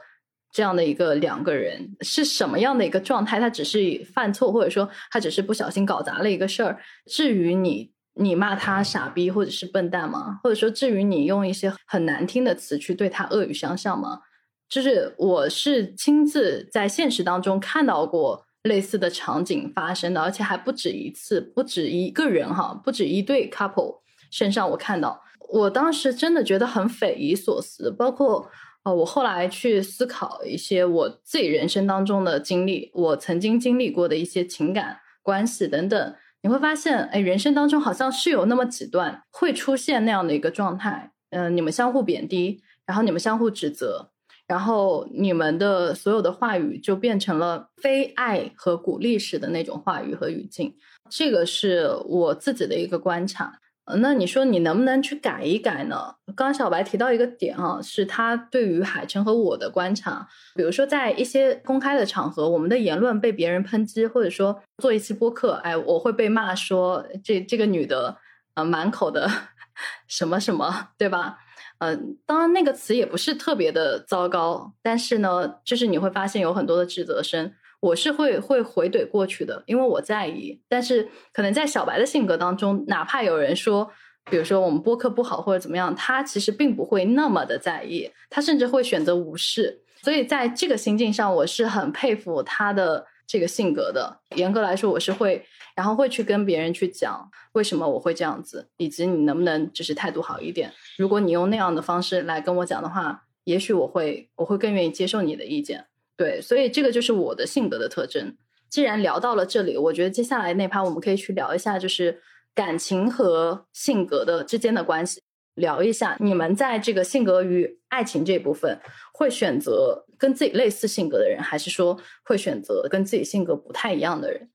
[0.52, 3.38] 这样的一个两个人，是什么样的一个状态？
[3.38, 7.92] 他只是犯错，或者说他只是不小心搞砸了一个事儿，至于你。
[8.20, 10.40] 你骂他傻逼或者是笨蛋吗？
[10.42, 14.22] 或者说，至于你用一些很难听的词去对他恶语相向吗？
[14.68, 27.90] 就是我是亲自在现实当中看到过类似的场景发生的，而且还不止一次，不止一个人哈，不止一对 couple 身上我看到，我当时真的觉得很匪夷所思。
[27.90, 28.50] 包括
[28.84, 36.14] 呃，我后来去思考一些我自己人生当中的经历，我曾经经历过的一些情感关系等等。
[36.42, 44.12] 你会发现，哎，人生当中好像是有那么几段会出现那样的一个状态，嗯，你们相互贬低，然后你们相互指责，
[44.48, 50.74] 然后你们的所有的话语就变成了非爱和鼓励式的那种话语和语境，
[51.10, 53.60] 这个是我自己的一个观察。
[54.00, 56.14] 那你说你能不能去改一改呢？
[56.36, 68.18] 刚小白提到一个点啊，是他对于海城和我的观察，比如说在一些公开的场合，我们的言论被别人抨击，或者说做一期播客，哎，我会被骂说这这个女的
[68.56, 69.26] 呃满口的
[70.06, 71.38] 什么什么，对吧？
[71.78, 77.52] 嗯，当然那个词也不是特别的糟糕，但是呢，就是你会发现有很多的指责声。
[77.80, 80.60] 我是会会回怼过去的，因为我在意。
[80.68, 83.88] 但是可能在小白的性格当中，哪怕有人说，
[84.28, 89.80] 比如说我们播客不好或者怎么样，他其实并不会那么的在意，他甚至会选择无视。
[90.02, 94.18] 所以在这个心境上，我是很佩服他的这个性格的。
[94.34, 95.44] 严格来说，我是会，
[95.78, 100.72] 然后会去跟别人去讲为什么我会这样子，以及你能不能就是态度好一点。
[100.96, 105.86] 如果你用那样的方式来跟我讲的话，也许我会我会更愿意接受你的意见。
[106.16, 108.36] 对，所以这个就是我的性格的特征。
[108.68, 112.20] 既然聊到了这里，我觉得接下来那趴我们可以去聊一下，就是
[112.56, 115.22] 感情和性格的之间的关系，
[115.54, 118.76] 聊一下你们在这个性格与爱情这部分，
[119.14, 124.50] 会选择跟自己类似性格的人，还是说会选择跟自己性格不太一样的人？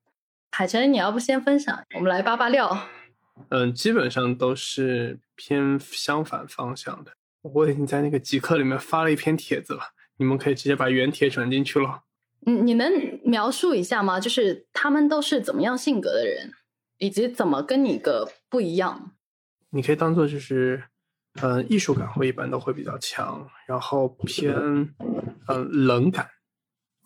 [0.56, 2.88] 海晨，你要不先分享，我们来扒扒料。
[3.50, 7.12] 嗯，基本上都是偏相反方向的。
[7.42, 9.82] 我已经在那个极客里面发了一篇帖子了。
[10.18, 12.04] 你们可以直接把原帖转进去了。
[12.42, 14.20] 你，你能描述一下吗？
[14.20, 16.52] 就是他们都是怎么样性格的人，
[17.00, 19.14] 以及怎么跟你个不一样？
[19.72, 20.84] 你可以当做就是，
[21.42, 24.54] 嗯，艺术感会一般都会比较强，然后偏，
[25.48, 26.30] 嗯，冷感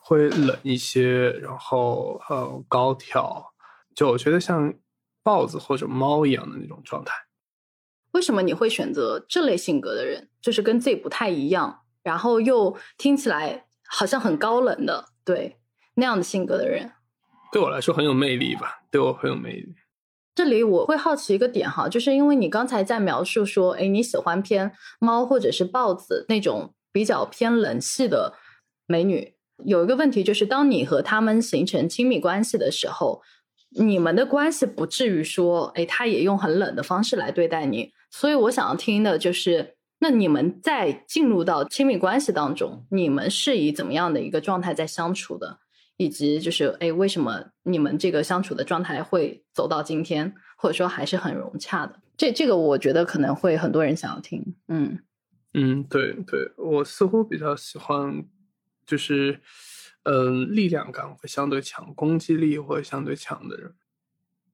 [0.08, 3.54] 会冷一些，然后呃高挑，
[3.94, 4.74] 就我觉得像
[5.22, 7.14] 豹子或者猫一样的那种状态。
[8.12, 10.30] 为什么你会选择这类性格的人？
[10.42, 11.82] 就是跟自己不太一样。
[12.04, 15.58] 然后又听起来好像很高冷的，对
[15.96, 16.94] 那样的性格的人，
[17.52, 18.80] 对我来说很有魅力吧？
[18.90, 19.76] 对我很有魅力。
[20.34, 28.36] 这里我会好奇一个点哈，就是因为你刚才在描述说，哎，你喜欢偏猫或者是豹子那种比较偏冷系的
[28.86, 29.36] 美女，
[29.66, 33.22] 有一个问题就是，当你和他们形成亲密关系的时候，
[33.72, 37.92] 你们的关系不至于说，哎，他也用很冷的方式来对待你。
[38.12, 39.74] 所以我想要听的就是。
[40.00, 45.58] 那你们在进入到亲密关系当中，你们是以怎么样的一个状态在相处的？
[45.98, 52.00] 以及就是，哎，为什么你们这个相处的状态会走到今天，或者说还是很融洽的？
[52.16, 54.56] 这这个我觉得可能会很多人想要听。
[54.68, 55.00] 嗯
[55.56, 58.24] 嗯，对对，我似乎比较喜欢，
[58.88, 59.40] 就是
[60.04, 63.76] 嗯，力量感会相对强，攻击力会相对强的人，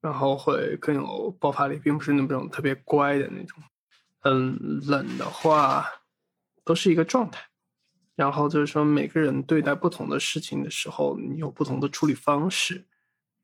[0.02, 3.62] 然后会更有爆发力，并不是那种特别乖的那种。
[4.24, 5.86] 嗯，冷的话
[6.64, 7.40] 都是一个状态，
[8.16, 12.86] 然后就是说每个人对待不同的事情的时候，你有不同的处理方式。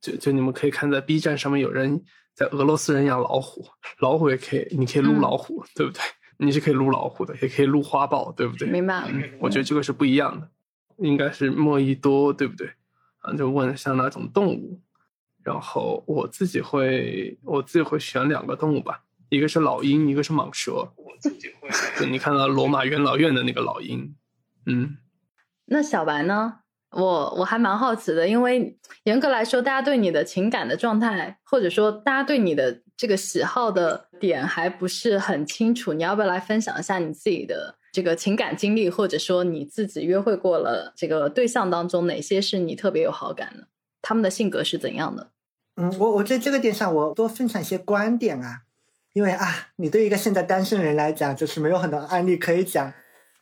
[0.01, 2.03] 就就你们可以看在 B 站上面有人
[2.35, 3.69] 在俄罗斯人养老虎，
[3.99, 6.01] 老虎也可以，你可以撸老虎，对不对？
[6.39, 8.67] 你是可以撸老虎的，也可以撸花豹，对不对？
[8.71, 9.13] 明白。
[9.39, 10.51] 我觉得这个是不一样的，
[11.01, 12.71] 应该是莫伊多，对不对？
[13.21, 14.81] 啊，就问像哪种动物，
[15.43, 19.03] 然后我自己会我自己会选两个动物吧。
[19.29, 20.73] 一个是老鹰，一个是蟒蛇。
[20.97, 21.69] 我自己会。
[21.99, 24.15] 就你看到罗马元老院的那个老鹰，
[24.67, 24.97] 嗯。
[25.67, 26.61] 那小白呢？
[26.91, 35.93] 我我还蛮好奇的，因为严格来说，大家对你的情感的状态，或者说大家对你的这个喜好的点还不是很清楚。
[35.93, 43.69] 你要不要来分享一下你自己的这个情感经历，或者说你自己约会过了这个对象当中，哪些是你特别有好感的？
[44.03, 45.31] 他们的性格是怎样的？
[45.77, 48.63] 嗯，我我在这个点上，我多分享一些观点啊。
[49.13, 52.93] 因为啊，你对一个现在单身人来讲，就是没有很多案例可以讲，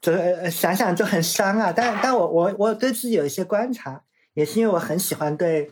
[0.00, 1.70] 就呃想想就很伤啊。
[1.70, 4.02] 但但我我我对自己有一些观察，
[4.32, 5.70] 也是因为我很喜欢对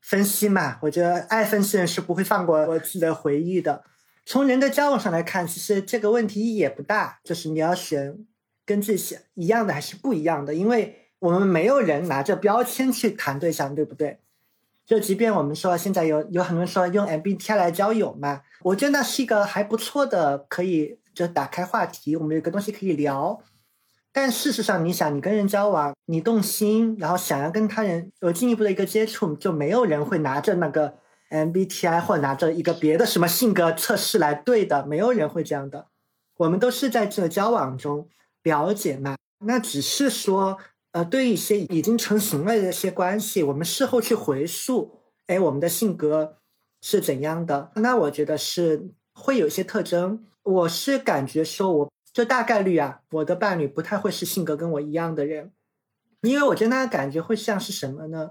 [0.00, 0.78] 分析嘛。
[0.82, 3.82] 我觉得爱分析人是不会放过我自己的回忆的。
[4.28, 8.26] 从人的交往上来看，其实这个问题也不大，就是你要选
[8.64, 14.18] 跟自己一样的还是不一样的，因为我们没有人拿着标签去谈对象，对不对？
[14.84, 23.40] 就即便我们说现在有有很多人说用 MBTI 来交友嘛，我觉得那是一个还不错的，可以就打开话题，我们有个东西可以聊。
[24.12, 30.94] 但事实上，你想你跟人交往，你动心，然后想要跟他人有进一步的一个接触，就没有人会拿着那个
[31.30, 35.88] MBTI 或拿着一个别的什么性格测试来对的，没有人会这样的。
[36.36, 38.08] 我们都是在这交往中
[38.42, 40.58] 了解嘛，那只是说。
[40.92, 46.38] 呃，对一些已经成型了的一些关系，我们事后去回溯，哎，我们的性格
[46.80, 47.70] 是怎样的？
[47.74, 50.24] 那我觉得是会有一些特征。
[50.42, 55.52] 我是感觉说，我就大概率啊，我的伴侣不太会是性格跟我一样的人，
[56.22, 58.30] 因为我觉得那感觉会像是什么呢？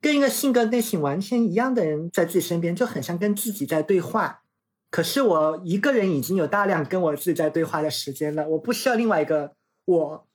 [0.00, 4.42] 跟一个性格类型完全一样的人在自己身边，就很像跟自己在对话。
[4.90, 9.52] 可是我一个人已经有大量跟我自己在对话的时间了，我不需要另外一个
[9.84, 10.26] 我，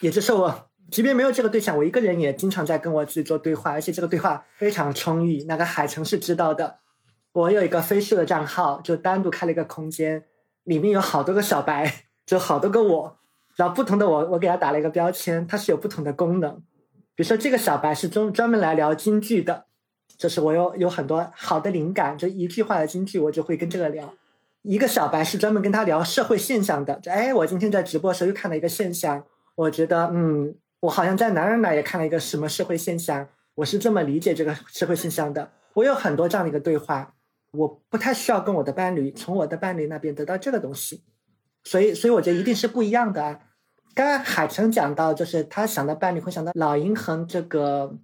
[0.00, 0.70] 也就是我。
[0.90, 5.42] 即便没有这个对象，我一个人也经常在跟我自己做对话，而且这个对话非常充裕。
[5.44, 6.78] 那个海城是知道的，
[7.32, 10.24] 我有一个飞书的账号，就单独开了一个空间，
[10.64, 13.18] 里面有好多个小白，就好多个我，
[13.56, 16.62] 然后不同的我，我给他打了一个标签，它是有不同的功能。
[17.14, 19.66] 比如说这个小白是专专门来聊京剧的，
[20.18, 24.14] 就是我有有很多好的灵感，就一句话的京剧，我就会跟这个聊。
[24.62, 29.24] 一个小白是专门跟他聊社会现象的，就哎，我今天在直播时候又看了一个现象，
[29.54, 30.54] 我觉得嗯。
[30.80, 35.50] 我好像在哪儿哪儿也看了一个什么社会现象，我是这么理解这个社会现象的。
[35.72, 37.14] 我有很多这样的一个对话，
[37.52, 41.02] 我不太需要跟我的伴侣从我的伴侣那边得到这个东西，
[41.64, 43.40] 所以，所以我觉得一定是不一样的啊。
[43.94, 47.96] 刚刚海城讲到，就是他想到伴侣会想到老鹰和这个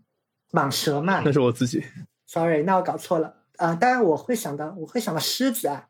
[0.52, 1.20] 蟒蛇嘛？
[1.24, 1.84] 那是我自己
[2.26, 3.74] ，sorry，那我搞错了啊。
[3.74, 5.88] 当然我会想到，我会想到狮子啊。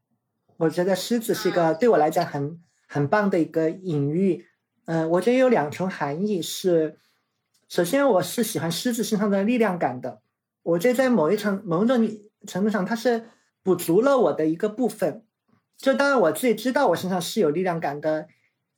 [0.56, 4.46] 我觉得狮子是一个对我来讲很很棒的一个隐喻。
[4.86, 6.98] 嗯，我觉得有两重含义是，
[7.68, 10.20] 首先我是喜欢狮子身上的力量感的，
[10.62, 12.08] 我觉得在某一层某种
[12.46, 13.26] 程度上，它是
[13.62, 15.24] 补足了我的一个部分。
[15.76, 18.28] 就当然我自己知道我身上是有力量感的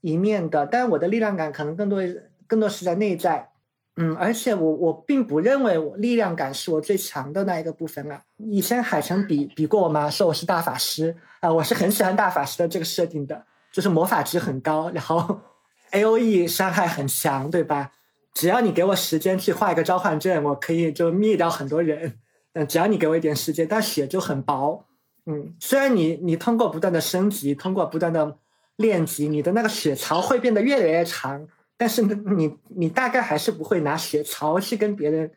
[0.03, 2.03] 一面的，但我的力量感可能更多
[2.47, 3.49] 更多是在内在。
[3.97, 8.23] 嗯，而且我我并不认为我力量感是我最强的那一个部分啊。
[8.37, 10.11] 以前海城比比过我吗？
[10.11, 15.41] 说我是大法师啊，我是很喜欢大法师的这个设定的，就是魔法值很高，然后。
[15.93, 17.93] A O E 伤害很强，对吧？
[18.33, 22.19] 只要你给我时间去画一个召唤阵，我可以就灭掉很多人。
[22.55, 24.87] 嗯，只要你给我一点时间，但血就很薄。
[25.27, 28.39] 嗯，虽然你你通过不断的升级，通过不断的
[28.83, 31.49] 练级，你的那个血槽会变得越来越长，
[31.79, 35.33] 但是你你大概还是不会拿血槽去跟别人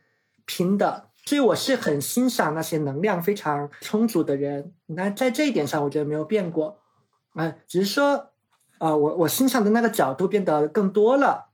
[0.45, 1.09] 拼的。
[1.26, 4.73] 所以我是很欣赏那些能量非常充足的人。
[4.88, 6.80] 那在这一点上，我觉得没有变过。
[7.35, 8.31] 啊，只是说。
[8.77, 11.45] 呃，我我欣赏的那个角度变得更多了。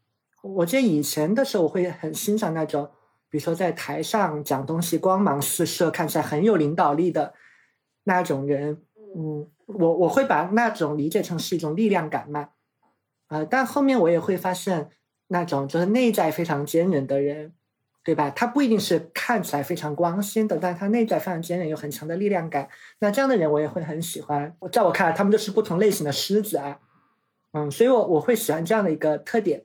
[0.41, 2.89] 我记得以前的时候，我会很欣赏那种，
[3.29, 7.35] 比如说在台上讲东西，光芒四射，看起来很有领导力的
[8.05, 8.81] 那种人。
[9.15, 9.47] 嗯，
[9.79, 12.49] 我我会把那种理解成是一种力量感嘛。
[13.27, 14.89] 啊，但后面我也会发现，
[15.27, 17.53] 那种就是内在非常坚韧的人，
[18.03, 18.29] 对吧？
[18.29, 22.67] 他不一定是看起来非常光鲜的，但他内在非常坚韧，有很强的力量感。
[22.99, 24.53] 那这样的人我也会很喜欢。
[24.71, 26.79] 在我看来，他们就是不同类型的狮子啊。
[27.53, 29.63] 嗯，所以，我我会喜欢这样的一个特点。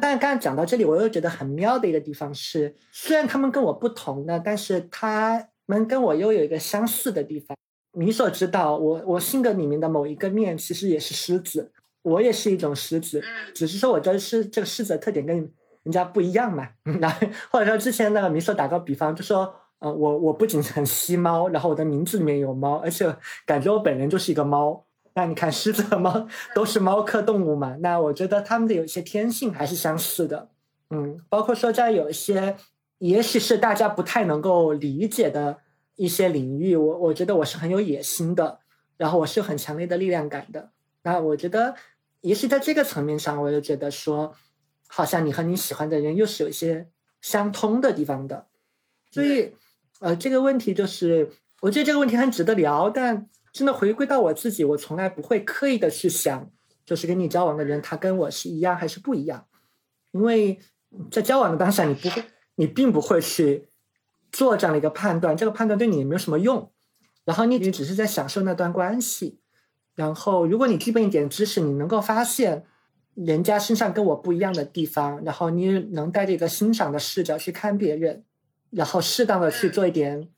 [0.00, 7.56] 但是刚刚讲到这里，我又觉得很妙的一个地方是，虽然他们跟我不同呢，但是他们跟我又有一个相似的地方。
[7.92, 11.72] 你所知道，我我性格里面的某一个面，其实也是狮子，
[12.02, 13.22] 我也是一种狮子，
[13.54, 16.68] 只是说我觉得是这个狮子的特点跟人家不一样嘛。
[17.00, 23.14] 然后或者说之前那个米所打个比方，就说，呃，我我不仅很吸猫，然后我的名字里面有猫，而且
[23.44, 24.84] 感觉我本人就是一个猫。
[25.14, 27.76] 那你看，狮子和猫都是猫科动物嘛？
[27.80, 30.48] 那我觉得它们的有一些天性还是相似的，
[30.90, 32.56] 嗯，包括说在有一些，
[32.98, 35.58] 也许是大家不太能够理解的
[36.02, 38.60] 一些领域，我我觉得我是很有野心的，
[38.96, 40.70] 然后我是很强烈的力量感的。
[41.02, 41.74] 那我觉得，
[42.22, 44.34] 也许在这个层面上，我就觉得说，
[44.88, 46.88] 好像你和你喜欢的人又是有一些
[47.20, 48.46] 相通的地方的。
[49.10, 49.52] 所以，
[50.00, 53.28] 呃，这个问题就是，我觉得这个问题很值得聊，但。
[53.52, 56.48] 真的回归到我自己，我从来不会刻意的去想，
[56.86, 59.44] 就是跟你交往的人，他跟我是一样还是不一样，
[60.12, 60.60] 因为
[61.10, 62.22] 在交往的当下，你不会，
[62.54, 63.69] 你并不会去
[64.32, 66.70] 做这样的一个判断，这个判断对你也没有什么用，
[67.24, 69.40] 然后你只是在享受那段关系，
[69.94, 72.64] 然后，如果你具备一点知识，你能够发现
[73.14, 78.24] 人家身上跟我不一样的地方，然后你能带着一个欣赏的视角去看别人，
[78.70, 80.28] 然后适当的去做一点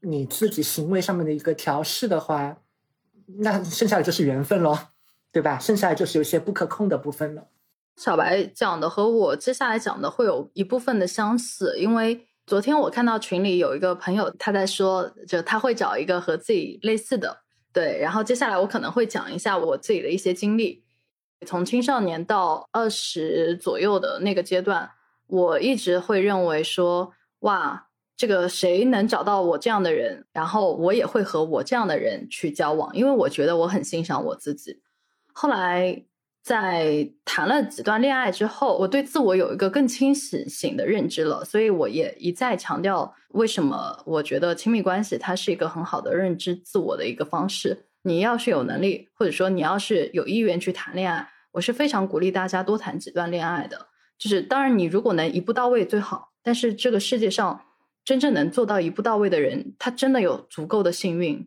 [0.00, 2.58] 你自己行为上面的一个调试的话，
[3.38, 4.90] 那剩下的就是缘分咯，
[5.32, 5.58] 对吧？
[5.58, 7.48] 剩下的就是有些不可控的部分了。
[7.96, 17.42] 小白讲的和我接下来讲的会有一部分的相似，因为昨天我看到群里有一个朋友他在说，就他会找一个和自己类似的。
[17.74, 20.82] 对，然后接下来我可能会讲一下我自己的一些经历。
[21.46, 24.90] 从青少年到二十左右的那个阶段，
[25.26, 34.80] 我一直会认为说，哇，这个谁能找到我这样的人，然后我也会和我这样的人去交往，因为我觉得我很欣赏我自己。
[35.34, 36.07] 后来。
[36.48, 47.84] 在谈了几段恋爱之后，我对自我有一个更清醒醒的认知了，所以我也一再强调，为什么我觉得亲密关系它是一个很好的认知自我的一个方式。
[48.00, 53.88] 你要是有能力，或者说你要是有意愿去谈恋爱，我是非常鼓励大家多谈几段恋爱的。
[54.16, 57.60] 就是当然，你如果能一步到位最好，但是这个世界上
[58.06, 61.46] 真正能做到一步到位的人，他真的有足够的幸运。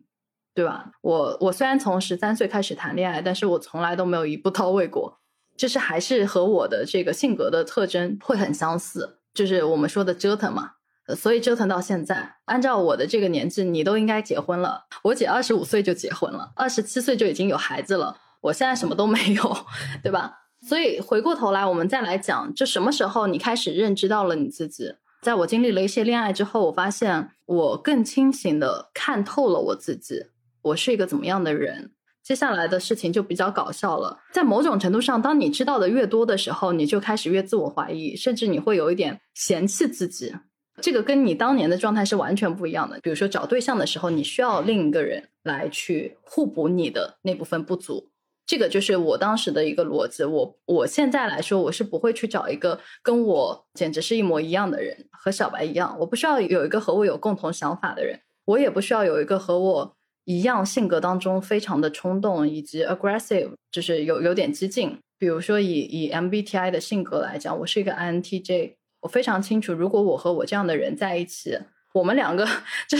[0.54, 0.90] 对吧？
[1.00, 5.18] 我我虽然从十三岁开始谈恋爱，但是我从来都没有一步到位过，
[5.56, 10.72] 就是还是和我的这个性格的特征会很相似，就是我们说的折腾嘛。
[11.16, 14.84] 所以折腾到现在，按照我的这个年纪，你都应该结婚了。
[15.02, 18.16] 我姐二十五岁就结婚了，二十七岁就已经有孩子了。
[18.40, 19.56] 我现在什么都没有，
[20.02, 20.38] 对吧？
[20.66, 24.94] 所以回过头来，我们再来讲，就什么时候你开始认知到了你自己？
[25.22, 30.26] 在我经历了一些恋爱之后，我发现我更清醒的看透了我自己。
[30.62, 31.92] 我是一个怎么样的人？
[32.22, 34.20] 接下来的事情就比较搞笑了。
[34.32, 40.32] 在某种程度上，当你知道的越多的时候，你就开始越自我怀疑，甚至你会有一点嫌弃自己。
[40.80, 43.00] 这个跟你当年的状态是完全不一样的。
[43.02, 48.08] 比如说找对象的时候，你需要另一个人来去互补你的那部分不足。
[48.46, 50.22] 这个就是我当时的一个逻辑。
[50.22, 55.96] 我我现在来说，我是不会去找一个跟我简直是一模一样的人，和小白一样。
[55.98, 59.96] 我不需要有一个和我有共同想法的人，我也不需要有一个和我。
[60.24, 64.98] 一样性格当中非常的冲动以及 aggressive，就是有有点激进。
[65.18, 71.58] 比如说以以 MBTI 的性格来讲，我是一个 INTJ，我非常清楚，如果我和我这样的人在一起，
[71.94, 72.46] 我们两个
[72.88, 72.98] 就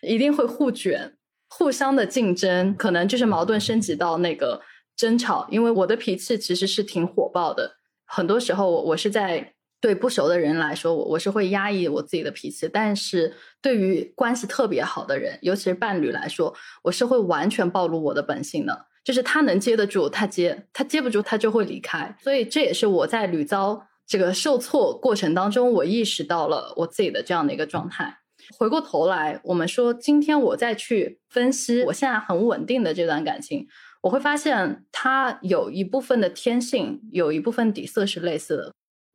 [0.00, 1.14] 一定会互卷，
[1.48, 4.60] 互相的竞争，可能就是矛盾升级到那个
[4.96, 5.46] 争吵。
[5.50, 7.76] 因为我的脾气其实是挺火爆的，
[8.06, 9.54] 很多时候我我是在。
[9.82, 16.54] 对不熟的人来说，我我是会压抑我自己的脾气；但是对于关系特别好的人，尤其是伴侣来说，
[16.84, 18.86] 我是会完全暴露我的本性的。
[19.04, 22.16] 就是他能接得住，他接；他接不住，他就会离开。
[22.22, 28.18] 所以这也是我在屡遭这个受挫过程当中，我意识到了我自己的这样的一个状态。
[28.56, 33.66] 回过头来，我们说今天我再去分析我现在很稳定的这段感情，
[34.02, 38.72] 我会发现它有一部分的天性，有一部分底色是类似的。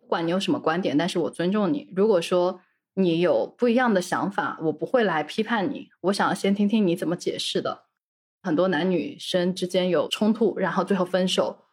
[0.08, 1.92] 不管你有什么观点，但是我尊重你。
[1.94, 2.62] 如果说
[2.94, 5.90] 你有不一样的想法，我不会来批判你。
[6.00, 7.88] 我想要先听听你怎么解释的。
[8.42, 11.66] 很多男女生之间有冲突，然后最后分手，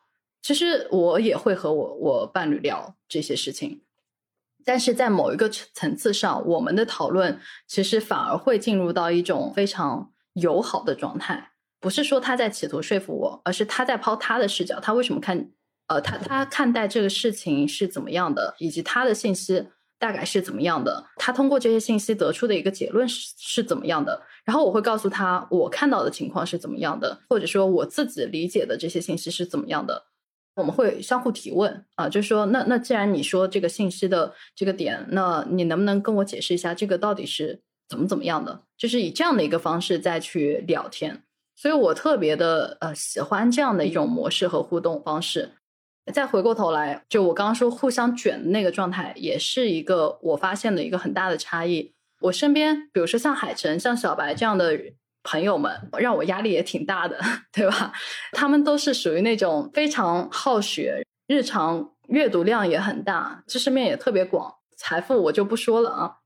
[0.42, 3.82] 其实我也会和我我伴侣聊这些事情。
[4.64, 7.38] 但是在某一个层次上，我们的讨论
[7.68, 11.52] 其实反而会进入到一种非常友好的状态。
[11.78, 15.52] 不是说他在企图说服我，而是他在抛他的视角，他为什么看？
[15.86, 19.66] 呃，他他看待这个事情是怎么样的，以及他的信息
[19.98, 30.04] 大概是怎么样的，他通过这些信息得出的一个结论是是怎么样的，然后我会告诉他我看到的情况是怎么样的，或者说我自己理解的这些信息是怎么样的，
[30.56, 38.62] 我们会相互提问啊，就是说那那既然你说这个信息的这个点，那你能不能跟我解释一下这个到底是怎么怎么样的？
[38.78, 41.22] 就是以这样的一个方式再去聊天，
[41.54, 45.52] 所以我特别的呃喜欢这样的一种模式和互动方式。
[46.12, 51.94] 再回过头来，就我刚刚说互相卷的那个状态，也是一个我发现的一个很大的差异。
[52.20, 54.78] 我身边，比如说像海晨、像小白这样的
[55.22, 57.18] 朋友们，让我压力也挺大的，
[57.50, 57.92] 对吧？
[58.32, 66.16] 他们都是属于那种非常好学，日常阅读量也很大，知识面也特别广，财富我就不说了啊。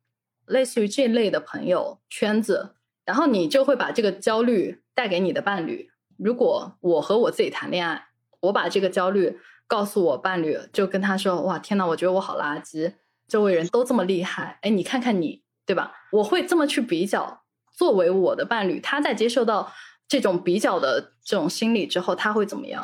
[0.46, 2.74] 类似于这类的朋友圈子，
[3.05, 5.90] 然后你就会把这个焦虑带给你的伴侣。
[6.16, 8.09] 如果我和我自己谈恋爱，
[8.40, 9.38] 我把这个焦虑。
[9.68, 12.94] 告诉我伴侣，就跟他说：“哇，天呐，我觉得我好垃圾，
[13.28, 17.44] 周围人都这么厉害，哎，你看看你，对吧？”我会这么去比较。
[17.76, 19.72] 作为我的伴侣，他在接受到
[20.08, 22.82] 这种比较的这种心理之后，他会怎么样？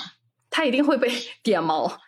[0.50, 1.10] 他一定会被
[1.42, 1.98] 点毛。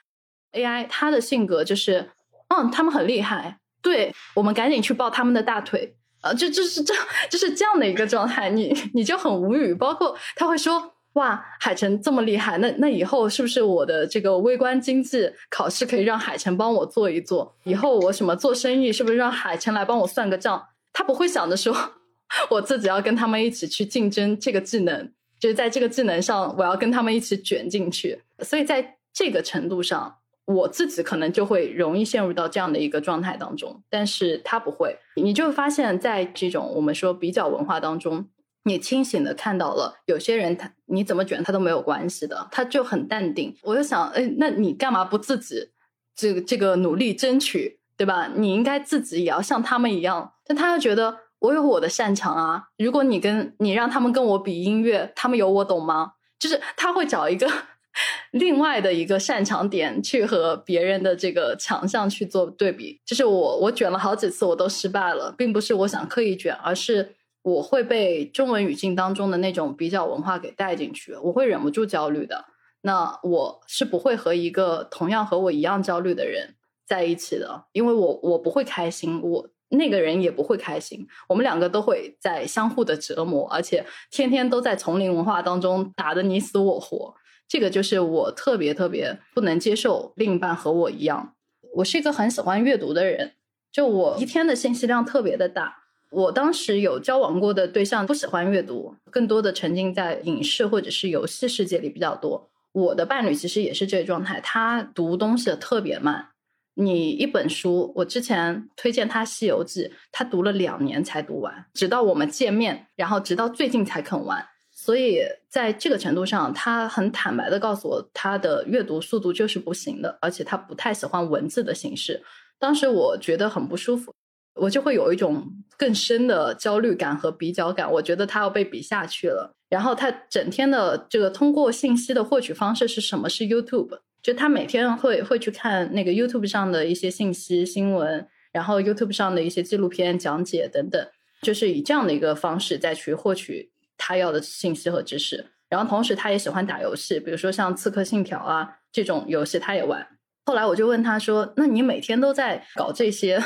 [0.52, 2.12] AI 他的性格就是，
[2.48, 6.94] 嗯，他们很厉害，对我们赶紧去抱他们的大腿，呃，就就是这
[7.30, 9.74] 就是这样的一个状态，你你就很无语。
[9.74, 10.95] 包括他会说。
[11.16, 17.56] 哇，海城这么厉害，那那以后是不是我的这个微观经济考试可以让海城帮我做一做？
[17.64, 20.68] 以后我什么做生意，是不是让海城来帮我算个账？
[20.92, 21.74] 他不会想着说，
[22.50, 25.10] 我自己要跟他们一起去竞争这个技能，
[25.40, 28.22] 就是在这个技能上，我要跟他们一起卷进去。
[28.40, 34.98] 所以在这个程度上，我自己可能就会容易陷入到这样的一个状态当中，但是他不会。
[35.16, 38.26] 你就会发现，在这种我们说比较文化当中。
[38.66, 43.56] 你清醒的看到了，有些人他你怎么卷他都没有关系的，他就很淡定。
[43.62, 45.70] 我就想，哎，那你干嘛不自己
[46.16, 48.32] 这个这个努力争取，对吧？
[48.34, 50.32] 你应该自己也要像他们一样。
[50.44, 56.14] 但他又觉得我有我的擅长啊，如果你跟你让他们跟我比音乐，他们有我懂吗？
[56.36, 57.48] 就是他会找一个
[58.32, 63.00] 另外的一个擅长点去和别人的这个强项去做对比。
[63.06, 67.14] 就是我我卷了好几次我都失败了，并不是我想刻意卷，而是。
[67.46, 72.44] 我会被中文语境当中的那种比较文化给带进去，我会忍不住焦虑的。
[72.80, 87.14] 那我是不会和一个同样和我一样焦虑的人在一起的，因为我我不会开心，我那个人也不会开心，我们两个都会在相互的折磨，而且天天都在丛林文化当中打得你死我活。
[87.46, 91.34] 这个就是我特别特别不能接受另一半和我一样。
[91.76, 93.34] 我是一个很喜欢阅读的人，
[93.70, 95.84] 就我一天的信息量特别的大。
[96.16, 102.48] 我当时有交往过的对象不喜欢阅读，更多的沉浸在影视或者是游戏世界里比较多。
[102.72, 106.28] 我的伴侣其实也是这个状态，他读东西特别慢。
[106.72, 114.42] 你一本书，我之前推荐他《西游记》，他读了两年才读完，直到我们见面，然后直到最近才肯完。
[114.72, 115.20] 所以
[115.50, 122.22] 在这个程度上，他很坦白的告诉我，他的阅读速度就是不行的，而且他不太喜欢文字的形式。
[122.58, 124.14] 当时我觉得很不舒服。
[124.56, 125.46] 我就会有一种
[125.76, 129.54] 更深的焦虑感和比较感，我觉得他要被比下去了。
[129.68, 133.28] 然后他整天的这个通过信息的获取方式是什么？
[133.28, 141.04] 是 YouTube，就他每天会会去看那个 YouTube 上的一些信息新闻，然后 YouTube 上的一些纪录片讲解等等，
[141.42, 145.46] 就是以这样的一个方式再去获取他要的信息和知识。
[145.68, 150.06] 然后同时他也喜欢打游戏，比如说像《刺客信条》啊这种游戏他也玩。
[150.46, 153.42] 后来我就问他说：“那你每天都在搞这些？”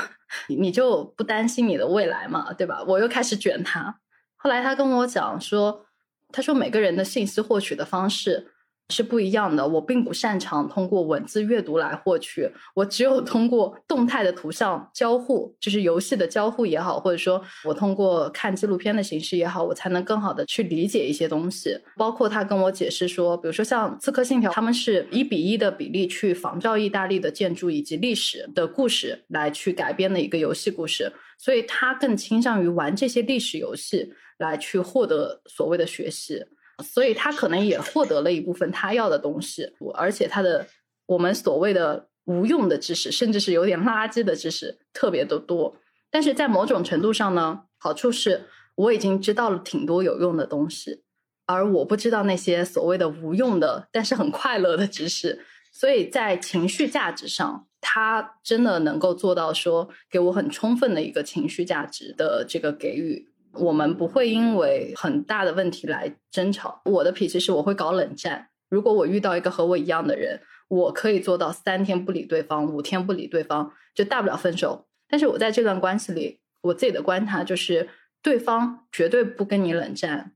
[0.49, 2.85] 你就不担心你的未来嘛，对吧？
[2.87, 3.99] 我又开始卷他。
[4.37, 5.87] 后来他跟我讲说，
[6.31, 8.53] 他说每个人的信息获取的方式。
[8.91, 9.67] 是不一样的。
[9.67, 21.79] 我并不擅长通过文字阅读来获取，我只有通过动态的图像交互，就是游戏的交互也好，或者说我通过看纪录片的形式也好，我才能更好的去理解一些东西。
[21.97, 36.43] 包括他跟我解释说，比如说像《刺客信条》，他们是一比一的比例去仿照意大利的建筑以及历史的故事来去改编的一个游戏故事，所以他更倾向于玩这些历史游戏来去获得所谓的学习。
[36.83, 40.67] 所以他可能也获得了一部分他要的东西，而且他的
[41.07, 45.77] 我们所谓的无用的知识，甚至是有点垃圾的知识特别的多。
[46.11, 51.03] 但是在某种程度上呢，好处是我已经知道了挺多有用的东西，
[51.47, 55.45] 而我不知道那些所谓的无用的，但是很快乐的知识。
[55.73, 63.30] 所以在情绪价值上，他真的能够做到说给我很充分的一个情绪价值的这个给予。
[63.55, 66.81] 我们不会因为很大的问题来争吵。
[66.85, 68.49] 我的脾气是我会搞冷战。
[68.69, 74.87] 如果我遇到一个和我一样的人，我可以做到三天不理对方，五天不理对方，就大不了分手。
[75.09, 77.89] 但是我在这段关系里，我自己的观察就是，
[78.23, 80.33] 对方绝对不跟你冷战。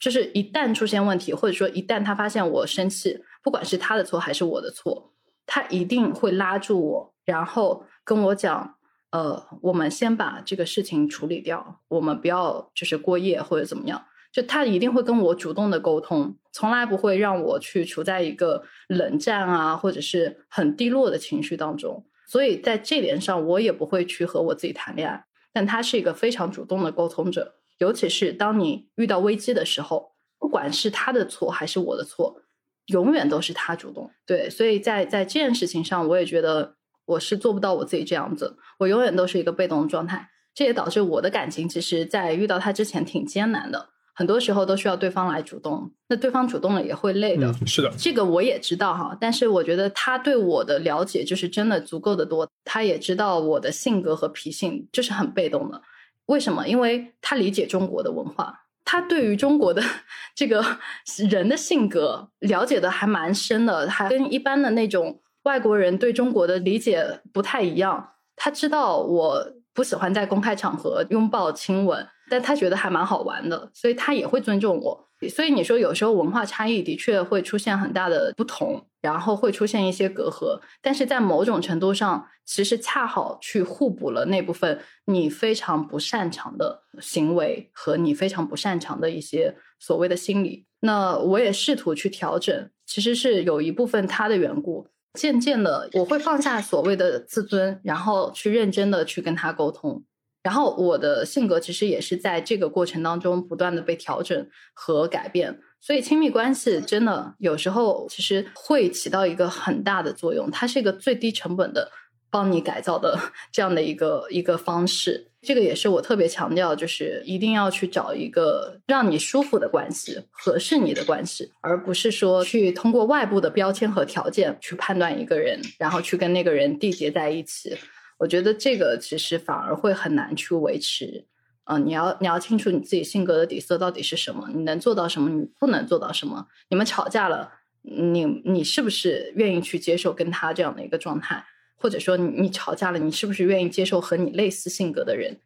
[0.00, 5.14] 就是一旦出现问题，或者说一旦他发现我生气，不管是他的错还是我的错，
[5.46, 8.75] 他一定会拉住我，然后跟我讲。
[9.16, 14.04] 呃，我们先把这个事情处理掉，我们不要就是过夜或者怎么样。
[14.30, 22.04] 就他一定会跟我主动的沟通，从来不会让我去处在一个冷战啊，或者是很低落的情绪当中。
[22.26, 25.24] 所以在这点上，我也不会去和我自己谈恋爱。
[25.50, 32.42] 但他是一个非常主动的沟通者，尤其是当你遇到危机的时候，不管是他的错还是我的错，
[32.88, 34.10] 永远都是他主动。
[34.26, 36.76] 对，所以在在这件事情上，我也觉得。
[37.06, 47.54] 我是做不到我自己这样子，我永远都是一个被动的状态，这也导致我的感情其实，在遇到他之前挺艰难的，很多时候都需要对方来主动，那对方主动了也会累的。
[47.66, 55.80] 是的，这个我也知道哈，但是我觉得他对我的了解就是真的足够的多，他也知道我的性格和脾性就是很被动的。
[56.26, 56.66] 为什么？
[56.66, 59.80] 因为他理解中国的文化，他对于中国的
[60.34, 60.64] 这个
[61.30, 65.20] 人的性格了解的还蛮深的，还跟一般的那种。
[65.46, 75.06] 外国人对中国的理解不太一样，他知道我不喜欢在公开场合拥抱亲吻，但他觉得还蛮好玩的，所以他也会尊重我。
[75.30, 90.66] 所以你说有时候文化差异的确会出现很大的不同，然后会出现一些隔阂，但是在某种程度上，其实恰好去互补了那部分你非常不擅长的行为和你非常不擅长的一些所谓的心理。
[90.80, 94.88] 那我也试图去调整，其实是有一部分他的缘故。
[95.16, 100.04] 渐渐的，我会放下所谓的自尊，然后去认真的去跟他沟通。
[100.42, 111.90] 然后我的性格其实也是在这个过程当中不断的被调整和改变，所以亲密关系真的有时候其实会起到一个很大的作用，它是一个最低成本的
[112.30, 113.18] 帮你改造的
[113.52, 115.28] 这样的一个一个方式。
[115.42, 127.76] 这个也是我特别强调，就是一定要去找一个让你舒服的关系，合适你的关系，而不是说去通过外部的标签和条件去判断一个人，然后去跟那个人缔结在一起。
[128.18, 131.26] 我觉得这个其实反而会很难去维持，
[131.66, 136.48] 嗯，你要你要清楚你自己性格的底色到底是什么，你能做到什么，你不能做到什么。
[136.70, 141.44] 你们吵架了，你你是不是愿意去接受跟他这样的一个状态？
[141.86, 145.38] 或者说你你吵架了，你是不是愿意接受和你类似性格的人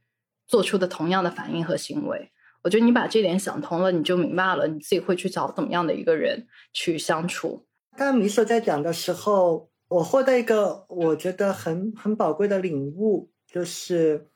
[0.47, 2.31] 做出的同样的反应和行为？
[2.62, 7.67] 我觉得你把这点想通了，你就明白了你自己会去找怎么样的一个人去相处。
[7.95, 9.69] 刚刚米所在讲的时候。
[9.91, 14.29] 我获得一个我觉得很很宝贵的领悟，就是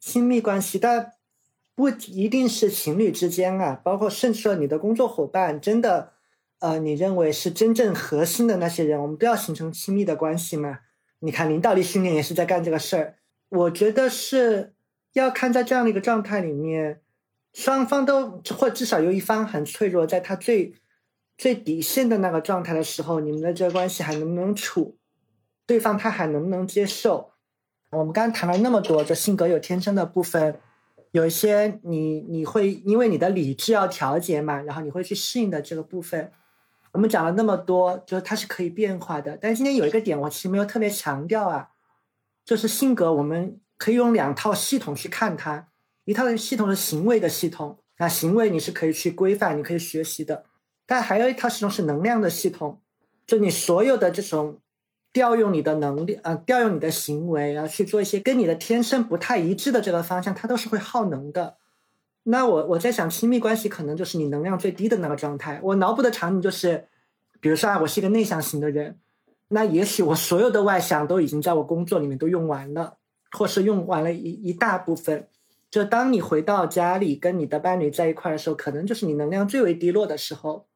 [0.00, 1.12] 亲密关系，但
[1.74, 6.14] 不一定是情侣之间啊，包括甚至说你的工作伙伴，真的，
[6.60, 10.78] 呃，你认为是真正核心的那些人，我们都要形成亲密的关系吗？
[11.20, 13.16] 你看领导力训练也是在干这个事儿。
[13.48, 14.74] 我觉得是
[15.12, 17.00] 要看在这样的一个状态里面，
[17.52, 20.74] 双方都或至少有一方很脆弱，在他最。
[21.40, 24.98] 最底线的那个状态的时候，你们的这个关系还能不能处？
[25.66, 27.30] 对方他还能不能接受？
[27.92, 30.58] 我们刚刚谈了那么多，这性格有天生的部分，
[31.12, 36.32] 有一些你你会因为你的理智要调节嘛，然后你会去适应的这个部分。
[36.92, 39.38] 我们讲了那么多，就是它是可以变化的。
[39.40, 41.70] 但是今天有一个点，我其实没有特别强调啊，
[42.44, 45.68] 就是性格，我们可以用两套系统去看它，
[46.04, 50.44] 一套系统是行为的系统，那行为你是可以去规范，你可以学习的。
[50.86, 52.80] 但还有一套系统是能量的系统，
[53.26, 54.58] 就你所有的这种
[55.12, 61.57] 调用你的能力，呃，调用你的行为，然后去做一些跟你的天生不太一致的这个方向，它都是会耗能的。
[62.24, 65.60] 那我我在想，亲密关系可能就是你能量最低的那个状态。
[65.62, 66.86] 我脑补的场景就是，
[67.40, 68.98] 比如说啊，我是一个内向型的人，
[69.48, 72.98] 那也许我所有的外向都已经在我工作里面都用完了，
[73.32, 75.28] 或是用完了一一大部分。
[75.70, 80.66] 就当你回到家里跟你的伴侣在一块的时候，可能就是你能量最为低落的时候。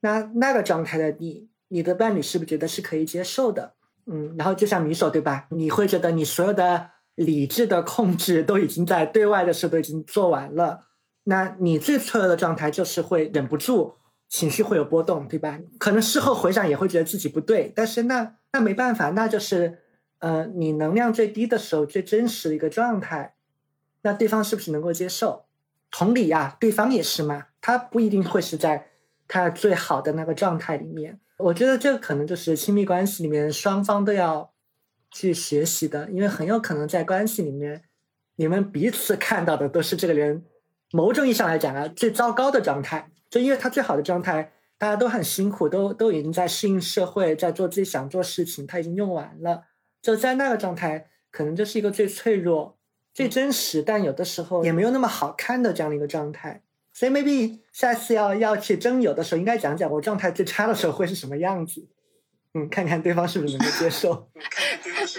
[0.00, 3.74] 那那个状态的你，你的伴侣是不是觉得是可以接受的？
[4.06, 5.46] 嗯，然后就像米手对吧？
[5.50, 10.86] 你会觉得你所有的理智的控制都已经在对外的事都已经做完了。
[11.24, 13.94] 那你最脆弱的状态就是会忍不住
[14.28, 15.58] 情绪会有波动，对吧？
[15.78, 19.78] 可能事后回想也会觉得自己不对，但是那那没办法，那就是
[20.18, 23.34] 呃你能量最低的时候最真实的一个状态。
[24.02, 25.46] 那对方是不是能够接受？
[25.90, 28.88] 同理呀，对方也是嘛，他不一定会是在。
[29.26, 34.52] 他最好的那个状态里面，我觉得这可能就是亲密关系里面双方都要
[35.14, 37.84] 去学习的，因为很有可能在关系里面，
[38.34, 40.44] 你们彼此看到的都是这个人
[40.90, 43.10] 某种意义上来讲啊最糟糕的状态。
[43.30, 49.64] 就因为他最好的状态，大家都很辛苦，都都已经在适应社会，在做自己想做事情，他已经用完了。
[50.02, 52.76] 就在那个状态，可能就是一个最脆弱、
[53.12, 56.62] 最真实，但有的时候也没有那么好看的这样的一个状态。
[56.92, 61.88] 所以，maybe 下次要要去征友的时候，应该讲讲我状态最差的时候会是什么样子。
[62.54, 64.28] 嗯， 看看对方是不是能够接受。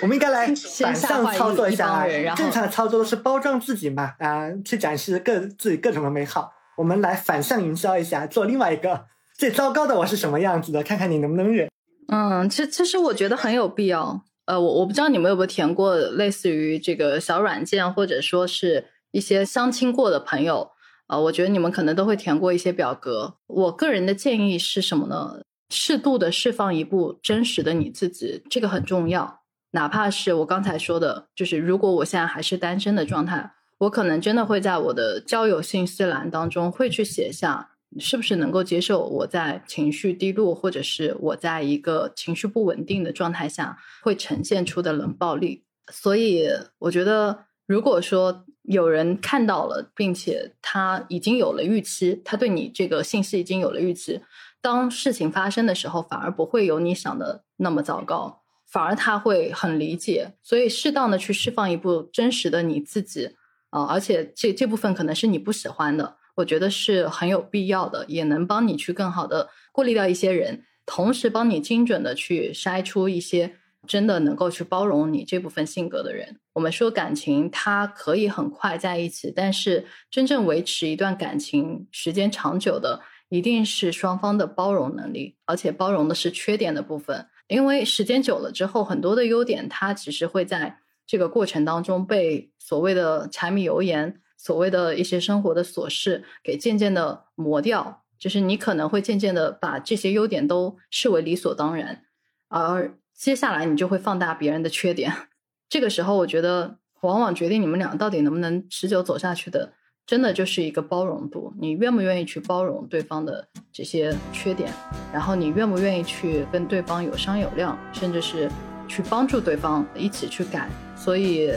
[0.02, 0.48] 我们应该来
[0.80, 2.06] 反向操作一下啊！
[2.36, 6.52] 正常的操作都是包装自己嘛，啊，去展示各自己各种的美好。
[6.78, 9.06] 我们来反向营销一下，做另外一个
[9.38, 11.70] 最糟糕的我是什么样子的，看看你能不能忍。
[12.08, 14.24] 嗯，其其实我觉得很有必要。
[14.46, 20.72] 呃，我我不知道你们有没有填过类似于这个小软件，或者说是一些相亲过的朋友。
[21.08, 23.36] 呃，我觉得你们可能都会填过一些表格。
[23.48, 25.42] 我个人的建议是什么呢？
[25.70, 29.42] 适度的释放一部真实的你自己，这个很重要。
[29.72, 45.64] 哪怕是我刚才说的，就是如果我现在还是单身的状态，我可能真的会在我的交友信息栏当中会去写下，是不是能够接受我在情绪低落，或者是我在一个情绪不稳定的状态下会呈现出的冷暴力。
[45.92, 46.48] 所以，
[46.80, 48.46] 我觉得如果说。
[48.68, 54.20] 有人看到了，并且他已经有了预期，他对你这个信息已经有了预期。
[54.66, 60.34] 当事情发生的时候，反而不会有你想的那么糟糕，反而他会很理解。
[60.42, 63.36] 所以，适当的去释放一部真实的你自己，
[63.70, 76.40] 啊，而且这这部分可能是你不喜欢的，我觉得是很有必要的，也能帮你去更好的过滤掉一些人，同时帮你精准的去筛出一些真的能够去包容你这部分性格的人。
[76.54, 90.80] 我们说感情它可以很快在一起，但是真正维持一段感情时间长久的，一定是双方的包容能力，而且包容的是缺点的部分，因为时间久了之后，很多的优点它其实会在。
[91.08, 102.06] 这个过程当中，被所谓的柴米油盐、所谓的一些生活的琐事给渐渐的磨掉，就是你可能会渐渐的把这些优点都视为理所当然，
[102.48, 105.14] 而接下来你就会放大别人的缺点。
[105.70, 109.74] 这个时候，我觉得往往决定你们俩到底能不能持久走下去的，
[110.06, 111.52] 真的就是一个包容度。
[111.60, 114.72] 你愿不愿意去包容对方的这些缺点，
[115.12, 118.50] 然后你愿不愿意去跟对方有商有量，甚至是
[118.88, 120.70] 去帮助对方一起去改。
[120.96, 121.52] 所以，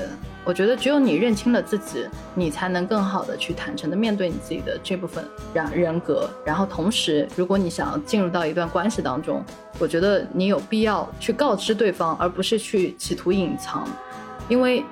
[0.44, 6.28] 我觉得只有你认清了自己，你才能更好的去坦诚的面对你自己的这部分人人格。
[6.44, 9.44] 然后，同时，如果你想要进入到一段关系当中，
[9.78, 13.86] 我觉得你有必要去告知对方，而不是去企图隐藏。
[14.48, 14.82] 因为，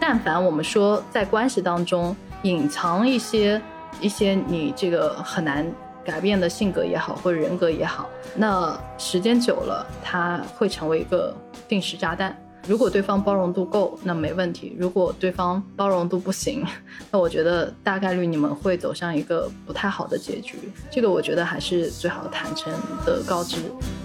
[0.00, 3.60] 但凡我们说在关系当中隐藏一些
[4.00, 5.66] 一些你这个很难
[6.04, 11.34] 改变的性格也好，或者人格也好，那时间久了，它会成为一个
[11.68, 12.36] 定时炸弹。
[12.66, 16.64] 如果对方包容度够，那没问题；如果对方包容度不行，
[17.10, 20.56] 那我觉得大概率你们会走向一个不太好的结局。
[20.88, 22.72] 这个我觉得还是最好坦诚
[23.04, 23.56] 的告知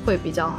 [0.04, 0.58] 会比较好。